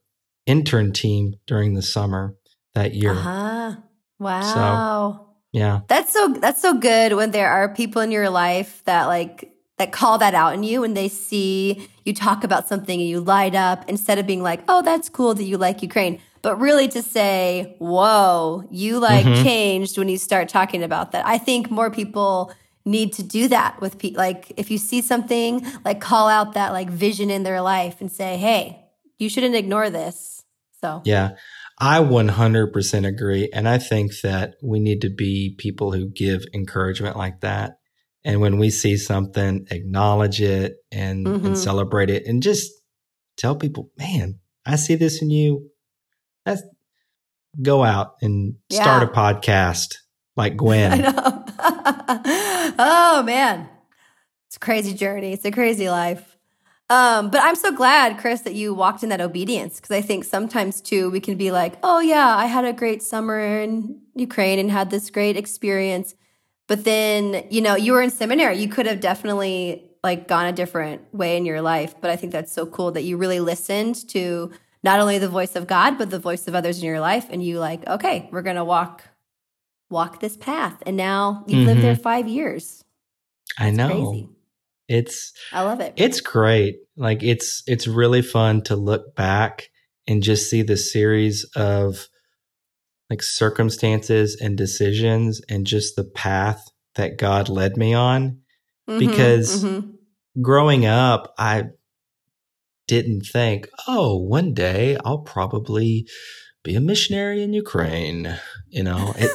intern 0.46 0.94
team 0.94 1.34
during 1.48 1.74
the 1.74 1.82
summer 1.82 2.36
that 2.74 2.94
year. 2.94 3.12
Uh-huh. 3.12 3.76
Wow. 4.20 4.42
So, 4.54 5.28
yeah. 5.52 5.82
That's 5.88 6.14
so 6.14 6.36
that's 6.40 6.62
so 6.62 6.78
good 6.78 7.14
when 7.14 7.32
there 7.32 7.50
are 7.52 7.74
people 7.74 8.02
in 8.02 8.12
your 8.12 8.30
life 8.30 8.82
that 8.86 9.08
like 9.08 9.52
that 9.82 9.92
call 9.92 10.20
that 10.20 10.36
out 10.36 10.54
in 10.54 10.62
you 10.62 10.84
and 10.84 10.96
they 10.96 11.08
see 11.08 11.90
you 12.06 12.14
talk 12.14 12.44
about 12.44 12.68
something 12.68 13.00
and 13.00 13.10
you 13.10 13.20
light 13.20 13.56
up 13.56 13.84
instead 13.90 14.20
of 14.20 14.28
being 14.28 14.44
like, 14.44 14.62
"Oh, 14.68 14.84
that's 14.84 15.10
cool 15.10 15.34
that 15.34 15.44
you 15.44 15.58
like 15.58 15.82
Ukraine." 15.82 16.22
But 16.44 16.60
really 16.60 16.88
to 16.90 17.02
say, 17.02 17.76
"Whoa, 17.80 18.64
you 18.70 19.00
like 19.00 19.26
mm-hmm. 19.26 19.44
changed 19.44 19.98
when 19.98 20.08
you 20.08 20.20
start 20.20 20.50
talking 20.50 20.84
about 20.84 21.14
that." 21.14 21.26
I 21.26 21.40
think 21.40 21.72
more 21.72 21.90
people 21.90 22.54
need 22.86 23.14
to 23.14 23.24
do 23.24 23.48
that 23.48 23.82
with 23.82 23.98
people 23.98 24.20
like 24.20 24.54
if 24.56 24.70
you 24.70 24.78
see 24.78 25.02
something, 25.02 25.66
like 25.84 26.00
call 26.00 26.28
out 26.28 26.54
that 26.54 26.74
like 26.74 26.90
vision 26.90 27.32
in 27.32 27.42
their 27.42 27.62
life 27.62 28.02
and 28.02 28.12
say, 28.12 28.38
"Hey, 28.38 28.86
you 29.18 29.30
shouldn't 29.30 29.56
ignore 29.56 29.90
this." 29.90 30.44
So 30.80 31.02
Yeah. 31.06 31.32
I 31.80 31.98
100% 32.00 33.08
agree. 33.08 33.50
And 33.52 33.68
I 33.68 33.80
think 33.80 34.12
that 34.22 34.54
we 34.62 34.80
need 34.80 35.02
to 35.02 35.10
be 35.10 35.56
people 35.58 35.92
who 35.92 36.06
give 36.08 36.44
encouragement 36.54 37.18
like 37.18 37.40
that. 37.40 37.80
And 38.24 38.40
when 38.40 38.60
we 38.60 38.70
see 38.70 38.98
something, 38.98 39.66
acknowledge 39.72 40.42
it 40.42 40.76
and, 40.92 41.26
mm-hmm. 41.26 41.46
and 41.48 41.58
celebrate 41.58 42.10
it 42.10 42.26
and 42.28 42.44
just 42.44 42.72
tell 43.38 43.56
people, 43.56 43.90
man, 43.98 44.40
I 44.66 44.76
see 44.76 44.96
this 44.96 45.22
in 45.22 45.32
you. 45.32 45.70
That's 46.46 46.62
go 47.62 47.84
out 47.84 48.16
and 48.22 48.56
yeah. 48.70 48.82
start 48.82 49.04
a 49.04 49.08
podcast 49.08 49.96
like 50.36 50.56
Gwen. 50.58 51.04
oh 52.78 53.24
man. 53.26 53.68
It's 54.48 54.58
a 54.58 54.60
crazy 54.60 54.94
journey. 54.94 55.34
It's 55.34 55.46
a 55.46 55.52
crazy 55.52 55.90
life. 55.90 56.38
Um, 56.90 57.30
but 57.30 57.42
I'm 57.42 57.56
so 57.56 57.72
glad, 57.72 58.18
Chris, 58.18 58.42
that 58.42 58.54
you 58.54 58.74
walked 58.74 59.02
in 59.02 59.08
that 59.10 59.22
obedience 59.22 59.78
because 59.78 59.96
I 59.96 60.02
think 60.02 60.26
sometimes 60.26 60.82
too 60.82 61.10
we 61.10 61.22
can 61.22 61.38
be 61.38 61.50
like, 61.50 61.76
oh 61.84 62.00
yeah, 62.00 62.36
I 62.36 62.48
had 62.48 62.66
a 62.66 62.74
great 62.74 63.02
summer 63.02 63.40
in 63.40 64.02
Ukraine 64.14 64.60
and 64.60 64.70
had 64.70 64.90
this 64.92 65.10
great 65.10 65.38
experience. 65.38 66.16
But 66.68 66.84
then, 66.84 67.46
you 67.50 67.62
know, 67.62 67.76
you 67.76 67.94
were 67.94 68.02
in 68.02 68.10
seminary. 68.10 68.58
You 68.58 68.70
could 68.70 68.86
have 68.86 69.00
definitely 69.00 69.90
like 70.04 70.28
gone 70.28 70.46
a 70.48 70.52
different 70.52 71.14
way 71.14 71.38
in 71.38 71.46
your 71.46 71.62
life. 71.62 71.96
But 72.00 72.10
I 72.10 72.16
think 72.16 72.32
that's 72.32 72.52
so 72.52 72.66
cool 72.66 72.92
that 72.92 73.04
you 73.04 73.18
really 73.18 73.40
listened 73.40 74.08
to 74.10 74.52
not 74.84 75.00
only 75.00 75.18
the 75.18 75.30
voice 75.30 75.56
of 75.56 75.68
God, 75.68 75.98
but 75.98 76.10
the 76.10 76.20
voice 76.20 76.48
of 76.48 76.56
others 76.56 76.80
in 76.80 76.86
your 76.86 77.00
life. 77.00 77.28
And 77.30 77.44
you 77.44 77.60
like, 77.60 77.86
okay, 77.88 78.30
we're 78.32 78.42
gonna 78.42 78.66
walk 78.66 79.04
walk 79.90 80.20
this 80.22 80.38
path. 80.38 80.82
And 80.86 80.98
now 80.98 81.44
you've 81.48 81.60
mm-hmm. 81.60 81.68
lived 81.68 81.82
there 81.82 81.94
mm-hmm. 81.94 82.04
five 82.04 82.28
years. 82.28 82.84
That's 83.60 83.68
I 83.68 83.72
know. 83.72 83.88
Crazy. 83.88 84.30
It's 84.88 85.34
I 85.54 85.62
love 85.62 85.80
it. 85.80 85.94
It's 85.96 86.22
great. 86.22 86.78
Like 86.98 87.24
it's 87.24 87.64
it's 87.68 87.88
really 87.88 88.22
fun 88.22 88.62
to 88.64 88.76
look 88.76 89.16
back 89.16 89.70
and 90.08 90.24
just 90.24 90.50
see 90.50 90.64
the 90.64 90.78
series 90.78 91.46
of 91.56 92.08
like 93.12 93.22
circumstances 93.22 94.38
and 94.40 94.58
decisions 94.58 95.42
and 95.50 95.68
just 95.68 95.98
the 95.98 96.06
path 96.06 96.70
that 96.96 97.18
God 97.18 97.50
led 97.50 97.76
me 97.76 97.94
on 97.94 98.40
mm-hmm, 98.90 99.00
because 99.00 99.66
mm-hmm. 99.66 99.90
growing 100.42 100.86
up 100.86 101.34
I 101.38 101.72
didn't 102.88 103.26
think, 103.26 103.68
"Oh, 103.86 104.16
one 104.16 104.54
day 104.54 104.98
I'll 105.04 105.20
probably 105.20 106.08
be 106.64 106.76
a 106.76 106.80
missionary 106.80 107.44
in 107.44 107.52
Ukraine." 107.52 108.40
You 108.70 108.84
know, 108.84 109.14
it 109.18 109.32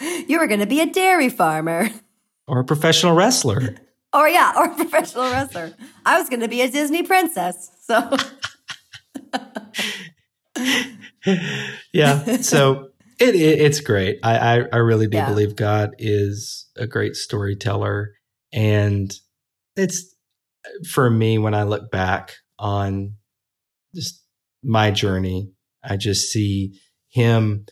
You 0.28 0.40
were 0.40 0.48
going 0.48 0.60
to 0.60 0.66
be 0.66 0.80
a 0.80 0.86
dairy 0.86 1.28
farmer 1.28 1.88
or 2.48 2.58
a 2.60 2.64
professional 2.64 3.14
wrestler. 3.14 3.76
Or 4.12 4.26
yeah, 4.26 4.54
or 4.56 4.64
a 4.66 4.74
professional 4.74 5.30
wrestler. 5.30 5.74
I 6.06 6.18
was 6.18 6.30
going 6.30 6.40
to 6.40 6.48
be 6.48 6.62
a 6.62 6.70
Disney 6.70 7.02
princess. 7.02 7.70
So 7.82 8.16
yeah, 11.92 12.40
so 12.40 12.92
it, 13.18 13.34
it, 13.34 13.60
it's 13.60 13.80
great. 13.80 14.18
I 14.22 14.36
I, 14.36 14.64
I 14.72 14.76
really 14.76 15.06
do 15.06 15.18
yeah. 15.18 15.28
believe 15.28 15.56
God 15.56 15.94
is 15.98 16.68
a 16.76 16.86
great 16.86 17.16
storyteller, 17.16 18.12
and 18.52 19.12
it's 19.76 20.14
for 20.90 21.08
me 21.08 21.38
when 21.38 21.54
I 21.54 21.64
look 21.64 21.90
back 21.90 22.34
on 22.58 23.14
just 23.94 24.22
my 24.62 24.90
journey, 24.90 25.52
I 25.82 25.96
just 25.96 26.30
see 26.30 26.78
Him 27.10 27.66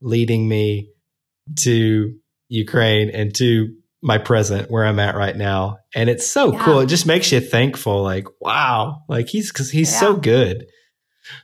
leading 0.00 0.48
me 0.48 0.90
to 1.60 2.14
Ukraine 2.48 3.10
and 3.10 3.34
to 3.36 3.68
my 4.02 4.18
present 4.18 4.70
where 4.70 4.84
I'm 4.84 4.98
at 4.98 5.14
right 5.14 5.36
now. 5.36 5.78
And 5.94 6.10
it's 6.10 6.26
so 6.26 6.52
yeah. 6.52 6.64
cool. 6.64 6.80
It 6.80 6.86
just 6.86 7.06
makes 7.06 7.30
you 7.30 7.40
thankful. 7.40 8.02
Like, 8.02 8.26
wow, 8.40 9.02
like 9.08 9.28
he's, 9.28 9.52
cause 9.52 9.70
he's 9.70 9.92
yeah. 9.92 10.00
so 10.00 10.16
good. 10.16 10.66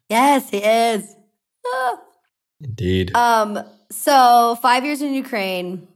Yes, 0.09 0.51
he 0.51 0.59
is. 0.59 1.15
Ah. 1.67 1.99
Indeed. 2.61 3.15
Um, 3.15 3.61
so 3.91 4.59
five 4.61 4.85
years 4.85 5.03
in 5.03 5.15
Ukraine, 5.15 5.89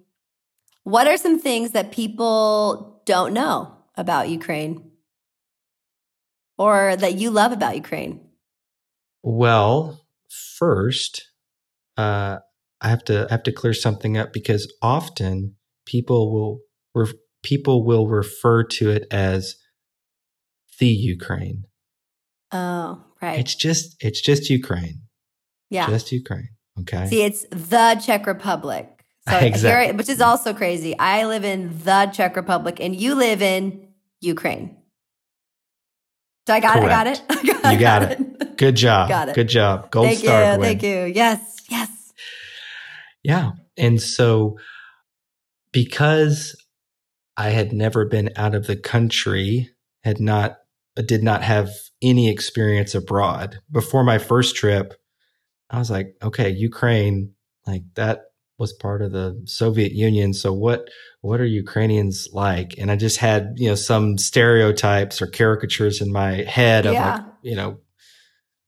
what 0.85 1.07
are 1.07 1.17
some 1.17 1.39
things 1.39 1.73
that 1.73 1.93
people 1.93 3.03
don't 3.05 3.33
know 3.33 3.77
about 3.97 4.29
Ukraine 4.29 4.91
or 6.59 6.97
that 6.97 7.15
you 7.17 7.31
love 7.31 7.53
about 7.53 7.77
Ukraine? 7.77 8.21
Well, 9.23 10.07
first, 10.59 11.29
uh, 11.97 12.39
I 12.81 12.89
have 12.89 13.05
to 13.05 13.27
I 13.29 13.33
have 13.33 13.45
to 13.45 13.53
clear 13.53 13.75
something 13.75 14.17
up 14.17 14.33
because 14.33 14.73
often 14.83 15.55
people 15.87 16.33
will 16.33 16.61
re- 16.95 17.19
people 17.43 17.85
will 17.85 18.09
refer 18.09 18.65
to 18.65 18.91
it 18.91 19.07
as 19.11 19.57
the 20.79 20.89
Ukraine. 20.89 21.65
Oh, 22.51 23.05
right. 23.21 23.39
It's 23.39 23.55
just 23.55 23.97
it's 24.01 24.21
just 24.21 24.51
Ukraine. 24.51 25.03
Yeah. 25.73 25.89
Just 25.89 26.13
Ukraine. 26.13 26.49
Okay. 26.81 27.07
See, 27.07 27.23
it's 27.23 27.45
the 27.51 28.01
Czech 28.05 28.27
Republic. 28.27 28.89
So 29.29 29.37
exactly. 29.39 29.87
Here, 29.87 29.95
which 29.95 30.09
is 30.09 30.21
also 30.21 30.53
crazy. 30.53 30.99
I 30.99 31.27
live 31.27 31.45
in 31.45 31.79
the 31.85 32.11
Czech 32.13 32.35
Republic 32.35 32.81
and 32.81 32.97
you 32.97 33.15
live 33.15 33.41
in 33.41 33.87
Ukraine. 34.21 34.77
So 36.49 36.55
I 36.55 36.59
got 36.59 36.81
Correct. 36.81 37.21
it. 37.21 37.25
I 37.31 37.45
got 37.47 37.53
it. 37.53 37.61
I 37.65 37.71
got, 37.71 37.73
you 37.73 37.79
got, 37.79 38.03
it. 38.03 38.21
it. 38.21 38.57
Good 38.57 38.75
job. 38.75 39.09
Got 39.09 39.29
it. 39.29 39.35
Good 39.37 39.49
job. 39.49 39.93
Gold 39.93 40.07
thank 40.07 40.19
star. 40.19 40.55
You, 40.55 40.61
thank 40.61 40.83
you. 40.83 41.05
Yes. 41.05 41.57
Yes. 41.71 42.13
Yeah. 43.23 43.53
And 43.77 44.03
so 44.03 44.59
because 45.71 46.57
I 47.37 47.51
had 47.51 47.73
never 47.73 48.05
been 48.05 48.31
out 48.35 48.57
of 48.57 48.67
the 48.67 48.77
country, 48.77 49.71
had 50.03 50.21
not 50.21 50.57
did 51.07 51.23
not 51.23 51.43
have 51.43 51.71
any 52.03 52.29
experience 52.29 52.95
abroad. 52.95 53.61
Before 53.71 54.03
my 54.05 54.19
first 54.19 54.57
trip, 54.57 54.95
I 55.73 55.79
was 55.79 55.91
like, 55.91 56.15
okay, 56.23 56.51
Ukraine, 56.51 57.33
like 57.67 57.83
that 57.95 58.27
was 58.59 58.73
part 58.73 59.03
of 59.03 59.13
the 59.13 59.43
Soviet 59.47 59.93
Union. 59.93 60.35
So 60.35 60.53
what 60.53 60.89
what 61.23 61.41
are 61.41 61.47
Ukrainians 61.47 62.29
like? 62.33 62.75
And 62.79 62.91
I 62.91 62.97
just 62.97 63.19
had, 63.19 63.55
you 63.57 63.69
know, 63.69 63.75
some 63.75 64.19
stereotypes 64.19 65.23
or 65.23 65.27
caricatures 65.27 66.01
in 66.01 66.13
my 66.13 66.43
head 66.43 66.87
of 66.87 66.93
yeah. 66.93 67.15
like, 67.15 67.25
you 67.43 67.57
know, 67.57 67.79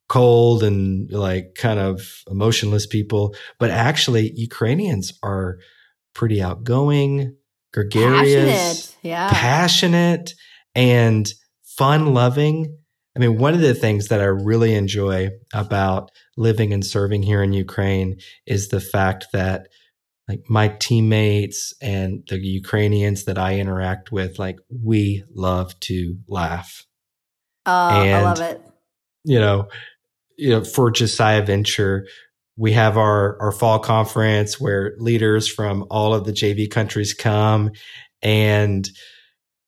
cold 0.09 0.63
and 0.63 1.11
like 1.11 1.55
kind 1.57 1.79
of 1.79 2.01
emotionless 2.31 2.87
people. 2.87 3.35
But 3.59 3.71
actually 3.71 4.33
Ukrainians 4.35 5.13
are 5.23 5.59
pretty 6.15 6.41
outgoing, 6.43 7.37
gregarious, 7.73 8.25
passionate, 8.25 8.97
yeah. 9.03 9.31
passionate 9.31 10.35
and 10.75 11.29
fun 11.63 12.15
loving. 12.15 12.79
I 13.17 13.21
mean, 13.21 13.39
one 13.39 13.55
of 13.55 13.61
the 13.61 13.75
things 13.75 14.09
that 14.09 14.21
I 14.21 14.25
really 14.25 14.75
enjoy 14.75 15.31
about 15.53 16.11
living 16.37 16.73
and 16.73 16.85
serving 16.85 17.23
here 17.23 17.43
in 17.43 17.53
Ukraine 17.53 18.19
is 18.47 18.69
the 18.69 18.81
fact 18.81 19.27
that 19.33 19.69
like 20.29 20.41
my 20.49 20.69
teammates 20.69 21.75
and 21.81 22.25
the 22.29 22.39
Ukrainians 22.39 23.25
that 23.25 23.39
I 23.39 23.59
interact 23.59 24.11
with, 24.11 24.39
like 24.39 24.59
we 24.69 25.23
love 25.35 25.79
to 25.81 26.17
laugh. 26.29 26.85
Oh, 27.67 27.89
and, 27.91 28.17
I 28.17 28.23
love 28.23 28.41
it. 28.41 28.61
You 29.25 29.39
know, 29.39 29.69
you 30.37 30.51
know, 30.51 30.65
for 30.65 30.91
Josiah 30.91 31.45
Venture, 31.45 32.07
we 32.57 32.73
have 32.73 32.97
our, 32.97 33.41
our 33.41 33.53
fall 33.53 33.79
conference 33.79 34.61
where 34.61 34.95
leaders 34.99 35.49
from 35.49 35.87
all 35.91 36.15
of 36.15 36.25
the 36.25 36.33
JV 36.33 36.71
countries 36.71 37.15
come 37.15 37.71
and 38.23 38.89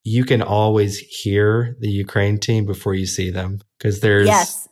you 0.07 0.25
can 0.25 0.41
always 0.41 0.99
hear 0.99 1.77
the 1.81 1.89
Ukraine 1.91 2.39
team 2.39 2.65
before 2.65 2.95
you 2.95 3.07
see 3.07 3.29
them 3.31 3.61
because 3.79 4.01
there's 4.01 4.29
yes. 4.29 4.69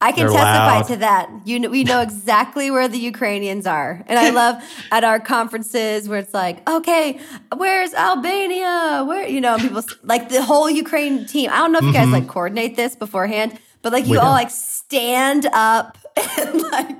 I 0.00 0.10
can 0.10 0.26
testify 0.26 0.78
loud. 0.78 0.86
to 0.88 0.96
that. 0.96 1.30
You 1.44 1.60
know, 1.60 1.68
we 1.68 1.84
know 1.84 2.00
exactly 2.08 2.70
where 2.72 2.88
the 2.88 2.98
Ukrainians 2.98 3.66
are, 3.68 4.02
and 4.08 4.18
I 4.18 4.30
love 4.30 4.56
at 4.90 5.04
our 5.04 5.20
conferences 5.20 6.08
where 6.08 6.18
it's 6.18 6.34
like, 6.34 6.68
okay, 6.68 7.20
where's 7.56 7.92
Albania? 7.94 9.04
Where 9.06 9.28
you 9.28 9.40
know, 9.40 9.58
people 9.58 9.84
like 10.02 10.28
the 10.30 10.42
whole 10.42 10.68
Ukraine 10.70 11.26
team. 11.26 11.50
I 11.52 11.58
don't 11.58 11.70
know 11.72 11.78
if 11.80 11.84
you 11.84 11.92
guys 11.92 12.08
Mhm. 12.08 12.12
like 12.18 12.28
coordinate 12.28 12.74
this 12.74 12.96
beforehand, 12.96 13.58
but 13.82 13.92
like 13.92 14.06
you 14.06 14.12
We 14.12 14.16
all 14.18 14.30
like 14.32 14.50
stand 14.50 15.46
up 15.52 15.98
and 16.38 16.62
like 16.72 16.96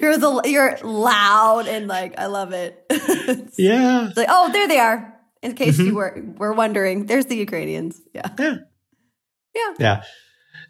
you're 0.00 0.16
the 0.16 0.42
you're 0.46 0.78
loud 0.84 1.66
and 1.66 1.88
like 1.88 2.18
I 2.18 2.26
love 2.26 2.52
it. 2.52 2.86
it's 2.90 3.58
yeah 3.58 4.10
like 4.16 4.28
oh, 4.30 4.50
there 4.52 4.68
they 4.68 4.78
are. 4.78 5.17
In 5.42 5.54
case 5.54 5.78
Mhm. 5.78 5.86
you 5.86 5.94
were 5.94 6.22
were 6.36 6.52
wondering, 6.52 7.06
there's 7.06 7.26
the 7.26 7.36
Ukrainians. 7.36 8.00
Yeah, 8.14 8.28
Yeah. 8.38 8.56
yeah. 9.54 9.74
Yeah. 9.78 10.02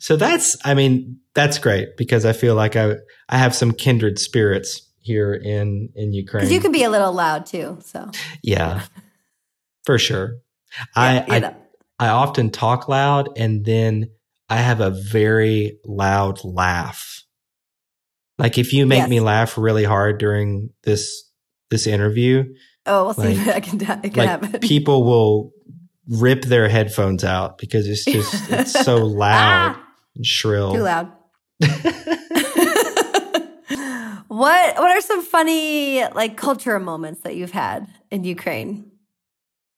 So 0.00 0.16
that's, 0.16 0.57
I 0.64 0.74
mean, 0.74 1.18
that's 1.35 1.59
great 1.59 1.96
because 1.96 2.24
I 2.24 2.33
feel 2.33 2.54
like 2.54 2.76
I, 2.76 2.96
I 3.28 3.38
have 3.38 3.54
some 3.54 3.72
kindred 3.72 4.18
spirits 4.18 4.83
here 5.00 5.33
in, 5.35 5.88
in 5.96 6.12
Ukraine. 6.12 6.42
Because 6.42 6.52
you 6.52 6.61
can 6.61 6.72
be 6.72 6.85
a 6.85 6.90
little 6.90 7.12
loud 7.12 7.46
too. 7.46 7.78
So 7.85 8.11
yeah, 8.42 8.83
for 9.85 9.98
sure. 9.98 10.35
yeah, 10.96 11.24
I, 11.28 11.38
you 11.38 11.46
I. 11.46 11.54
I 12.00 12.09
often 12.09 12.50
talk 12.50 12.88
loud 12.88 13.31
and 13.37 13.64
then 13.64 14.11
I 14.48 14.59
have 14.59 14.81
a 14.81 14.90
very 14.90 15.78
loud 15.85 16.44
laugh. 16.44 17.24
Like 18.38 18.57
if 18.57 18.72
you 18.72 18.87
make 18.87 18.98
Yes. 18.98 19.09
me 19.09 19.18
laugh 19.20 19.59
really 19.59 19.83
hard 19.85 20.18
during 20.18 20.70
this, 20.85 21.24
this 21.70 21.87
interview, 21.88 22.44
Oh, 22.88 23.05
we'll 23.05 23.14
see 23.14 23.33
if 23.40 23.48
I 23.48 23.61
can, 23.61 23.81
I 23.83 23.96
can 24.09 24.12
like 24.14 24.29
happen. 24.29 24.61
people 24.61 25.05
will 25.05 25.53
rip 26.09 26.42
their 26.42 26.68
headphones 26.68 27.22
out 27.22 27.59
because 27.59 27.87
it's 27.87 28.05
just, 28.05 28.51
it's 28.51 28.72
so 28.72 28.96
loud 29.27 29.77
Ah, 29.77 29.87
and 30.16 30.24
shrill. 30.27 30.72
too 30.74 30.83
loud. 30.83 31.12
what 34.29 34.79
What 34.79 34.90
are 34.96 35.01
some 35.01 35.22
funny 35.22 36.05
like 36.14 36.37
cultural 36.37 36.81
moments 36.81 37.20
that 37.22 37.37
you've 37.37 37.51
had 37.53 37.87
in 38.11 38.24
Ukraine? 38.24 38.90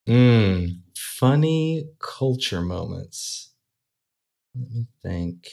Mm, 0.09 0.81
funny 0.97 1.85
culture 2.01 2.61
moments. 2.63 3.53
Let 4.55 4.71
me 4.71 4.87
think. 5.03 5.49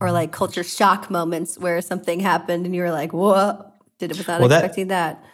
Or 0.00 0.12
like 0.12 0.30
culture 0.32 0.62
shock 0.62 1.10
moments 1.10 1.58
where 1.58 1.80
something 1.80 2.20
happened 2.20 2.66
and 2.66 2.74
you 2.74 2.82
were 2.82 2.90
like, 2.90 3.12
"Whoa!" 3.12 3.64
Did 3.98 4.10
it 4.10 4.18
was 4.18 4.28
not 4.28 4.40
Well, 4.40 4.50
expecting 4.52 4.88
that. 4.88 5.22
That 5.22 5.24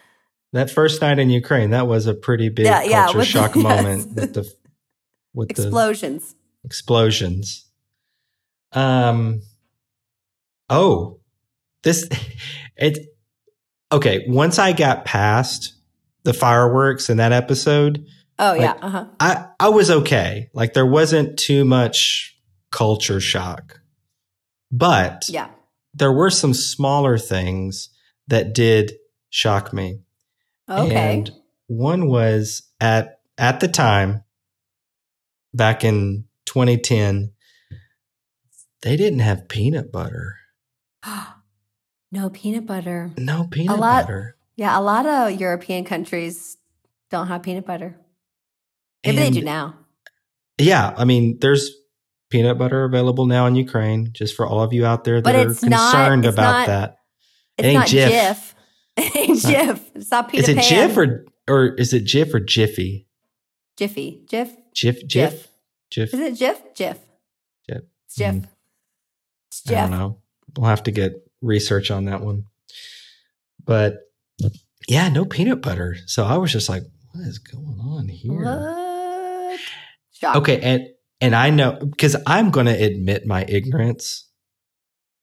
first 0.71 1.01
night 1.01 1.19
in 1.19 1.29
Ukraine, 1.29 1.71
that 1.71 1.87
was 1.87 2.05
a 2.07 2.13
pretty 2.13 2.49
big 2.49 2.65
Yeah, 2.65 2.83
yeah, 2.83 3.03
culture 3.05 3.17
with 3.19 3.27
the- 3.27 3.31
shock 3.31 3.55
yes. 3.55 3.63
moment 3.63 4.13
with 4.15 4.33
the 4.33 4.53
with 5.33 5.49
the 5.49 5.63
Explosions. 5.63 6.35
explosions. 6.63 7.65
Um. 8.71 9.41
Oh, 10.69 11.19
this 11.83 12.07
it. 12.77 13.07
Okay, 13.91 14.25
once 14.27 14.57
I 14.57 14.73
got 14.73 15.05
past 15.05 15.73
the 16.23 16.33
fireworks 16.33 17.09
in 17.09 17.17
that 17.17 17.31
episode, 17.31 18.05
Oh 18.39 18.53
yeah. 18.53 18.73
Uh 18.81 18.89
huh. 18.89 19.05
I 19.19 19.45
I 19.59 19.69
was 19.69 19.91
okay. 19.91 20.49
Like 20.53 20.73
there 20.73 20.85
wasn't 20.85 21.37
too 21.37 21.65
much 21.65 22.35
culture 22.71 23.19
shock, 23.19 23.81
but 24.71 25.25
Yeah. 25.29 25.49
there 25.93 26.11
were 26.11 26.31
some 26.31 26.53
smaller 26.55 27.17
things 27.19 27.89
that 28.27 28.53
did 28.55 28.93
shock 29.29 29.73
me. 29.73 29.99
Okay. 30.69 30.95
And 31.17 31.31
one 31.67 32.07
was 32.07 32.63
at 32.79 33.19
at 33.37 33.59
the 33.59 33.67
time 33.67 34.23
back 35.53 35.83
in 35.83 36.25
2010 36.45 37.31
they 38.81 38.97
didn't 38.97 39.19
have 39.19 39.47
peanut 39.47 39.91
butter. 39.91 40.35
no 42.11 42.29
peanut 42.29 42.65
butter. 42.65 43.11
No 43.17 43.47
peanut 43.49 43.79
lot- 43.79 44.03
butter. 44.05 44.35
Yeah, 44.55 44.77
a 44.77 44.81
lot 44.81 45.07
of 45.07 45.39
European 45.39 45.83
countries 45.83 46.57
don't 47.09 47.27
have 47.27 47.41
peanut 47.41 47.65
butter. 47.65 47.97
Maybe 49.03 49.17
they 49.17 49.29
do 49.31 49.41
now. 49.41 49.75
Yeah, 50.59 50.93
I 50.95 51.05
mean 51.05 51.39
there's 51.39 51.71
peanut 52.29 52.57
butter 52.57 52.83
available 52.83 53.25
now 53.25 53.47
in 53.47 53.55
Ukraine 53.55 54.09
just 54.13 54.35
for 54.35 54.45
all 54.45 54.61
of 54.61 54.73
you 54.73 54.85
out 54.85 55.03
there 55.03 55.21
that 55.21 55.23
But 55.23 55.35
are 55.35 55.49
it's 55.49 55.63
not- 55.63 55.91
concerned 55.91 56.25
about 56.25 56.41
not 56.51 56.67
that. 56.67 56.97
It's 57.57 57.65
ain't 57.67 57.75
not 57.79 57.87
Jif. 57.87 58.53
Jif. 58.97 59.03
It 59.05 59.15
ain't 59.15 59.43
not- 59.43 59.53
Jif. 59.53 59.79
It's 59.95 60.11
not 60.11 60.29
Peter 60.29 60.43
Is 60.43 60.49
it 60.49 60.57
Pan. 60.57 60.89
Jif 60.89 60.97
or 60.97 61.25
or 61.47 61.75
is 61.75 61.93
it 61.93 62.05
Jif 62.05 62.33
or 62.33 62.39
Jiffy? 62.39 63.07
Jiffy? 63.77 64.21
Jif? 64.27 64.55
Jif 64.75 65.07
Jif 65.07 65.47
Jif. 65.91 66.13
Is 66.13 66.19
it 66.19 66.33
Jif? 66.35 66.57
Jif. 66.75 66.97
Jif. 67.69 67.81
It's 68.05 68.17
Jif. 68.17 68.31
Mm. 68.33 68.47
It's 69.49 69.71
I 69.71 69.73
don't 69.73 69.91
know. 69.91 70.17
We'll 70.57 70.69
have 70.69 70.83
to 70.83 70.91
get 70.91 71.13
research 71.41 71.91
on 71.91 72.05
that 72.05 72.21
one. 72.21 72.45
But 73.65 73.95
yeah, 74.87 75.09
no 75.09 75.25
peanut 75.25 75.61
butter. 75.61 75.95
So 76.05 76.25
I 76.25 76.37
was 76.37 76.51
just 76.51 76.69
like, 76.69 76.83
what 77.13 77.25
is 77.25 77.39
going 77.39 77.79
on 77.79 78.07
here? 78.07 78.33
What? 78.33 79.59
Shock. 80.11 80.35
Okay, 80.37 80.59
and 80.61 80.87
and 81.21 81.35
I 81.35 81.49
know 81.49 81.79
because 81.79 82.15
I'm 82.27 82.51
going 82.51 82.65
to 82.65 82.73
admit 82.83 83.25
my 83.25 83.45
ignorance. 83.47 84.27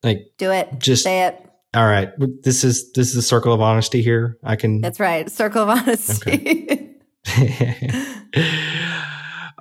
Like, 0.02 0.32
Do 0.38 0.50
it. 0.50 0.68
Just- 0.78 1.02
say 1.04 1.24
it. 1.26 1.49
All 1.74 1.86
right, 1.86 2.08
this 2.42 2.64
is 2.64 2.92
this 2.92 3.10
is 3.10 3.16
a 3.16 3.22
circle 3.22 3.52
of 3.52 3.60
honesty 3.60 4.02
here. 4.02 4.36
I 4.42 4.56
can. 4.56 4.80
That's 4.80 4.98
right. 4.98 5.30
Circle 5.30 5.62
of 5.62 5.68
honesty. 5.68 6.96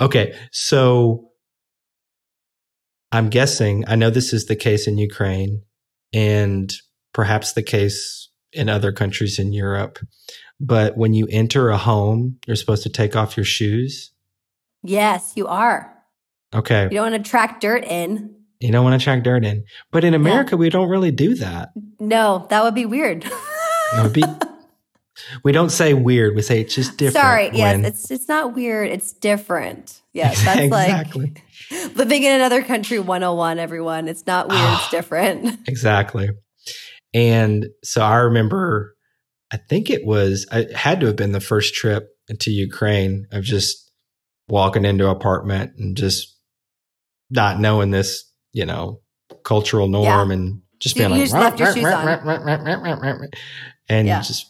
okay, 0.01 0.35
so 0.51 1.29
I'm 3.11 3.29
guessing, 3.29 3.83
I 3.87 3.95
know 3.95 4.09
this 4.09 4.33
is 4.33 4.45
the 4.45 4.55
case 4.55 4.87
in 4.87 4.97
Ukraine 4.97 5.63
and 6.13 6.71
perhaps 7.13 7.53
the 7.53 7.63
case 7.63 8.29
in 8.53 8.69
other 8.69 8.91
countries 8.91 9.37
in 9.39 9.53
Europe, 9.53 9.99
but 10.59 10.97
when 10.97 11.13
you 11.13 11.27
enter 11.29 11.69
a 11.69 11.77
home, 11.77 12.39
you're 12.47 12.55
supposed 12.55 12.83
to 12.83 12.89
take 12.89 13.15
off 13.15 13.37
your 13.37 13.43
shoes. 13.43 14.11
yes, 14.83 15.33
you 15.35 15.47
are. 15.47 15.95
Okay, 16.53 16.85
You 16.85 16.89
don't 16.89 17.11
want 17.11 17.23
to 17.23 17.29
track 17.29 17.61
dirt 17.61 17.83
in. 17.85 18.35
You 18.59 18.71
don't 18.71 18.83
want 18.83 18.99
to 18.99 19.03
track 19.03 19.23
dirt 19.23 19.45
in. 19.45 19.63
But 19.91 20.03
in 20.03 20.13
America, 20.13 20.57
we 20.57 20.69
don't 20.69 20.89
really 20.89 21.11
do 21.11 21.35
that. 21.35 21.69
No, 21.99 22.45
that 22.49 22.63
would 22.63 22.75
be 22.75 22.85
weird. 22.85 23.25
It 23.25 24.03
would 24.03 24.13
be, 24.13 24.23
we 25.43 25.51
don't 25.51 25.69
say 25.69 25.93
weird, 25.93 26.35
we 26.35 26.41
say 26.41 26.61
it's 26.61 26.75
just 26.75 26.97
different. 26.97 27.23
Sorry. 27.23 27.49
Yes, 27.53 27.85
it's 27.85 28.11
it's 28.11 28.27
not 28.27 28.55
weird. 28.55 28.89
It's 28.89 29.13
different. 29.13 30.01
Yes, 30.13 30.43
that's 30.43 30.59
exactly. 30.61 31.33
like 31.71 31.95
living 31.95 32.23
in 32.23 32.33
another 32.33 32.61
country 32.61 32.99
101, 32.99 33.59
everyone. 33.59 34.07
It's 34.07 34.25
not 34.27 34.49
weird. 34.49 34.73
It's 34.73 34.89
different. 34.91 35.67
Exactly. 35.67 36.29
And 37.13 37.67
so 37.83 38.01
I 38.01 38.17
remember, 38.17 38.95
I 39.51 39.57
think 39.57 39.89
it 39.89 40.05
was, 40.05 40.45
it 40.51 40.75
had 40.75 40.99
to 40.99 41.07
have 41.07 41.15
been 41.15 41.31
the 41.31 41.39
first 41.39 41.73
trip 41.73 42.09
to 42.39 42.51
Ukraine 42.51 43.25
of 43.31 43.43
just 43.43 43.91
walking 44.47 44.85
into 44.85 45.05
an 45.05 45.15
apartment 45.15 45.73
and 45.77 45.97
just 45.97 46.35
not 47.29 47.59
knowing 47.59 47.91
this, 47.91 48.28
you 48.53 48.65
know, 48.65 49.01
cultural 49.43 49.87
norm 49.87 50.31
and 50.31 50.61
just 50.79 50.95
being 50.95 51.09
you 51.09 51.15
like, 51.17 51.25
just 51.25 51.33
left 51.33 51.59
your 51.59 51.73
shoes 51.73 51.83
"Rah, 51.83 51.99
on." 51.99 52.05
rah, 52.05 52.19
rah, 52.23 52.43
rah, 52.43 52.55
rah, 52.63 52.73
rah, 52.75 52.93
rah, 52.93 53.11
rah," 53.11 53.27
and 53.87 54.07
Yeah. 54.07 54.21
just, 54.21 54.45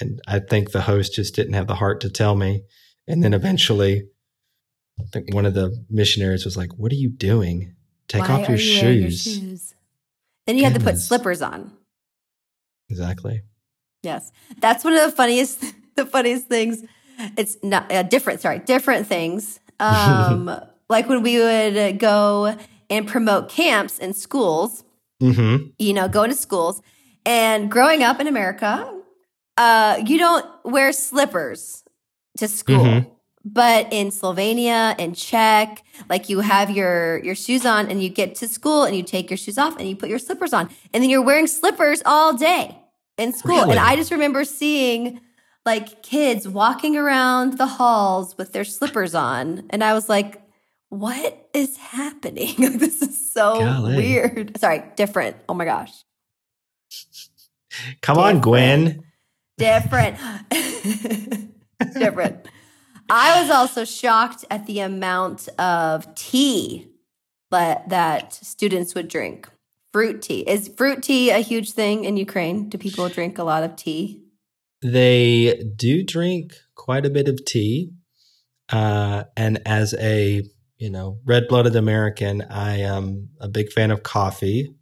and 0.00 0.20
I 0.26 0.40
think 0.40 0.72
the 0.72 0.82
host 0.82 1.14
just 1.14 1.34
didn't 1.34 1.54
have 1.54 1.66
the 1.66 1.76
heart 1.76 2.00
to 2.02 2.10
tell 2.10 2.34
me. 2.34 2.64
And 3.06 3.22
then 3.22 3.34
eventually, 3.34 4.08
I 4.98 5.04
think 5.12 5.34
one 5.34 5.46
of 5.46 5.54
the 5.54 5.84
missionaries 5.90 6.44
was 6.44 6.56
like, 6.56 6.70
What 6.76 6.92
are 6.92 6.96
you 6.96 7.10
doing? 7.10 7.74
Take 8.08 8.28
Why 8.28 8.34
off 8.42 8.48
your 8.48 8.58
you 8.58 8.80
wearing 8.82 9.00
your 9.02 9.10
shoes. 9.10 9.22
shoes? 9.22 9.74
Then 10.46 10.56
you 10.56 10.64
had 10.64 10.74
to 10.74 10.80
put 10.80 10.98
slippers 10.98 11.42
on. 11.42 11.72
Exactly. 12.90 13.42
Yes, 14.02 14.30
that's 14.58 14.84
one 14.84 14.92
of 14.92 15.00
the 15.02 15.12
funniest, 15.12 15.64
the 15.96 16.04
funniest 16.06 16.46
things. 16.46 16.84
It's 17.36 17.56
not 17.62 17.90
uh, 17.90 18.02
different. 18.02 18.40
Sorry, 18.40 18.58
different 18.60 19.06
things. 19.06 19.60
Um, 19.80 20.48
like 20.88 21.08
when 21.08 21.22
we 21.22 21.36
would 21.36 21.98
go 21.98 22.56
and 22.90 23.06
promote 23.06 23.48
camps 23.48 23.98
in 23.98 24.12
schools. 24.14 24.84
Mm-hmm. 25.22 25.66
You 25.78 25.92
know, 25.92 26.08
go 26.08 26.22
into 26.24 26.36
schools. 26.36 26.82
And 27.26 27.70
growing 27.70 28.02
up 28.02 28.20
in 28.20 28.26
America, 28.26 28.92
uh, 29.56 30.02
you 30.04 30.18
don't 30.18 30.46
wear 30.64 30.92
slippers 30.92 31.84
to 32.38 32.48
school. 32.48 32.84
Mhm. 32.84 33.10
But 33.46 33.92
in 33.92 34.08
Slovenia 34.08 34.94
and 34.98 35.14
Czech, 35.14 35.82
like 36.08 36.28
you 36.30 36.40
have 36.40 36.70
your 36.70 37.22
your 37.22 37.34
shoes 37.34 37.66
on 37.66 37.90
and 37.90 38.02
you 38.02 38.08
get 38.08 38.34
to 38.36 38.48
school 38.48 38.84
and 38.84 38.96
you 38.96 39.02
take 39.02 39.30
your 39.30 39.36
shoes 39.36 39.58
off 39.58 39.76
and 39.78 39.86
you 39.88 39.96
put 39.96 40.08
your 40.08 40.18
slippers 40.18 40.52
on. 40.54 40.70
And 40.92 41.02
then 41.02 41.10
you're 41.10 41.22
wearing 41.22 41.46
slippers 41.46 42.02
all 42.06 42.32
day 42.32 42.78
in 43.18 43.32
school. 43.34 43.56
Really? 43.56 43.70
And 43.72 43.78
I 43.78 43.96
just 43.96 44.10
remember 44.10 44.44
seeing 44.44 45.20
like 45.66 46.02
kids 46.02 46.48
walking 46.48 46.96
around 46.96 47.58
the 47.58 47.66
halls 47.66 48.36
with 48.38 48.52
their 48.52 48.64
slippers 48.64 49.14
on. 49.14 49.64
And 49.70 49.84
I 49.84 49.92
was 49.92 50.08
like, 50.08 50.40
what 50.98 51.48
is 51.52 51.76
happening? 51.76 52.54
this 52.78 53.02
is 53.02 53.32
so 53.32 53.60
Golly. 53.60 53.96
weird. 53.96 54.58
Sorry, 54.58 54.82
different. 54.96 55.36
Oh 55.48 55.54
my 55.54 55.64
gosh. 55.64 55.92
Come 58.00 58.18
on, 58.18 58.40
Gwen. 58.40 59.04
Different. 59.58 60.16
different. 61.94 62.46
I 63.10 63.40
was 63.42 63.50
also 63.50 63.84
shocked 63.84 64.44
at 64.50 64.66
the 64.66 64.80
amount 64.80 65.48
of 65.58 66.14
tea 66.14 66.94
but 67.54 67.88
that 67.88 68.34
students 68.34 68.96
would 68.96 69.06
drink. 69.06 69.48
Fruit 69.92 70.20
tea. 70.20 70.40
Is 70.40 70.66
fruit 70.76 71.04
tea 71.04 71.30
a 71.30 71.38
huge 71.38 71.70
thing 71.70 72.02
in 72.02 72.16
Ukraine? 72.16 72.68
Do 72.68 72.78
people 72.78 73.08
drink 73.08 73.38
a 73.38 73.44
lot 73.44 73.62
of 73.62 73.76
tea? 73.76 74.24
They 74.82 75.62
do 75.76 76.02
drink 76.02 76.54
quite 76.74 77.06
a 77.06 77.10
bit 77.10 77.28
of 77.28 77.44
tea. 77.44 77.92
Uh, 78.70 79.22
and 79.36 79.62
as 79.66 79.94
a 80.00 80.42
you 80.84 80.90
know 80.90 81.18
red 81.24 81.48
blooded 81.48 81.76
American, 81.76 82.42
I 82.42 82.80
am 82.80 83.30
a 83.40 83.48
big 83.48 83.72
fan 83.72 83.90
of 83.90 84.02
coffee. 84.02 84.74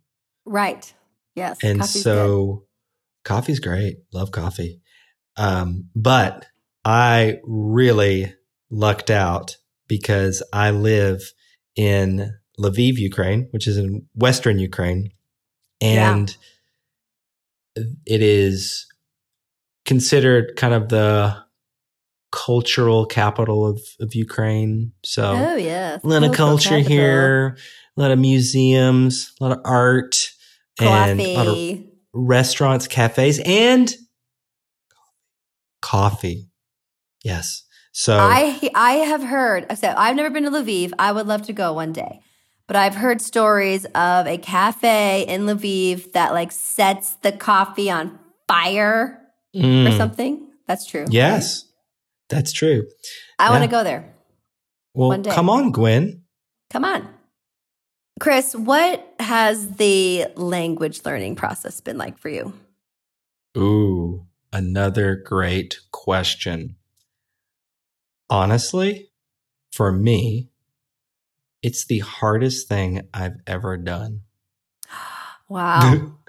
Right. 0.44 0.92
Yes. 1.36 1.58
and 1.62 1.80
coffee's 1.80 2.02
so 2.02 2.64
good. 3.24 3.28
coffee's 3.28 3.60
great. 3.60 3.98
Love 4.12 4.32
coffee. 4.32 4.80
Um, 5.36 5.88
but 5.94 6.44
I 6.84 7.38
really 7.44 8.34
lucked 8.68 9.10
out 9.10 9.56
because 9.86 10.42
I 10.52 10.72
live 10.72 11.22
in 11.76 12.34
Lviv, 12.58 12.96
Ukraine, 12.96 13.46
which 13.52 13.68
is 13.68 13.76
in 13.76 14.06
western 14.14 14.58
Ukraine. 14.58 15.12
Yeah. 15.80 16.14
And 16.14 16.36
it 18.04 18.22
is 18.22 18.86
considered 19.84 20.54
kind 20.56 20.74
of 20.74 20.88
the 20.88 21.36
cultural 22.32 23.06
capital 23.06 23.66
of, 23.66 23.80
of 24.00 24.14
Ukraine. 24.14 24.92
So 25.04 25.36
Oh 25.36 25.56
yes. 25.56 26.02
a 26.02 26.08
lot 26.08 26.24
of 26.24 26.32
culture 26.32 26.70
capital. 26.70 26.88
here, 26.88 27.56
a 27.96 28.00
lot 28.00 28.10
of 28.10 28.18
museums, 28.18 29.32
a 29.40 29.44
lot 29.44 29.52
of 29.56 29.62
art, 29.64 30.16
and 30.80 31.20
a 31.20 31.34
lot 31.36 31.46
of 31.46 31.58
restaurants, 32.12 32.88
cafes, 32.88 33.40
and 33.44 33.92
coffee. 35.80 36.48
Yes. 37.22 37.64
So 37.92 38.16
I 38.18 38.70
I 38.74 38.92
have 38.94 39.22
heard. 39.22 39.66
So 39.78 39.92
I've 39.96 40.16
never 40.16 40.30
been 40.30 40.44
to 40.44 40.50
Lviv. 40.50 40.92
I 40.98 41.12
would 41.12 41.26
love 41.26 41.42
to 41.42 41.52
go 41.52 41.72
one 41.74 41.92
day, 41.92 42.20
but 42.66 42.76
I've 42.76 42.94
heard 42.94 43.20
stories 43.20 43.84
of 43.94 44.26
a 44.26 44.38
cafe 44.38 45.26
in 45.28 45.42
Lviv 45.42 46.12
that 46.12 46.32
like 46.32 46.52
sets 46.52 47.14
the 47.16 47.32
coffee 47.32 47.90
on 47.90 48.18
fire 48.48 49.18
or 49.54 49.60
Mm, 49.60 49.96
something. 49.98 50.48
That's 50.66 50.86
true. 50.86 51.04
yes, 51.10 51.64
that's 52.28 52.52
true. 52.52 52.86
I 53.38 53.50
want 53.50 53.64
to 53.64 53.70
go 53.70 53.84
there. 53.84 54.12
Well, 54.94 55.22
come 55.22 55.48
on, 55.48 55.72
Gwen. 55.72 56.22
Come 56.70 56.84
on, 56.84 57.08
Chris. 58.20 58.54
What 58.54 59.14
has 59.18 59.76
the 59.76 60.26
language 60.36 61.02
learning 61.04 61.36
process 61.36 61.80
been 61.80 61.98
like 61.98 62.18
for 62.18 62.28
you? 62.28 62.52
Ooh, 63.56 64.26
another 64.52 65.16
great 65.16 65.78
question. 65.90 66.76
Honestly, 68.30 69.10
for 69.72 69.92
me, 69.92 70.48
it's 71.62 71.84
the 71.84 72.00
hardest 72.00 72.68
thing 72.68 73.08
I've 73.12 73.40
ever 73.46 73.76
done. 73.76 74.22
Wow. 75.48 76.14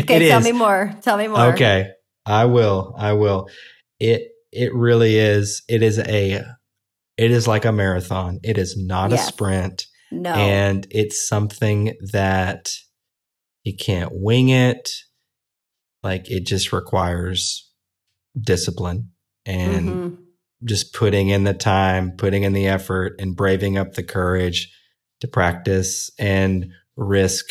Okay, 0.00 0.28
tell 0.28 0.38
is. 0.38 0.44
me 0.44 0.52
more. 0.52 0.94
Tell 1.02 1.18
me 1.18 1.28
more. 1.28 1.52
Okay, 1.52 1.90
I 2.24 2.46
will. 2.46 2.94
I 2.96 3.12
will. 3.12 3.48
It 4.00 4.30
it 4.56 4.74
really 4.74 5.16
is. 5.16 5.62
It 5.68 5.82
is 5.82 5.98
a 5.98 6.44
it 7.16 7.30
is 7.30 7.46
like 7.48 7.64
a 7.64 7.72
marathon. 7.72 8.40
It 8.42 8.58
is 8.58 8.76
not 8.76 9.12
a 9.12 9.16
sprint 9.18 9.86
No. 10.10 10.34
and 10.34 10.86
it's 10.90 11.26
something 11.26 11.94
that 12.12 12.72
you 13.64 13.74
can't 13.74 14.10
wing 14.12 14.50
it. 14.50 14.90
Like 16.02 16.30
it 16.30 16.46
just 16.46 16.72
requires 16.72 17.70
discipline 18.38 19.12
and 19.46 19.88
Mhm. 19.88 20.18
just 20.64 20.92
putting 20.92 21.30
in 21.30 21.44
the 21.44 21.54
time, 21.54 22.12
putting 22.16 22.42
in 22.42 22.52
the 22.52 22.66
effort 22.66 23.14
and 23.18 23.34
braving 23.34 23.78
up 23.78 23.94
the 23.94 24.02
courage 24.04 24.70
to 25.20 25.28
practice 25.28 26.10
and 26.18 26.70
risk 26.96 27.46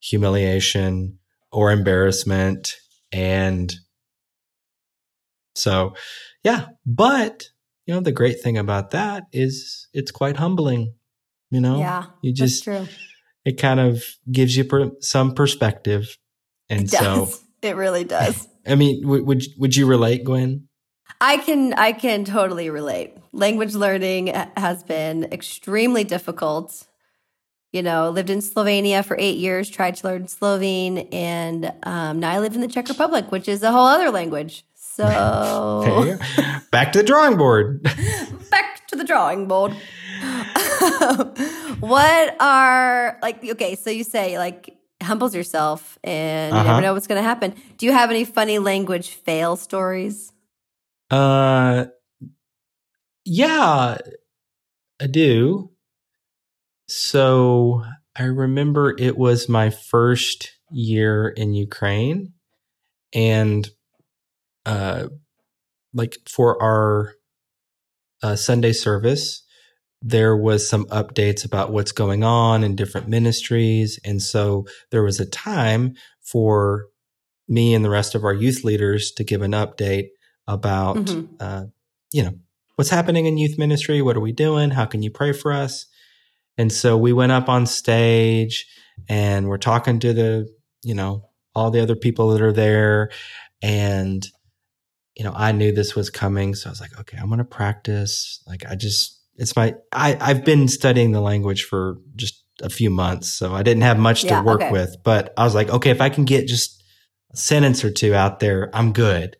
humiliation 0.00 1.18
or 1.52 1.70
embarrassment. 1.70 2.74
And 3.12 3.72
so, 5.54 5.94
yeah. 6.46 6.66
But, 6.86 7.48
you 7.86 7.94
know, 7.94 8.00
the 8.00 8.12
great 8.12 8.40
thing 8.40 8.56
about 8.56 8.92
that 8.92 9.24
is 9.32 9.88
it's 9.92 10.12
quite 10.12 10.36
humbling. 10.36 10.94
You 11.50 11.60
know, 11.60 11.78
Yeah, 11.78 12.04
you 12.22 12.32
that's 12.32 12.52
just, 12.52 12.64
true. 12.64 12.86
it 13.44 13.58
kind 13.58 13.80
of 13.80 14.02
gives 14.30 14.56
you 14.56 14.64
per- 14.64 14.92
some 15.00 15.34
perspective. 15.34 16.16
And 16.68 16.84
It 16.84 16.90
so. 16.90 17.28
It 17.62 17.74
really 17.74 18.04
does. 18.04 18.46
I 18.66 18.74
mean, 18.76 19.02
w- 19.02 19.24
would, 19.24 19.42
would 19.58 19.74
you 19.74 19.86
relate, 19.86 20.22
Gwen? 20.24 20.68
I 21.20 21.38
can 21.38 21.72
I 21.72 21.92
can 21.92 22.24
totally 22.24 22.68
relate. 22.70 23.16
Language 23.32 23.74
learning 23.74 24.26
has 24.56 24.82
been 24.84 25.24
extremely 25.32 26.04
difficult. 26.04 26.86
You 27.72 27.82
know, 27.82 28.10
lived 28.10 28.30
in 28.30 28.40
Slovenia 28.40 29.02
for 29.04 29.16
eight 29.18 29.38
years, 29.38 29.70
tried 29.70 29.96
to 29.96 30.06
learn 30.06 30.28
Slovene, 30.28 30.98
and 31.12 31.72
um, 31.82 32.20
now 32.20 32.30
I 32.30 32.38
live 32.38 32.54
in 32.54 32.60
the 32.60 32.68
Czech 32.68 32.88
Republic, 32.88 33.32
which 33.32 33.48
is 33.48 33.62
a 33.62 33.72
whole 33.72 33.86
other 33.86 34.10
language. 34.10 34.64
So. 34.96 36.16
Back 36.70 36.92
to 36.92 36.98
the 37.00 37.04
drawing 37.04 37.36
board. 37.36 37.82
back 38.50 38.86
to 38.88 38.96
the 38.96 39.04
drawing 39.04 39.46
board. 39.46 39.72
what 41.80 42.36
are 42.40 43.18
like 43.20 43.44
okay? 43.44 43.74
So 43.76 43.90
you 43.90 44.04
say 44.04 44.38
like 44.38 44.74
humbles 45.02 45.34
yourself, 45.34 45.98
and 46.02 46.54
you 46.54 46.60
Uh-huh. 46.60 46.70
never 46.70 46.80
know 46.80 46.94
what's 46.94 47.06
going 47.06 47.20
to 47.20 47.28
happen. 47.28 47.54
Do 47.76 47.84
you 47.84 47.92
have 47.92 48.08
any 48.10 48.24
funny 48.24 48.58
language 48.58 49.10
fail 49.10 49.56
stories? 49.56 50.32
Uh, 51.10 51.86
yeah, 53.26 53.98
I 54.98 55.06
do. 55.08 55.72
So 56.88 57.84
I 58.16 58.22
remember 58.24 58.94
it 58.98 59.18
was 59.18 59.46
my 59.48 59.68
first 59.68 60.52
year 60.70 61.28
in 61.28 61.52
Ukraine, 61.52 62.32
and 63.12 63.68
uh, 64.66 65.08
like 65.94 66.16
for 66.28 66.60
our 66.62 67.14
uh, 68.22 68.36
Sunday 68.36 68.72
service, 68.72 69.42
there 70.02 70.36
was 70.36 70.68
some 70.68 70.84
updates 70.86 71.44
about 71.44 71.72
what's 71.72 71.92
going 71.92 72.22
on 72.24 72.62
in 72.64 72.76
different 72.76 73.08
ministries, 73.08 73.98
and 74.04 74.20
so 74.20 74.66
there 74.90 75.02
was 75.02 75.20
a 75.20 75.26
time 75.26 75.94
for 76.20 76.86
me 77.48 77.74
and 77.74 77.84
the 77.84 77.90
rest 77.90 78.14
of 78.14 78.24
our 78.24 78.34
youth 78.34 78.64
leaders 78.64 79.12
to 79.12 79.24
give 79.24 79.40
an 79.42 79.52
update 79.52 80.08
about 80.48 80.96
Mhm. 80.96 81.28
uh, 81.40 81.64
you 82.12 82.22
know 82.24 82.34
what's 82.74 82.90
happening 82.90 83.26
in 83.26 83.38
youth 83.38 83.56
ministry 83.58 84.02
what 84.02 84.16
are 84.16 84.20
we 84.20 84.32
doing 84.32 84.70
how 84.70 84.84
can 84.84 85.02
you 85.02 85.10
pray 85.10 85.32
for 85.32 85.52
us 85.52 85.86
and 86.58 86.72
so 86.72 86.96
we 86.96 87.12
went 87.12 87.30
up 87.32 87.48
on 87.48 87.64
stage 87.66 88.66
and 89.08 89.48
we're 89.48 89.58
talking 89.58 90.00
to 90.00 90.12
the 90.12 90.48
you 90.82 90.94
know 90.94 91.28
all 91.54 91.70
the 91.70 91.80
other 91.80 91.94
people 91.96 92.30
that 92.30 92.42
are 92.42 92.52
there 92.52 93.10
and 93.62 94.26
you 95.16 95.24
know 95.24 95.32
i 95.34 95.52
knew 95.52 95.72
this 95.72 95.94
was 95.94 96.10
coming 96.10 96.54
so 96.54 96.68
i 96.68 96.70
was 96.70 96.80
like 96.80 96.98
okay 96.98 97.16
i'm 97.18 97.28
going 97.28 97.38
to 97.38 97.44
practice 97.44 98.42
like 98.46 98.64
i 98.68 98.74
just 98.74 99.20
it's 99.36 99.56
my 99.56 99.74
i 99.92 100.16
i've 100.20 100.44
been 100.44 100.68
studying 100.68 101.12
the 101.12 101.20
language 101.20 101.64
for 101.64 101.96
just 102.14 102.42
a 102.62 102.70
few 102.70 102.90
months 102.90 103.32
so 103.32 103.54
i 103.54 103.62
didn't 103.62 103.82
have 103.82 103.98
much 103.98 104.24
Yeah, 104.24 104.38
to 104.38 104.46
work 104.46 104.62
okay. 104.62 104.72
with 104.72 104.96
but 105.04 105.32
i 105.36 105.44
was 105.44 105.54
like 105.54 105.70
okay 105.70 105.90
if 105.90 106.00
i 106.00 106.08
can 106.08 106.24
get 106.24 106.46
just 106.46 106.82
a 107.32 107.36
sentence 107.36 107.84
or 107.84 107.90
two 107.90 108.14
out 108.14 108.40
there 108.40 108.70
i'm 108.72 108.92
good 108.92 109.36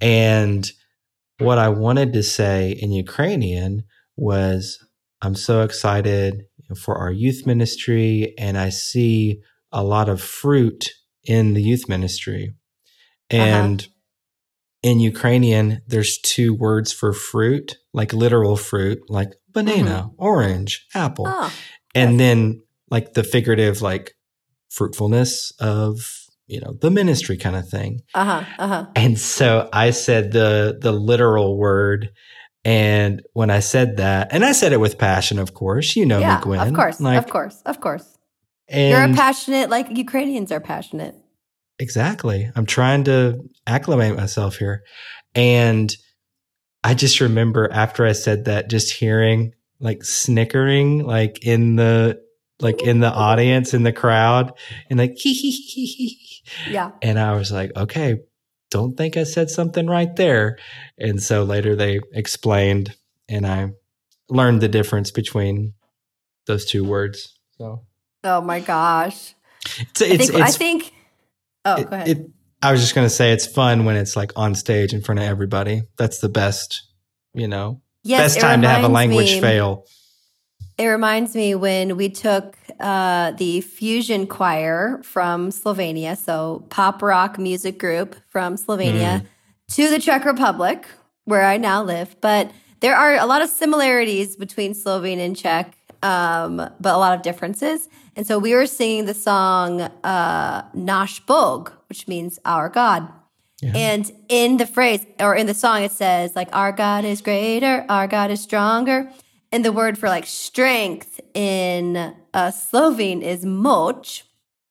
and 0.00 0.70
what 1.38 1.58
I 1.58 1.68
wanted 1.68 2.12
to 2.12 2.22
say 2.22 2.72
in 2.72 2.92
Ukrainian 2.92 3.84
was, 4.16 4.78
I'm 5.22 5.34
so 5.34 5.62
excited 5.62 6.44
for 6.76 6.96
our 6.96 7.10
youth 7.10 7.46
ministry, 7.46 8.34
and 8.38 8.56
I 8.56 8.68
see 8.68 9.40
a 9.72 9.82
lot 9.82 10.08
of 10.08 10.20
fruit 10.22 10.90
in 11.24 11.54
the 11.54 11.62
youth 11.62 11.88
ministry. 11.88 12.54
Uh-huh. 13.30 13.42
And 13.42 13.88
in 14.82 15.00
Ukrainian, 15.00 15.82
there's 15.86 16.18
two 16.18 16.54
words 16.54 16.92
for 16.92 17.12
fruit, 17.12 17.76
like 17.92 18.12
literal 18.12 18.56
fruit, 18.56 18.98
like 19.08 19.32
banana, 19.52 20.10
orange, 20.16 20.86
apple 20.94 21.26
Oh, 21.28 21.52
and 21.94 22.18
then 22.18 22.62
like 22.90 23.14
the 23.14 23.24
figurative 23.24 23.82
like 23.82 24.14
fruitfulness 24.68 25.52
of 25.58 26.26
you 26.46 26.60
know 26.60 26.72
the 26.80 26.90
ministry 26.90 27.36
kind 27.36 27.56
of 27.56 27.68
thing 27.68 28.00
uh 28.14 28.24
huh, 28.24 28.44
uh 28.58 28.68
huh. 28.68 28.86
and 28.96 29.18
so 29.18 29.68
i 29.72 29.90
said 29.90 30.32
the 30.32 30.78
the 30.80 30.92
literal 30.92 31.56
word 31.56 32.10
and 32.64 33.22
when 33.32 33.50
i 33.50 33.60
said 33.60 33.96
that 33.96 34.28
and 34.32 34.44
i 34.44 34.52
said 34.52 34.72
it 34.72 34.78
with 34.80 34.98
passion 34.98 35.38
of 35.38 35.54
course 35.54 35.96
you 35.96 36.06
know 36.06 36.18
yeah, 36.18 36.36
me 36.36 36.42
gwen 36.42 36.68
of 36.68 36.74
course, 36.74 37.00
like, 37.00 37.18
of 37.18 37.28
course, 37.30 37.62
of 37.66 37.80
course. 37.80 38.18
and 38.68 38.90
You're 38.90 39.02
a 39.02 39.14
passionate, 39.14 39.70
like 39.70 39.88
Ukrainians 39.96 40.52
are 40.52 40.60
passionate. 40.60 41.16
Exactly. 41.80 42.50
I'm 42.54 42.66
trying 42.66 43.04
to 43.04 43.40
acclimate 43.66 44.14
myself 44.14 44.56
here. 44.56 44.82
And 45.34 45.90
I 46.84 46.92
just 46.92 47.20
remember 47.20 47.70
after 47.72 48.06
I 48.06 48.12
said 48.12 48.44
that, 48.44 48.68
just 48.68 48.92
hearing 48.92 49.54
like 49.80 50.04
snickering 50.04 51.06
like 51.06 51.44
in 51.44 51.76
the 51.76 52.20
like 52.60 52.82
in 52.82 53.00
the 53.00 53.10
audience 53.12 53.72
in 53.72 53.82
the 53.82 53.94
crowd 53.94 54.52
and 54.90 54.98
like 54.98 55.14
hee 55.16 55.32
hee 55.32 55.50
hee 55.50 55.86
hee. 55.86 56.42
Yeah. 56.70 56.90
And 57.00 57.18
I 57.18 57.32
was 57.32 57.50
like, 57.50 57.72
okay, 57.74 58.16
don't 58.70 58.94
think 58.96 59.16
I 59.16 59.24
said 59.24 59.48
something 59.48 59.86
right 59.86 60.14
there. 60.16 60.58
And 60.98 61.22
so 61.22 61.44
later 61.44 61.74
they 61.74 62.00
explained 62.12 62.94
and 63.26 63.46
I 63.46 63.70
learned 64.28 64.60
the 64.60 64.68
difference 64.68 65.10
between 65.10 65.72
those 66.46 66.66
two 66.66 66.84
words. 66.84 67.38
So 67.56 67.86
Oh 68.22 68.42
my 68.42 68.60
gosh. 68.60 69.34
it's, 69.78 70.02
I 70.02 70.06
it's, 70.06 70.30
I 70.30 70.50
think 70.50 70.92
Oh, 71.64 71.76
it- 71.76 71.90
go 71.90 71.96
ahead. 71.96 72.08
it- 72.08 72.26
I 72.62 72.72
was 72.72 72.82
just 72.82 72.94
going 72.94 73.06
to 73.06 73.14
say 73.14 73.32
it's 73.32 73.46
fun 73.46 73.86
when 73.86 73.96
it's 73.96 74.16
like 74.16 74.32
on 74.36 74.54
stage 74.54 74.92
in 74.92 75.00
front 75.00 75.18
of 75.18 75.24
everybody. 75.24 75.82
That's 75.96 76.18
the 76.18 76.28
best, 76.28 76.82
you 77.32 77.48
know, 77.48 77.80
yes, 78.04 78.20
best 78.34 78.40
time 78.40 78.60
to 78.62 78.68
have 78.68 78.84
a 78.84 78.88
language 78.88 79.32
me- 79.32 79.40
fail. 79.40 79.86
It 80.76 80.86
reminds 80.86 81.34
me 81.34 81.54
when 81.54 81.96
we 81.96 82.08
took 82.10 82.56
uh, 82.78 83.32
the 83.32 83.60
fusion 83.62 84.26
choir 84.26 85.00
from 85.02 85.50
Slovenia, 85.50 86.16
so 86.16 86.66
pop 86.70 87.02
rock 87.02 87.38
music 87.38 87.78
group 87.78 88.16
from 88.28 88.56
Slovenia, 88.56 89.26
to 89.72 89.88
the 89.90 89.98
Czech 89.98 90.24
Republic, 90.24 90.86
where 91.24 91.44
I 91.44 91.56
now 91.58 91.82
live. 91.82 92.16
But 92.22 92.50
there 92.80 92.96
are 92.96 93.14
a 93.16 93.26
lot 93.26 93.42
of 93.42 93.50
similarities 93.50 94.36
between 94.36 94.72
Slovene 94.74 95.20
and 95.20 95.36
Czech, 95.36 95.76
um, 96.02 96.56
but 96.56 96.94
a 96.94 96.98
lot 96.98 97.14
of 97.16 97.22
differences. 97.22 97.88
And 98.16 98.26
so 98.26 98.38
we 98.38 98.54
were 98.54 98.66
singing 98.66 99.06
the 99.06 99.14
song 99.14 99.80
uh, 99.80 100.64
Nash 100.74 101.20
Bog, 101.20 101.72
which 101.88 102.08
means 102.08 102.38
our 102.44 102.68
God. 102.68 103.08
Yeah. 103.60 103.72
And 103.74 104.10
in 104.28 104.56
the 104.56 104.66
phrase 104.66 105.04
or 105.18 105.34
in 105.34 105.46
the 105.46 105.54
song, 105.54 105.82
it 105.82 105.92
says, 105.92 106.34
like, 106.34 106.48
our 106.54 106.72
God 106.72 107.04
is 107.04 107.20
greater, 107.20 107.84
our 107.88 108.06
God 108.06 108.30
is 108.30 108.40
stronger. 108.40 109.10
And 109.52 109.64
the 109.64 109.72
word 109.72 109.98
for 109.98 110.08
like 110.08 110.26
strength 110.26 111.20
in 111.34 112.14
uh, 112.32 112.50
Slovene 112.52 113.20
is 113.22 113.44
moch. 113.44 114.22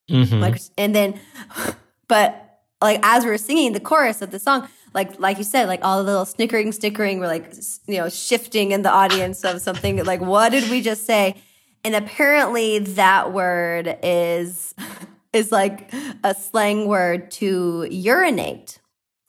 Mhm. 0.10 0.40
Like, 0.40 0.60
and 0.78 0.96
then, 0.96 1.20
but 2.08 2.62
like 2.82 3.00
as 3.04 3.24
we 3.26 3.30
were 3.30 3.38
singing 3.38 3.74
the 3.74 3.80
chorus 3.80 4.22
of 4.22 4.32
the 4.32 4.40
song, 4.40 4.68
like 4.94 5.20
like 5.20 5.38
you 5.38 5.44
said, 5.44 5.68
like 5.68 5.84
all 5.84 5.98
the 6.00 6.04
little 6.04 6.26
snickering, 6.26 6.72
snickering 6.72 7.20
were 7.20 7.28
like 7.28 7.54
you 7.88 7.98
know 7.98 8.10
shifting 8.10 8.72
in 8.72 8.82
the 8.82 8.92
audience 8.92 9.44
of 9.44 9.62
something. 9.62 10.04
Like, 10.04 10.22
what 10.22 10.50
did 10.50 10.70
we 10.70 10.82
just 10.82 11.06
say? 11.06 11.36
And 11.84 11.96
apparently, 11.96 12.80
that 12.80 13.32
word 13.32 13.98
is 14.04 14.74
is 15.34 15.52
like 15.52 15.94
a 16.24 16.34
slang 16.34 16.88
word 16.88 17.32
to 17.32 17.88
urinate. 17.90 18.80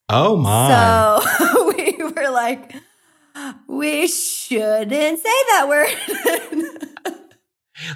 oh 0.09 0.37
my. 0.37 1.21
So 1.21 1.73
we 1.77 1.97
were 2.03 2.31
like, 2.31 2.75
we 3.67 4.07
shouldn't 4.07 5.19
say 5.19 5.39
that 5.51 5.67
word. 5.69 7.15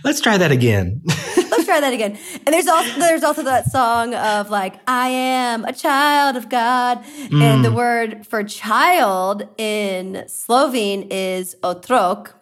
Let's 0.03 0.21
try 0.21 0.39
that 0.39 0.51
again. 0.51 1.03
Let's 1.05 1.65
try 1.65 1.81
that 1.81 1.93
again. 1.93 2.19
And 2.47 2.53
there's 2.53 2.67
also 2.67 2.99
there's 2.99 3.23
also 3.23 3.43
that 3.43 3.71
song 3.71 4.15
of 4.15 4.51
like 4.51 4.75
I 4.87 5.09
am 5.09 5.65
a 5.65 5.73
child 5.73 6.37
of 6.37 6.49
God, 6.49 7.05
and 7.31 7.65
the 7.65 7.71
mm. 7.71 7.75
word 7.75 8.27
for 8.27 8.43
child 8.45 9.49
in 9.59 10.25
Slovene 10.29 11.09
is 11.11 11.57
otrok, 11.63 12.35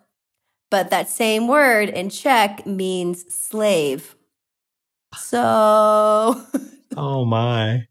but 0.71 0.91
that 0.91 1.09
same 1.09 1.49
word 1.49 1.89
in 1.89 2.11
Czech 2.11 2.67
means 2.67 3.33
slave. 3.33 4.17
So 5.15 6.43
oh 6.97 7.25
my. 7.25 7.87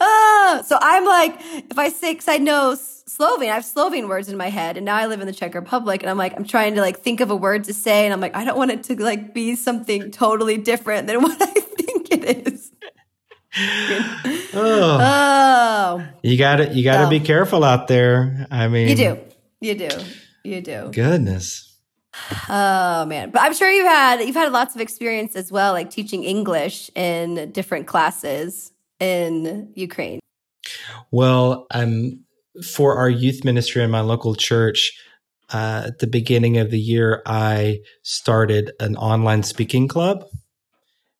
Ah, 0.00 0.62
so 0.66 0.78
I'm 0.80 1.04
like, 1.04 1.36
if 1.70 1.78
I 1.78 1.88
say, 1.88 2.12
because 2.12 2.28
I 2.28 2.36
know 2.38 2.74
Slovene, 2.76 3.50
I 3.50 3.54
have 3.54 3.64
Slovene 3.64 4.08
words 4.08 4.28
in 4.28 4.36
my 4.36 4.48
head, 4.48 4.76
and 4.76 4.86
now 4.86 4.96
I 4.96 5.06
live 5.06 5.20
in 5.20 5.26
the 5.26 5.32
Czech 5.32 5.54
Republic, 5.54 6.02
and 6.02 6.10
I'm 6.10 6.16
like, 6.18 6.34
I'm 6.36 6.44
trying 6.44 6.74
to 6.76 6.80
like 6.80 6.98
think 7.00 7.20
of 7.20 7.30
a 7.30 7.36
word 7.36 7.64
to 7.64 7.74
say, 7.74 8.04
and 8.04 8.12
I'm 8.12 8.20
like, 8.20 8.36
I 8.36 8.44
don't 8.44 8.56
want 8.56 8.70
it 8.70 8.84
to 8.84 9.02
like 9.02 9.34
be 9.34 9.56
something 9.56 10.10
totally 10.10 10.56
different 10.58 11.06
than 11.08 11.22
what 11.22 11.40
I 11.42 11.46
think 11.46 12.08
it 12.12 12.46
is. 12.48 12.70
Oh, 14.54 14.98
Oh, 15.00 16.06
you 16.22 16.36
got 16.38 16.56
to 16.56 16.72
You 16.72 16.84
got 16.84 16.98
to 16.98 17.06
Oh. 17.06 17.10
be 17.10 17.20
careful 17.20 17.64
out 17.64 17.88
there. 17.88 18.46
I 18.50 18.68
mean, 18.68 18.88
you 18.88 18.94
do, 18.96 19.18
you 19.60 19.74
do, 19.74 19.88
you 20.44 20.60
do. 20.60 20.90
Goodness. 20.92 21.70
Oh 22.48 23.04
man, 23.06 23.30
but 23.30 23.42
I'm 23.42 23.54
sure 23.54 23.68
you've 23.70 23.86
had 23.88 24.20
you've 24.20 24.36
had 24.36 24.52
lots 24.52 24.74
of 24.76 24.80
experience 24.80 25.34
as 25.34 25.50
well, 25.50 25.72
like 25.72 25.90
teaching 25.90 26.22
English 26.22 26.90
in 26.94 27.50
different 27.52 27.86
classes 27.88 28.70
in 29.04 29.72
Ukraine. 29.74 30.20
Well, 31.10 31.66
um, 31.70 32.24
for 32.64 32.96
our 32.96 33.10
youth 33.10 33.44
ministry 33.44 33.82
in 33.82 33.90
my 33.90 34.00
local 34.00 34.34
church, 34.34 34.92
uh, 35.52 35.84
at 35.88 35.98
the 35.98 36.06
beginning 36.06 36.56
of 36.58 36.70
the 36.70 36.80
year, 36.80 37.22
I 37.26 37.80
started 38.02 38.72
an 38.80 38.96
online 38.96 39.42
speaking 39.42 39.88
club. 39.88 40.24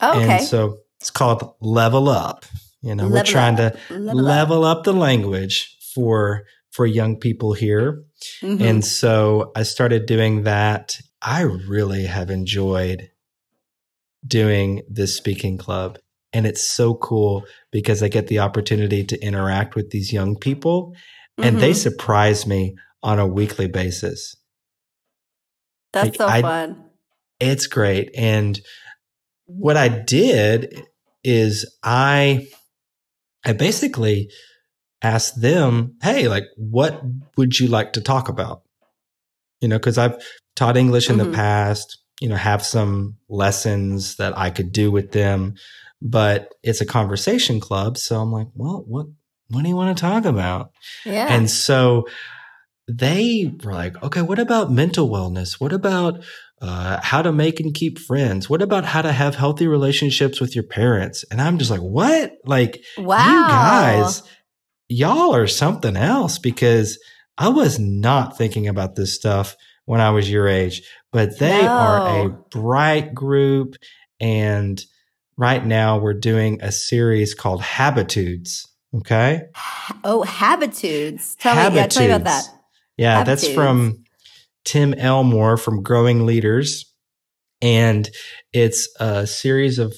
Oh, 0.01 0.19
okay, 0.19 0.37
And 0.39 0.43
so 0.45 0.79
it's 1.01 1.11
called 1.11 1.55
Level 1.61 2.09
Up. 2.09 2.45
You 2.83 2.95
know, 2.95 3.09
we're 3.09 3.23
trying 3.23 3.59
up. 3.61 3.75
to 3.89 3.95
Level 3.95 4.21
up. 4.21 4.25
level 4.27 4.65
up 4.65 4.85
the 4.85 4.93
language 4.93 5.77
for 5.95 6.45
for 6.71 6.87
young 6.87 7.17
people 7.17 7.53
here. 7.53 8.03
Mhm. 8.43 8.61
And 8.61 8.85
so 8.85 9.53
I 9.55 9.63
started 9.63 10.07
doing 10.07 10.43
that. 10.43 10.99
I 11.23 11.43
really 11.43 12.05
have 12.07 12.31
enjoyed 12.31 13.11
doing 14.27 14.83
this 14.89 15.17
speaking 15.17 15.57
club. 15.57 15.99
And 16.35 16.47
it's 16.47 16.65
so 16.71 16.95
cool 16.97 17.45
because 17.71 18.03
I 18.03 18.09
get 18.09 18.27
the 18.27 18.41
opportunity 18.41 19.05
to 19.05 19.19
interact 19.23 19.75
with 19.77 19.91
these 19.91 20.13
young 20.13 20.37
people 20.37 20.95
and 21.39 21.61
they 21.61 21.71
Mhm. 21.71 21.77
surprise 21.77 22.47
me 22.47 22.77
on 23.03 23.19
a 23.19 23.27
weekly 23.27 23.69
basis. 23.69 24.37
that's 25.93 26.07
like, 26.09 26.17
so 26.17 26.27
I- 26.27 26.43
fun. 26.43 26.85
It's 27.39 27.69
great. 27.69 28.11
And 28.17 28.61
what 29.47 29.77
I 29.77 29.89
did 29.89 30.83
is 31.23 31.65
I 31.85 32.49
I 33.47 33.53
basically 33.53 34.29
asked 35.03 35.41
them, 35.41 35.97
"Hey, 36.03 36.27
like 36.29 36.45
what 36.57 37.01
would 37.37 37.59
you 37.61 37.69
like 37.69 37.93
to 37.93 38.01
talk 38.01 38.29
about?" 38.29 38.63
You 39.61 39.69
know, 39.69 39.79
cuz 39.79 39.99
I've 39.99 40.17
taught 40.57 40.77
English 40.77 41.09
in 41.11 41.17
Mhm. 41.17 41.25
the 41.27 41.31
past, 41.33 41.99
you 42.21 42.29
know, 42.29 42.37
have 42.37 42.65
some 42.65 43.17
lessons 43.29 44.17
that 44.17 44.37
I 44.37 44.51
could 44.51 44.73
do 44.73 44.91
with 44.91 45.13
them, 45.13 45.55
but 46.05 46.55
it's 46.63 46.81
a 46.81 46.87
conversation 46.87 47.59
club, 47.59 47.99
so 47.99 48.21
I'm 48.21 48.31
like, 48.31 48.49
"Well, 48.55 48.85
what 48.87 49.07
what 49.49 49.63
do 49.63 49.69
you 49.69 49.77
want 49.77 49.97
to 49.97 50.01
talk 50.01 50.25
about?" 50.25 50.71
Yeah. 51.05 51.35
And 51.35 51.51
so 51.51 52.07
they 52.89 53.53
were 53.63 53.73
like, 53.73 54.03
okay, 54.03 54.23
what 54.23 54.39
about 54.39 54.71
mental 54.71 55.09
wellness? 55.09 55.61
What 55.61 55.73
about 55.73 56.23
uh, 56.61 57.01
how 57.03 57.23
to 57.23 57.33
make 57.33 57.61
and 57.61 57.75
keep 57.75 57.99
friends? 57.99 58.49
What 58.49 58.63
about 58.63 58.85
how 58.85 59.03
to 59.03 59.13
have 59.13 59.35
healthy 59.35 59.67
relationships 59.67 60.41
with 60.41 60.55
your 60.55 60.65
parents? 60.65 61.25
And 61.31 61.41
I'm 61.41 61.59
just 61.59 61.71
like, 61.71 61.81
what? 61.81 62.33
Like, 62.45 62.85
wow. 62.99 63.27
you 63.27 63.49
guys, 63.49 64.23
y'all 64.89 65.35
are 65.35 65.47
something 65.47 65.97
else 65.97 66.39
because 66.39 66.99
I 67.39 67.49
was 67.49 67.79
not 67.79 68.37
thinking 68.37 68.69
about 68.69 68.97
this 68.97 69.15
stuff 69.15 69.57
when 69.87 70.01
I 70.01 70.11
was 70.11 70.31
your 70.31 70.47
age, 70.47 70.83
but 71.13 71.39
they 71.39 71.67
are 71.67 72.27
a 72.27 72.29
bright 72.29 73.15
group. 73.15 73.77
And 74.21 74.83
right 75.37 75.65
now 75.65 75.99
we're 75.99 76.15
doing 76.15 76.61
a 76.63 76.71
series 76.73 77.35
called 77.35 77.63
Habitudes. 77.63 78.67
Okay. 78.97 79.43
Oh, 80.05 80.23
habitudes. 80.27 81.37
Tell 81.41 81.55
me, 81.71 81.77
yeah, 81.77 81.87
tell 81.89 82.03
me 82.07 82.11
about 82.13 82.25
that. 82.25 82.45
Habitudes. 82.45 82.61
Yeah, 82.97 83.25
that's 83.25 83.49
from 83.49 84.05
Tim 84.65 84.95
Elmore 84.95 85.57
from 85.57 85.83
Growing 85.83 86.25
Leaders. 86.27 86.85
And 87.61 88.09
it's 88.53 88.89
a 89.01 89.27
series 89.27 89.79
of 89.79 89.95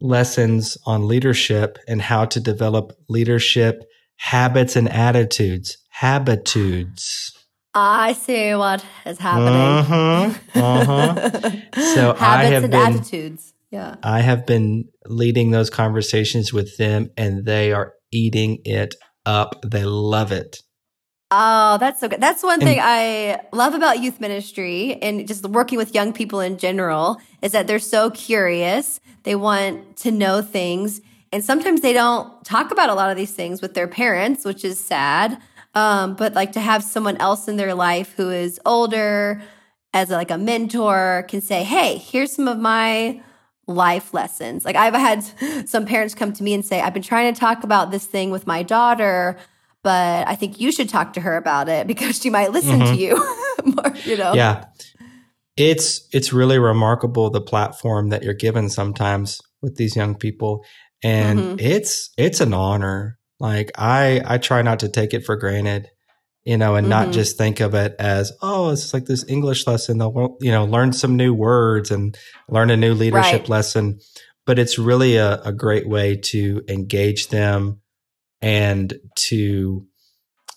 lessons 0.00 0.78
on 0.86 1.08
leadership 1.08 1.78
and 1.88 2.00
how 2.02 2.24
to 2.26 2.38
develop 2.40 2.92
leadership 3.08 3.82
habits 4.18 4.76
and 4.76 4.88
attitudes. 4.90 5.78
Habitudes. 5.90 7.32
I 7.74 8.12
see 8.12 8.54
what 8.54 8.84
is 9.04 9.18
happening. 9.18 9.48
Uh-huh, 9.54 10.30
uh-huh. 10.54 11.50
So 11.94 12.14
Habits 12.14 12.20
I 12.22 12.44
have 12.44 12.62
and 12.64 12.70
been- 12.70 12.80
attitudes. 12.96 13.52
Yeah. 13.70 13.96
I 14.02 14.20
have 14.20 14.46
been 14.46 14.84
leading 15.06 15.50
those 15.50 15.70
conversations 15.70 16.52
with 16.52 16.76
them 16.76 17.10
and 17.16 17.44
they 17.44 17.72
are 17.72 17.94
eating 18.12 18.58
it 18.64 18.94
up. 19.24 19.64
They 19.66 19.84
love 19.84 20.32
it. 20.32 20.58
Oh, 21.32 21.76
that's 21.78 22.00
so 22.00 22.08
good. 22.08 22.20
That's 22.20 22.42
one 22.44 22.60
And- 22.60 22.62
thing 22.62 22.78
I 22.80 23.40
love 23.52 23.74
about 23.74 24.00
youth 24.00 24.20
ministry 24.20 24.96
and 25.02 25.26
just 25.26 25.44
working 25.44 25.76
with 25.76 25.94
young 25.94 26.12
people 26.12 26.38
in 26.40 26.56
general 26.56 27.20
is 27.42 27.52
that 27.52 27.66
they're 27.66 27.80
so 27.80 28.10
curious. 28.10 29.00
They 29.24 29.34
want 29.34 29.96
to 29.98 30.12
know 30.12 30.40
things. 30.42 31.00
And 31.32 31.44
sometimes 31.44 31.80
they 31.80 31.92
don't 31.92 32.44
talk 32.44 32.70
about 32.70 32.90
a 32.90 32.94
lot 32.94 33.10
of 33.10 33.16
these 33.16 33.32
things 33.32 33.60
with 33.60 33.74
their 33.74 33.88
parents, 33.88 34.44
which 34.44 34.64
is 34.64 34.78
sad. 34.78 35.38
Um, 35.74 36.14
but 36.14 36.34
like 36.34 36.52
to 36.52 36.60
have 36.60 36.84
someone 36.84 37.16
else 37.16 37.48
in 37.48 37.56
their 37.56 37.74
life 37.74 38.14
who 38.16 38.30
is 38.30 38.60
older 38.64 39.42
as 39.92 40.10
like 40.10 40.30
a 40.30 40.38
mentor 40.38 41.26
can 41.28 41.40
say, 41.40 41.64
Hey, 41.64 41.96
here's 41.98 42.32
some 42.32 42.46
of 42.46 42.58
my 42.58 43.20
life 43.66 44.14
lessons. 44.14 44.64
Like 44.64 44.76
I've 44.76 44.94
had 44.94 45.22
some 45.68 45.86
parents 45.86 46.14
come 46.14 46.32
to 46.34 46.42
me 46.42 46.54
and 46.54 46.64
say, 46.64 46.80
I've 46.80 46.94
been 46.94 47.02
trying 47.02 47.32
to 47.34 47.38
talk 47.38 47.64
about 47.64 47.90
this 47.90 48.06
thing 48.06 48.30
with 48.30 48.46
my 48.46 48.62
daughter, 48.62 49.36
but 49.82 50.26
I 50.28 50.34
think 50.36 50.60
you 50.60 50.70
should 50.72 50.88
talk 50.88 51.12
to 51.14 51.20
her 51.20 51.36
about 51.36 51.68
it 51.68 51.86
because 51.92 52.20
she 52.20 52.30
might 52.30 52.52
listen 52.52 52.80
to 52.80 52.94
you 52.96 53.16
More, 53.64 53.92
you 54.04 54.16
know? 54.16 54.34
Yeah. 54.34 54.66
It's 55.56 56.06
it's 56.12 56.32
really 56.32 56.58
remarkable 56.58 57.30
the 57.30 57.40
platform 57.40 58.10
that 58.10 58.22
you're 58.22 58.34
given 58.34 58.68
sometimes 58.68 59.40
with 59.62 59.76
these 59.76 59.96
young 59.96 60.14
people. 60.14 60.64
And 61.02 61.38
Mhm. 61.38 61.60
it's 61.60 62.10
it's 62.18 62.40
an 62.40 62.52
honor. 62.52 63.18
Like 63.40 63.70
I 63.78 64.20
I 64.24 64.38
try 64.38 64.62
not 64.62 64.80
to 64.80 64.88
take 64.88 65.14
it 65.14 65.24
for 65.24 65.36
granted, 65.36 65.88
you 66.46 66.56
know, 66.56 66.76
and 66.76 66.88
not 66.88 67.08
Mhm. 67.08 67.12
just 67.12 67.36
think 67.36 67.58
of 67.60 67.74
it 67.74 67.96
as, 67.98 68.32
oh, 68.40 68.70
it's 68.70 68.94
like 68.94 69.04
this 69.06 69.24
English 69.28 69.66
lesson. 69.66 69.98
They'll 69.98 70.36
you 70.40 70.52
know, 70.52 70.64
learn 70.64 70.92
some 70.92 71.16
new 71.16 71.34
words 71.34 71.90
and 71.90 72.16
learn 72.48 72.70
a 72.70 72.76
new 72.76 72.94
leadership 72.94 73.42
Right. 73.42 73.48
lesson. 73.48 73.98
But 74.46 74.60
it's 74.60 74.78
really 74.78 75.16
a, 75.16 75.40
a 75.42 75.52
great 75.52 75.88
way 75.88 76.16
to 76.16 76.62
engage 76.68 77.28
them 77.28 77.80
and 78.40 78.94
to 79.28 79.86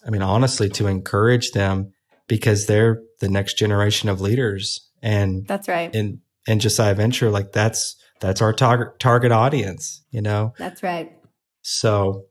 I 0.06 0.12
mean, 0.12 0.22
honestly, 0.22 0.70
to 0.70 0.88
encourage 0.88 1.52
them 1.52 1.92
because 2.28 2.68
they're 2.68 3.02
the 3.20 3.28
next 3.28 3.58
generation 3.58 4.08
of 4.08 4.22
leaders. 4.22 4.88
And 5.02 5.46
That's 5.46 5.68
right. 5.68 5.94
And, 5.94 6.20
and 6.48 6.62
Josiah 6.62 6.94
Venture, 6.96 7.30
like 7.30 7.52
that's 7.52 7.96
that's 8.22 8.42
our 8.42 8.54
target 8.54 9.00
target 9.00 9.32
audience, 9.32 10.04
you 10.12 10.22
know. 10.22 10.54
That's 10.58 10.84
right. 10.84 11.12
So 11.64 12.26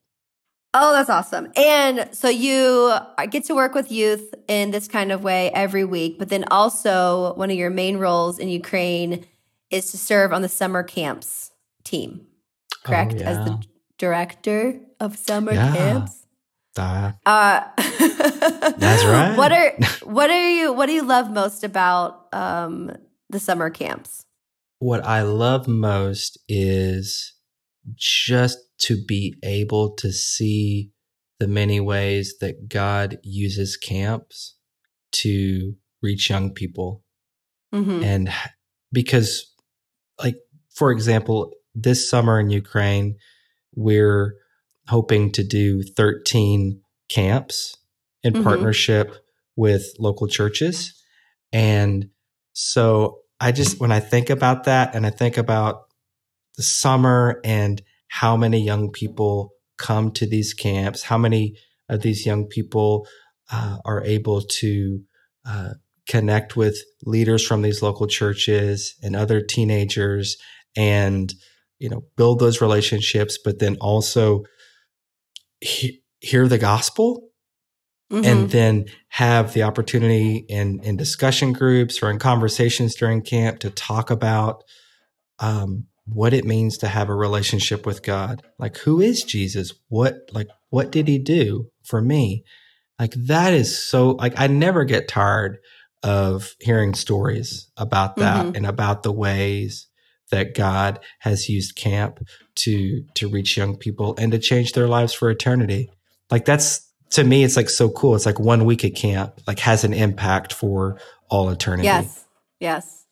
Oh, 0.75 0.93
that's 0.93 1.09
awesome. 1.09 1.51
And 1.57 2.09
so 2.13 2.29
you 2.29 2.95
get 3.31 3.45
to 3.45 3.55
work 3.55 3.75
with 3.75 3.91
youth 3.91 4.35
in 4.49 4.71
this 4.71 4.87
kind 4.87 5.11
of 5.11 5.23
way 5.25 5.51
every 5.53 5.85
week, 5.85 6.19
but 6.19 6.29
then 6.29 6.45
also 6.51 7.35
one 7.35 7.51
of 7.51 7.57
your 7.57 7.71
main 7.71 7.97
roles 7.97 8.39
in 8.39 8.49
Ukraine 8.49 9.27
is 9.71 9.91
to 9.93 9.99
serve 9.99 10.33
on 10.33 10.43
the 10.43 10.49
summer 10.49 10.83
camps 10.83 11.53
team, 11.85 12.27
correct? 12.85 13.15
Oh, 13.19 13.25
As 13.25 13.37
the 13.39 13.63
director 13.97 14.81
of 15.01 15.17
summer 15.17 15.55
Yeah. 15.55 15.73
camps. 15.73 16.27
Uh, 16.79 17.13
That's 17.77 19.05
right. 19.05 19.37
What 19.37 19.51
are 19.53 19.73
what 20.05 20.31
are 20.31 20.51
you 20.51 20.73
what 20.73 20.87
do 20.87 20.93
you 20.93 21.03
love 21.03 21.29
most 21.31 21.65
about 21.65 22.29
um, 22.33 22.97
the 23.31 23.41
summer 23.41 23.71
camps? 23.71 24.25
what 24.81 25.05
I 25.05 25.23
love 25.23 25.67
most 25.67 26.39
is 26.49 27.35
just 27.97 28.59
to 28.79 29.03
be 29.05 29.35
able 29.43 29.91
to 29.97 30.13
see 30.13 30.91
the 31.41 31.49
many 31.49 31.81
ways 31.81 32.37
that 32.41 32.69
God 32.69 33.19
uses 33.23 33.77
camps 33.77 34.55
to 35.13 35.75
reach 36.03 36.31
young 36.31 36.53
people. 36.53 37.03
hmm 37.73 38.03
and 38.03 38.31
because 38.93 39.53
like 40.23 40.37
for 40.75 40.91
example 40.91 41.53
this 41.75 42.09
summer 42.09 42.41
in 42.41 42.49
ukraine 42.51 43.17
we're 43.75 44.35
hoping 44.89 45.31
to 45.33 45.45
do 45.45 45.83
13 45.83 46.81
camps 47.11 47.77
in 48.23 48.33
Mhm. 48.35 48.43
partnership 48.43 49.07
with 49.57 49.85
local 49.99 50.27
churches 50.29 50.95
and 51.53 52.09
so 52.55 53.19
i 53.41 53.53
just 53.53 53.79
when 53.81 53.93
i 53.93 54.01
think 54.01 54.31
about 54.31 54.65
that 54.65 54.95
and 54.95 55.05
i 55.05 55.11
think 55.11 55.37
about 55.37 55.75
the 56.57 56.63
summer 56.63 57.41
and 57.45 57.83
how 58.09 58.37
many 58.37 58.61
young 58.61 58.91
people 58.91 59.51
come 59.77 60.11
to 60.11 60.27
these 60.27 60.55
camps 60.55 61.03
how 61.05 61.19
many 61.19 61.55
of 61.89 62.03
these 62.03 62.27
young 62.27 62.47
people 62.47 63.07
uh, 63.51 63.79
are 63.85 64.03
able 64.05 64.43
to 64.43 65.01
uh, 65.47 65.71
connect 66.09 66.57
with 66.57 66.77
leaders 67.05 67.47
from 67.47 67.63
these 67.63 67.83
local 67.83 68.07
churches 68.07 68.95
and 69.03 69.15
other 69.17 69.41
teenagers 69.41 70.37
and 70.77 71.35
you 71.79 71.89
know 71.89 72.03
build 72.17 72.39
those 72.41 72.61
relationships 72.61 73.39
but 73.43 73.59
then 73.59 73.77
also 73.81 74.43
he- 75.61 76.03
hear 76.21 76.49
the 76.49 76.59
gospel 76.59 77.25
Mhm. 78.13 78.25
and 78.25 78.51
then 78.51 78.85
have 79.09 79.53
the 79.53 79.63
opportunity 79.63 80.47
in 80.49 80.81
in 80.83 80.97
discussion 80.97 81.53
groups 81.53 82.03
or 82.03 82.11
in 82.11 82.19
conversations 82.19 82.95
during 82.95 83.21
camp 83.21 83.59
to 83.61 83.71
talk 83.71 84.11
about 84.11 84.65
um, 85.41 85.85
what 86.13 86.33
it 86.33 86.45
means 86.45 86.79
to 86.79 86.89
have 86.89 87.09
a 87.09 87.15
relationship 87.15 87.85
with 87.87 88.03
God. 88.03 88.43
Like, 88.59 88.79
who 88.79 89.01
is 89.01 89.23
Jesus? 89.23 89.73
What 89.89 90.17
like 90.33 90.49
what 90.71 90.91
did 90.91 91.09
he 91.09 91.19
do 91.19 91.69
for 91.85 92.01
me? 92.01 92.45
Like 92.99 93.15
that 93.15 93.53
is 93.53 93.79
so 93.79 94.11
like 94.11 94.35
I 94.39 94.47
never 94.47 94.85
get 94.85 95.09
tired 95.09 95.59
of 96.03 96.55
hearing 96.61 96.95
stories 96.95 97.71
about 97.77 98.17
that 98.17 98.47
Mhm. 98.47 98.57
and 98.57 98.67
about 98.67 99.03
the 99.03 99.13
ways 99.13 99.87
that 100.31 100.55
God 100.55 101.01
has 101.21 101.49
used 101.49 101.75
camp 101.77 102.21
to 102.57 103.03
to 103.15 103.29
reach 103.29 103.57
young 103.57 103.77
people 103.77 104.15
and 104.19 104.31
to 104.33 104.39
change 104.39 104.73
their 104.73 104.89
lives 104.89 105.13
for 105.13 105.31
eternity. 105.31 105.91
Like 106.31 106.45
that's 106.45 106.87
to 107.11 107.25
me 107.25 107.43
it's 107.45 107.57
like 107.57 107.71
so 107.71 107.89
cool. 107.89 108.15
It's 108.15 108.27
like 108.27 108.39
one 108.39 108.65
week 108.65 108.85
at 108.85 108.95
camp 108.95 109.41
like 109.47 109.59
has 109.61 109.85
an 109.85 109.95
impact 109.95 110.53
for 110.53 111.01
all 111.31 111.49
eternity. 111.51 111.85
Yes, 111.87 112.25
yes, 112.61 113.05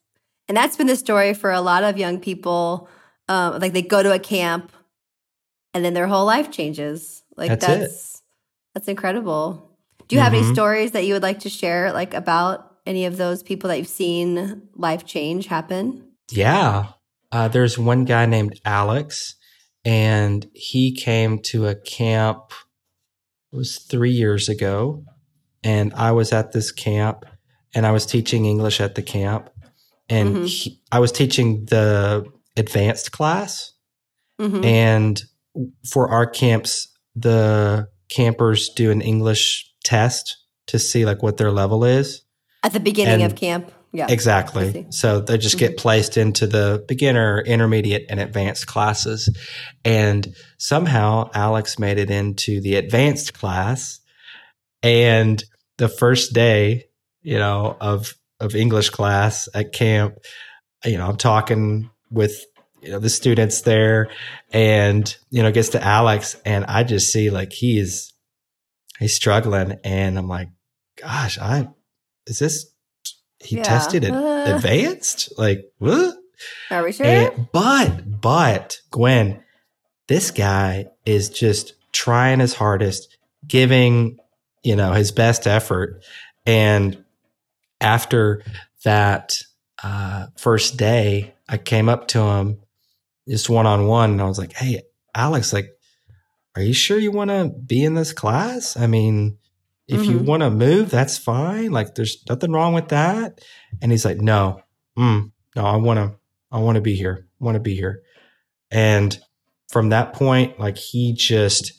and 0.48 0.56
that's 0.56 0.76
been 0.76 0.86
the 0.86 0.96
story 0.96 1.34
for 1.34 1.50
a 1.50 1.60
lot 1.60 1.84
of 1.84 1.98
young 1.98 2.20
people. 2.20 2.88
Um, 3.28 3.58
like 3.58 3.72
they 3.72 3.82
go 3.82 4.02
to 4.02 4.12
a 4.12 4.18
camp, 4.18 4.72
and 5.74 5.84
then 5.84 5.94
their 5.94 6.06
whole 6.06 6.24
life 6.24 6.50
changes. 6.50 7.22
Like 7.36 7.50
That's 7.50 7.66
that's 7.66 8.22
that's, 8.74 8.88
incredible. 8.88 9.70
Do 10.08 10.16
you 10.16 10.22
have 10.22 10.32
any 10.34 10.42
Mhm. 10.44 10.52
stories 10.52 10.92
that 10.92 11.04
you 11.04 11.14
would 11.14 11.22
like 11.22 11.40
to 11.40 11.48
share, 11.48 11.92
like 11.92 12.14
about 12.14 12.76
any 12.86 13.06
of 13.06 13.16
those 13.16 13.42
people 13.42 13.68
that 13.68 13.78
you've 13.78 13.88
seen 13.88 14.62
life 14.74 15.04
change 15.04 15.46
happen? 15.46 16.04
Yeah. 16.30 16.92
Uh, 17.32 17.48
there's 17.48 17.76
one 17.78 18.04
guy 18.04 18.26
named 18.26 18.60
Alex, 18.64 19.34
and 19.84 20.48
he 20.54 20.92
came 20.94 21.40
to 21.50 21.66
a 21.66 21.74
camp, 21.74 22.52
it 23.52 23.56
was 23.56 23.78
three 23.78 24.10
years 24.12 24.48
ago. 24.48 25.04
And 25.64 25.92
I 25.94 26.12
was 26.12 26.32
at 26.32 26.52
this 26.52 26.70
camp 26.70 27.24
and 27.74 27.84
I 27.86 27.90
was 27.90 28.06
teaching 28.06 28.44
English 28.44 28.80
at 28.80 28.94
the 28.94 29.02
camp. 29.02 29.50
And 30.08 30.36
Mhm. 30.36 30.46
he, 30.48 30.80
I 30.92 30.98
was 31.00 31.12
teaching 31.12 31.64
the 31.66 32.24
advanced 32.56 33.12
class. 33.12 33.72
hmm 34.38 34.62
And 34.64 35.22
for 35.90 36.08
our 36.10 36.26
camps, 36.26 36.88
the 37.14 37.88
campers 38.10 38.68
do 38.76 38.90
an 38.90 39.00
English 39.00 39.64
test 39.84 40.36
to 40.66 40.78
see 40.78 41.06
like 41.06 41.22
what 41.22 41.38
their 41.38 41.50
level 41.50 41.84
is. 41.84 42.22
At 42.62 42.72
the 42.74 42.80
beginning 42.80 43.22
and- 43.22 43.32
of 43.32 43.38
camp, 43.38 43.72
yeah, 43.92 44.06
Exactly. 44.10 44.86
So 44.90 45.20
they 45.20 45.38
just 45.38 45.56
get 45.58 45.78
placed 45.78 46.18
into 46.18 46.46
the 46.46 46.84
beginner, 46.86 47.40
intermediate, 47.40 48.04
and 48.10 48.20
advanced 48.20 48.66
classes. 48.66 49.30
And 49.86 50.34
somehow 50.58 51.30
Alex 51.32 51.78
made 51.78 51.96
it 51.96 52.10
into 52.10 52.60
the 52.60 52.74
advanced 52.74 53.32
class. 53.32 54.00
And 54.82 55.42
the 55.78 55.88
first 55.88 56.34
day, 56.34 56.88
you 57.22 57.38
know, 57.38 57.76
of 57.80 58.14
of 58.40 58.54
English 58.54 58.90
class 58.90 59.48
at 59.54 59.72
camp, 59.72 60.18
you 60.84 60.98
know, 60.98 61.06
I'm 61.08 61.16
talking 61.16 61.90
with 62.10 62.44
you 62.82 62.90
know 62.90 62.98
the 62.98 63.10
students 63.10 63.62
there 63.62 64.10
and 64.52 65.16
you 65.30 65.42
know 65.42 65.50
gets 65.50 65.70
to 65.70 65.82
Alex 65.82 66.36
and 66.44 66.64
I 66.66 66.84
just 66.84 67.10
see 67.12 67.30
like 67.30 67.52
he 67.52 67.78
is 67.78 68.12
he's 68.98 69.14
struggling 69.14 69.78
and 69.82 70.16
I'm 70.18 70.28
like 70.28 70.50
gosh 71.00 71.38
I 71.38 71.68
is 72.26 72.38
this 72.38 72.66
he 73.42 73.56
Yeah. 73.56 73.62
tested 73.64 74.04
it 74.04 74.12
Uh. 74.14 74.44
advanced 74.54 75.32
like 75.38 75.64
what 75.78 76.16
Are 76.70 76.84
we 76.84 76.92
sure? 76.92 77.06
and, 77.06 77.48
but 77.50 78.20
but 78.20 78.78
Gwen 78.90 79.42
this 80.06 80.30
guy 80.30 80.86
is 81.04 81.28
just 81.30 81.72
trying 81.92 82.38
his 82.38 82.54
hardest 82.54 83.16
giving 83.48 84.18
you 84.62 84.76
know 84.76 84.92
his 84.92 85.10
best 85.10 85.46
effort 85.48 86.04
and 86.44 87.02
after 87.80 88.42
that 88.84 89.34
uh, 89.82 90.26
first 90.36 90.76
day 90.76 91.34
I 91.48 91.58
came 91.58 91.88
up 91.88 92.08
to 92.08 92.20
him 92.20 92.60
just 93.28 93.50
one 93.50 93.66
on 93.66 93.86
one 93.86 94.10
and 94.12 94.20
I 94.20 94.24
was 94.24 94.38
like 94.38 94.52
hey 94.54 94.82
Alex 95.14 95.52
like 95.52 95.70
are 96.54 96.62
you 96.62 96.72
sure 96.72 96.98
you 96.98 97.10
want 97.10 97.30
to 97.30 97.48
be 97.66 97.84
in 97.84 97.94
this 97.94 98.12
class? 98.14 98.76
I 98.76 98.86
mean 98.86 99.38
if 99.88 100.08
you 100.08 100.18
Mhm. 100.18 100.24
want 100.24 100.42
to 100.42 100.50
move 100.50 100.90
that's 100.90 101.18
fine. 101.18 101.70
Like 101.70 101.94
there's 101.94 102.24
nothing 102.28 102.50
wrong 102.52 102.72
with 102.74 102.88
that. 102.88 103.40
And 103.82 103.92
he's 103.92 104.04
like 104.04 104.20
no. 104.20 104.62
Mm, 104.98 105.30
no 105.54 105.64
I 105.64 105.76
want 105.76 105.98
to 105.98 106.16
I 106.50 106.58
want 106.58 106.76
to 106.76 106.80
be 106.80 106.94
here. 106.96 107.26
Want 107.38 107.56
to 107.56 107.60
be 107.60 107.74
here. 107.76 108.02
And 108.70 109.16
from 109.68 109.90
that 109.90 110.12
point 110.14 110.58
like 110.58 110.78
he 110.78 111.12
just 111.12 111.72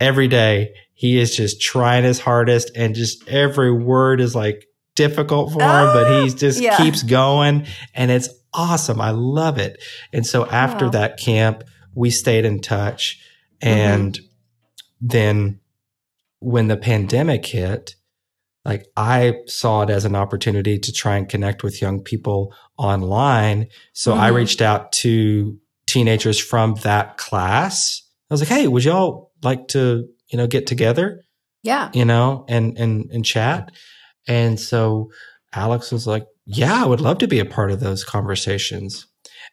every 0.00 0.28
day 0.28 0.74
he 0.94 1.18
is 1.18 1.36
just 1.36 1.60
trying 1.60 2.04
his 2.04 2.18
hardest 2.20 2.70
and 2.74 2.94
just 2.94 3.28
every 3.28 3.72
word 3.72 4.20
is 4.20 4.34
like 4.34 4.66
difficult 4.96 5.52
for 5.52 5.60
him 5.62 5.86
but 5.94 6.06
Ah, 6.08 6.22
he 6.24 6.30
just 6.30 6.60
yeah. 6.60 6.76
keeps 6.76 7.02
going 7.04 7.66
and 7.94 8.10
it's 8.10 8.28
awesome 8.52 9.00
i 9.00 9.10
love 9.10 9.58
it 9.58 9.80
and 10.12 10.26
so 10.26 10.44
after 10.46 10.86
Wow. 10.86 10.90
that 10.92 11.18
camp 11.18 11.62
we 11.94 12.10
stayed 12.10 12.44
in 12.44 12.60
touch 12.60 13.20
Mm-hmm. 13.62 13.68
and 13.68 14.18
then 15.00 15.60
when 16.40 16.68
the 16.68 16.76
pandemic 16.76 17.46
hit 17.46 17.94
like 18.64 18.84
i 18.96 19.34
saw 19.46 19.82
it 19.82 19.90
as 19.90 20.04
an 20.04 20.14
opportunity 20.14 20.78
to 20.78 20.92
try 20.92 21.16
and 21.16 21.28
connect 21.28 21.62
with 21.62 21.80
young 21.80 22.02
people 22.02 22.52
online 22.78 23.66
so 23.92 24.12
i 24.14 24.30
Mhm. 24.30 24.34
reached 24.34 24.60
out 24.60 24.92
to 24.92 25.56
teenagers 25.86 26.38
from 26.38 26.74
that 26.82 27.16
class 27.16 28.02
i 28.30 28.34
was 28.34 28.40
like 28.40 28.48
hey 28.50 28.66
would 28.68 28.84
y'all 28.84 29.30
like 29.42 29.68
to 29.68 30.06
you 30.30 30.36
know 30.38 30.46
get 30.46 30.66
together 30.66 31.22
yeah. 31.62 31.90
you 31.94 32.04
know 32.04 32.44
and 32.48 32.76
and 32.78 33.10
and 33.10 33.24
chat 33.24 33.70
And 34.26 34.58
so 34.58 35.10
Alex 35.52 35.92
was 35.92 36.06
like, 36.06 36.26
Yeah, 36.46 36.82
I 36.82 36.86
would 36.86 37.00
love 37.00 37.18
to 37.18 37.28
be 37.28 37.38
a 37.38 37.44
part 37.44 37.70
of 37.70 37.80
those 37.80 38.04
conversations. 38.04 39.06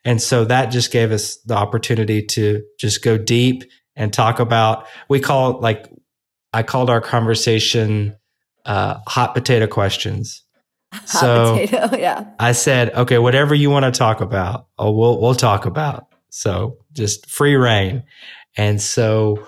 And 0.05 0.21
so 0.21 0.43
that 0.45 0.67
just 0.67 0.91
gave 0.91 1.11
us 1.11 1.37
the 1.45 1.55
opportunity 1.55 2.21
to 2.27 2.61
just 2.79 3.03
go 3.03 3.17
deep 3.17 3.63
and 3.95 4.11
talk 4.11 4.39
about, 4.39 4.85
we 5.07 5.19
call 5.19 5.59
like, 5.59 5.87
I 6.51 6.63
called 6.63 6.89
our 6.89 6.99
conversation 7.01 8.15
uh, 8.65 8.99
hot 9.07 9.33
potato 9.33 9.67
questions. 9.67 10.43
Hot 10.93 11.09
So- 11.09 11.57
potato, 11.57 11.95
yeah. 11.97 12.25
I 12.39 12.51
said, 12.51 12.93
okay, 12.93 13.17
whatever 13.17 13.55
you 13.55 13.69
want 13.69 13.85
to 13.85 13.91
talk 13.97 14.21
about, 14.21 14.67
oh, 14.77 14.91
we'll 14.91 15.19
we'll 15.19 15.33
talk 15.35 15.65
about. 15.65 16.07
So 16.29 16.77
just 16.93 17.29
free 17.29 17.55
reign. 17.55 18.03
And 18.57 18.79
so, 18.81 19.47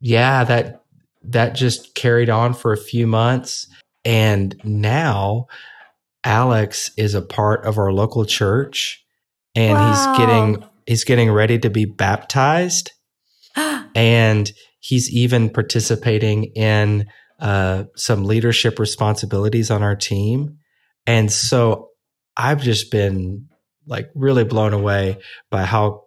yeah, 0.00 0.44
that 0.44 0.82
that 1.24 1.54
just 1.54 1.94
carried 1.94 2.28
on 2.28 2.52
for 2.54 2.72
a 2.72 2.76
few 2.76 3.06
months, 3.06 3.66
and 4.04 4.54
now 4.64 5.46
Alex 6.24 6.90
is 6.96 7.14
a 7.14 7.22
part 7.22 7.64
of 7.66 7.78
our 7.78 7.92
local 7.92 8.24
church, 8.24 9.04
and 9.54 9.76
Wow. 9.78 9.88
he's 9.88 10.18
getting 10.18 10.64
he's 10.86 11.04
getting 11.04 11.30
ready 11.30 11.58
to 11.58 11.70
be 11.70 11.84
baptized, 11.84 12.92
and 13.94 14.50
he's 14.80 15.10
even 15.10 15.50
participating 15.50 16.44
in 16.54 17.06
uh, 17.40 17.84
some 17.96 18.24
leadership 18.24 18.78
responsibilities 18.78 19.70
on 19.70 19.82
our 19.82 19.96
team. 19.96 20.58
And 21.06 21.30
so 21.32 21.88
I've 22.36 22.62
just 22.62 22.90
been 22.90 23.48
like 23.86 24.08
really 24.14 24.44
blown 24.44 24.72
away 24.72 25.18
by 25.50 25.64
how 25.64 26.04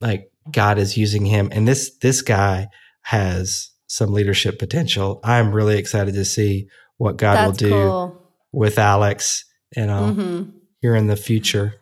like 0.00 0.30
God 0.50 0.78
is 0.78 0.96
using 0.98 1.24
him. 1.24 1.48
And 1.52 1.66
this 1.66 1.96
this 2.02 2.20
guy 2.20 2.68
has 3.02 3.70
some 3.86 4.12
leadership 4.12 4.58
potential. 4.58 5.20
I'm 5.24 5.52
really 5.52 5.78
excited 5.78 6.14
to 6.14 6.24
see 6.24 6.68
what 6.98 7.16
God 7.16 7.46
will 7.46 7.52
do 7.52 7.70
cool. 7.70 8.22
with 8.52 8.78
Alex, 8.78 9.44
you 9.76 9.86
know, 9.86 10.12
hmm 10.12 10.42
here 10.80 10.96
in 10.96 11.06
the 11.06 11.16
future. 11.16 11.74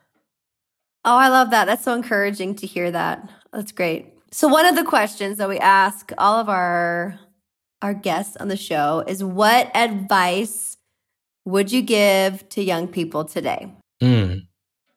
Oh, 1.07 1.17
I 1.17 1.29
love 1.29 1.51
that. 1.51 1.65
That's 1.65 1.85
so 1.85 1.95
encouraging 1.95 2.57
to 2.57 2.67
hear 2.67 2.91
that. 2.91 3.31
That's 3.51 3.73
great. 3.73 4.13
So 4.31 4.47
one 4.47 4.67
of 4.67 4.77
the 4.77 4.85
questions 4.85 5.39
that 5.39 5.49
we 5.49 5.59
ask 5.59 6.13
all 6.19 6.39
of 6.39 6.49
our 6.49 7.19
our 7.83 7.95
guests 7.95 8.37
on 8.37 8.49
the 8.49 8.59
show 8.59 9.03
is 9.07 9.25
what 9.25 9.75
advice 9.75 10.77
would 11.47 11.73
you 11.73 11.81
give 11.81 12.47
to 12.51 12.63
young 12.63 12.87
people 12.87 13.25
today? 13.25 13.73
Mm. 14.03 14.43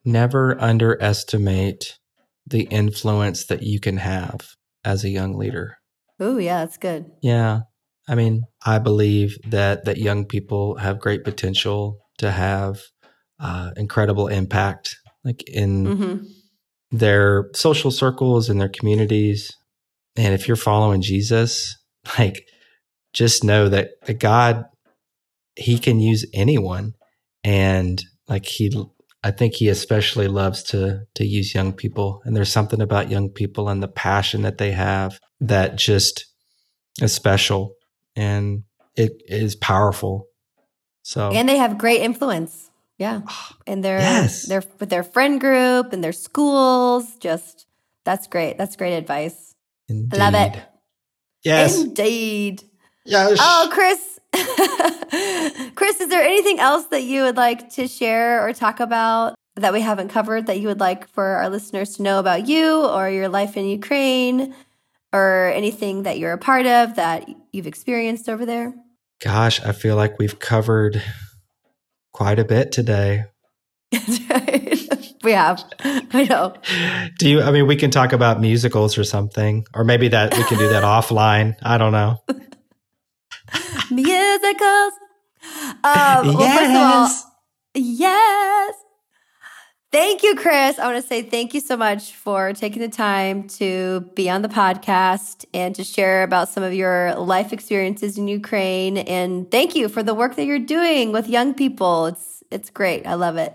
Never 0.04 0.60
underestimate 0.60 1.98
the 2.46 2.64
influence 2.64 3.46
that 3.46 3.62
you 3.62 3.80
can 3.80 3.96
have 3.96 4.50
as 4.84 5.02
a 5.02 5.08
young 5.08 5.34
leader. 5.34 5.78
Oh, 6.20 6.36
yeah, 6.36 6.60
that's 6.60 6.76
good. 6.76 7.10
Yeah. 7.22 7.62
I 8.06 8.14
mean, 8.14 8.44
I 8.64 8.78
believe 8.78 9.38
that 9.48 9.84
that 9.86 9.98
young 9.98 10.26
people 10.26 10.76
have 10.76 11.00
great 11.00 11.24
potential 11.24 12.00
to 12.18 12.30
have 12.30 12.80
uh, 13.40 13.70
incredible 13.76 14.28
impact, 14.28 14.96
like 15.24 15.42
in 15.48 15.86
hmm 15.86 16.16
their 16.90 17.50
social 17.54 17.90
circles 17.90 18.48
and 18.48 18.60
their 18.60 18.68
communities. 18.68 19.52
And 20.16 20.32
if 20.32 20.46
you're 20.46 20.56
following 20.56 21.02
Jesus, 21.02 21.76
like 22.18 22.46
just 23.12 23.44
know 23.44 23.68
that, 23.68 23.90
that 24.06 24.20
God, 24.20 24.64
He 25.56 25.78
can 25.78 26.00
use 26.00 26.24
anyone, 26.32 26.94
and 27.42 28.02
like 28.28 28.46
He, 28.46 28.72
I 29.22 29.30
think 29.30 29.54
He 29.54 29.68
especially 29.68 30.28
loves 30.28 30.62
to 30.64 31.02
to 31.14 31.26
use 31.26 31.54
young 31.54 31.72
people. 31.72 32.22
And 32.24 32.36
there's 32.36 32.52
something 32.52 32.80
about 32.80 33.10
young 33.10 33.28
people 33.28 33.68
and 33.68 33.82
the 33.82 33.88
passion 33.88 34.42
that 34.42 34.58
they 34.58 34.72
have 34.72 35.18
that 35.40 35.76
just 35.76 36.26
is 37.00 37.12
special 37.12 37.73
and 38.16 38.64
it 38.96 39.22
is 39.26 39.54
powerful. 39.56 40.28
So 41.02 41.30
And 41.32 41.48
they 41.48 41.56
have 41.58 41.76
great 41.78 42.00
influence. 42.02 42.70
Yeah. 42.98 43.22
Ah, 43.26 43.56
and 43.66 43.84
their 43.84 43.98
Yes. 43.98 44.46
their 44.46 44.62
with 44.78 44.88
their 44.88 45.02
friend 45.02 45.40
group 45.40 45.92
and 45.92 46.02
their 46.02 46.12
schools. 46.12 47.16
Just 47.18 47.66
that's 48.04 48.26
great. 48.26 48.56
That's 48.58 48.76
great 48.76 48.96
advice. 48.96 49.54
indeed. 49.88 50.18
Love 50.18 50.34
it. 50.34 50.54
Yes. 51.44 51.78
Indeed. 51.80 52.62
yes. 53.04 53.38
Oh, 53.40 53.68
Chris. 53.72 54.00
Chris, 55.74 56.00
is 56.00 56.08
there 56.08 56.22
anything 56.22 56.58
else 56.58 56.86
that 56.86 57.02
you 57.02 57.22
would 57.22 57.36
like 57.36 57.70
to 57.70 57.86
share 57.88 58.46
or 58.46 58.52
talk 58.52 58.80
about 58.80 59.34
that 59.56 59.72
we 59.72 59.80
haven't 59.80 60.08
covered 60.08 60.46
that 60.46 60.58
you 60.60 60.68
would 60.68 60.80
like 60.80 61.06
for 61.08 61.24
our 61.24 61.48
listeners 61.48 61.96
to 61.96 62.02
know 62.02 62.18
about 62.18 62.48
you 62.48 62.84
or 62.86 63.08
your 63.10 63.28
life 63.28 63.56
in 63.56 63.66
Ukraine 63.66 64.54
or 65.14 65.52
anything 65.54 66.02
that 66.02 66.18
you're 66.18 66.32
a 66.32 66.38
part 66.38 66.66
of 66.66 66.96
that 66.96 67.28
you've 67.52 67.68
experienced 67.68 68.28
over 68.28 68.44
there? 68.44 68.74
Gosh, 69.22 69.62
I 69.62 69.72
feel 69.72 69.94
like 69.94 70.18
we've 70.18 70.38
covered 70.40 71.00
quite 72.12 72.40
a 72.40 72.44
bit 72.44 72.72
today. 72.72 73.24
we 75.22 75.32
have. 75.32 75.64
I 75.84 76.26
know. 76.28 76.54
Do 77.18 77.28
you, 77.28 77.40
I 77.40 77.52
mean, 77.52 77.68
we 77.68 77.76
can 77.76 77.92
talk 77.92 78.12
about 78.12 78.40
musicals 78.40 78.98
or 78.98 79.04
something, 79.04 79.64
or 79.72 79.84
maybe 79.84 80.08
that 80.08 80.36
we 80.36 80.42
can 80.44 80.58
do 80.58 80.68
that 80.68 80.82
offline. 80.96 81.54
I 81.62 81.78
don't 81.78 81.92
know. 81.92 82.18
Musicals. 83.90 84.92
Um, 85.84 86.34
well, 86.34 86.58
first 86.58 86.70
of 86.70 86.76
all, 86.76 87.30
Yes. 87.74 88.74
Thank 89.94 90.24
you, 90.24 90.34
Chris. 90.34 90.80
I 90.80 90.90
want 90.90 91.00
to 91.00 91.06
say 91.06 91.22
thank 91.22 91.54
you 91.54 91.60
so 91.60 91.76
much 91.76 92.14
for 92.14 92.52
taking 92.52 92.82
the 92.82 92.88
time 92.88 93.46
to 93.60 94.00
be 94.16 94.28
on 94.28 94.42
the 94.42 94.48
podcast 94.48 95.44
and 95.54 95.72
to 95.76 95.84
share 95.84 96.24
about 96.24 96.48
some 96.48 96.64
of 96.64 96.74
your 96.74 97.14
life 97.14 97.52
experiences 97.52 98.18
in 98.18 98.26
Ukraine. 98.26 98.98
And 98.98 99.48
thank 99.52 99.76
you 99.76 99.88
for 99.88 100.02
the 100.02 100.12
work 100.12 100.34
that 100.34 100.46
you're 100.46 100.58
doing 100.58 101.12
with 101.12 101.28
young 101.28 101.54
people. 101.54 102.06
It's 102.06 102.42
it's 102.50 102.70
great. 102.70 103.06
I 103.06 103.14
love 103.14 103.36
it. 103.36 103.54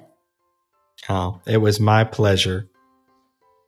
Oh, 1.10 1.42
it 1.46 1.58
was 1.58 1.82
my 1.82 2.06
pleasure. 2.06 2.70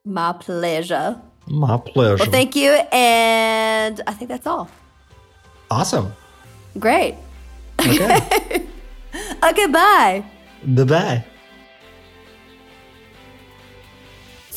My 0.05 0.32
pleasure. 0.32 1.22
My 1.47 1.76
pleasure. 1.76 2.24
Well, 2.24 2.32
thank 2.32 2.55
you. 2.55 2.72
And 2.93 3.99
I 4.07 4.13
think 4.13 4.30
that's 4.30 4.47
all. 4.47 4.69
awesome. 5.69 6.13
Great. 6.80 7.17
Okay. 7.82 8.67
Okay, 9.43 9.67
bye. 9.67 10.24
bye 10.63 10.84
bye. 10.86 11.26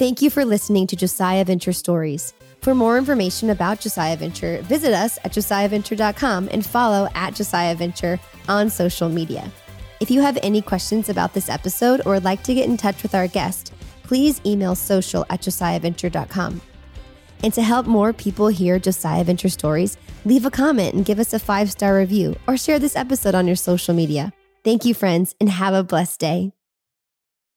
Thank 0.05 0.21
you 0.21 0.29
for 0.29 0.45
listening 0.45 0.87
to 0.89 0.97
Josiah 0.97 1.47
Venture 1.47 1.73
Stories. 1.73 2.35
For 2.61 2.75
more 2.75 2.99
information 2.99 3.49
about 3.49 3.81
Josiah 3.81 4.19
Venture, 4.19 4.61
visit 4.61 4.93
us 4.93 5.19
at 5.25 5.33
josiahventure.com 5.33 6.51
and 6.53 6.67
follow 6.67 7.09
at 7.15 7.35
Josiah 7.35 7.75
Venture 7.75 8.21
on 8.47 8.69
social 8.69 9.09
media. 9.09 9.51
If 10.01 10.11
you 10.11 10.21
have 10.21 10.39
any 10.43 10.61
questions 10.61 11.09
about 11.09 11.33
this 11.33 11.49
episode 11.49 12.03
or 12.05 12.13
would 12.13 12.23
like 12.23 12.43
to 12.43 12.53
get 12.53 12.69
in 12.69 12.77
touch 12.77 13.03
with 13.03 13.15
our 13.15 13.27
guest, 13.27 13.73
please 14.03 14.43
email 14.45 14.75
social 14.75 15.25
at 15.31 15.41
josiahventure.com. 15.41 16.61
And 17.43 17.55
to 17.55 17.63
help 17.63 17.87
more 17.87 18.13
people 18.13 18.49
hear 18.49 18.79
Josiah 18.79 19.25
Venture 19.25 19.49
Stories, 19.49 19.97
leave 20.27 20.45
a 20.45 20.51
comment 20.51 20.93
and 20.93 21.07
give 21.07 21.19
us 21.19 21.33
a 21.33 21.39
five 21.39 21.71
star 21.71 21.97
review 21.97 22.37
or 22.47 22.59
share 22.59 22.79
this 22.79 22.95
episode 22.95 23.35
on 23.35 23.47
your 23.47 23.57
social 23.57 23.95
media. 23.95 24.35
Thank 24.65 24.85
you, 24.85 24.93
friends, 24.93 25.35
and 25.41 25.49
have 25.49 25.73
a 25.73 25.83
blessed 25.83 26.21
day. 26.21 26.53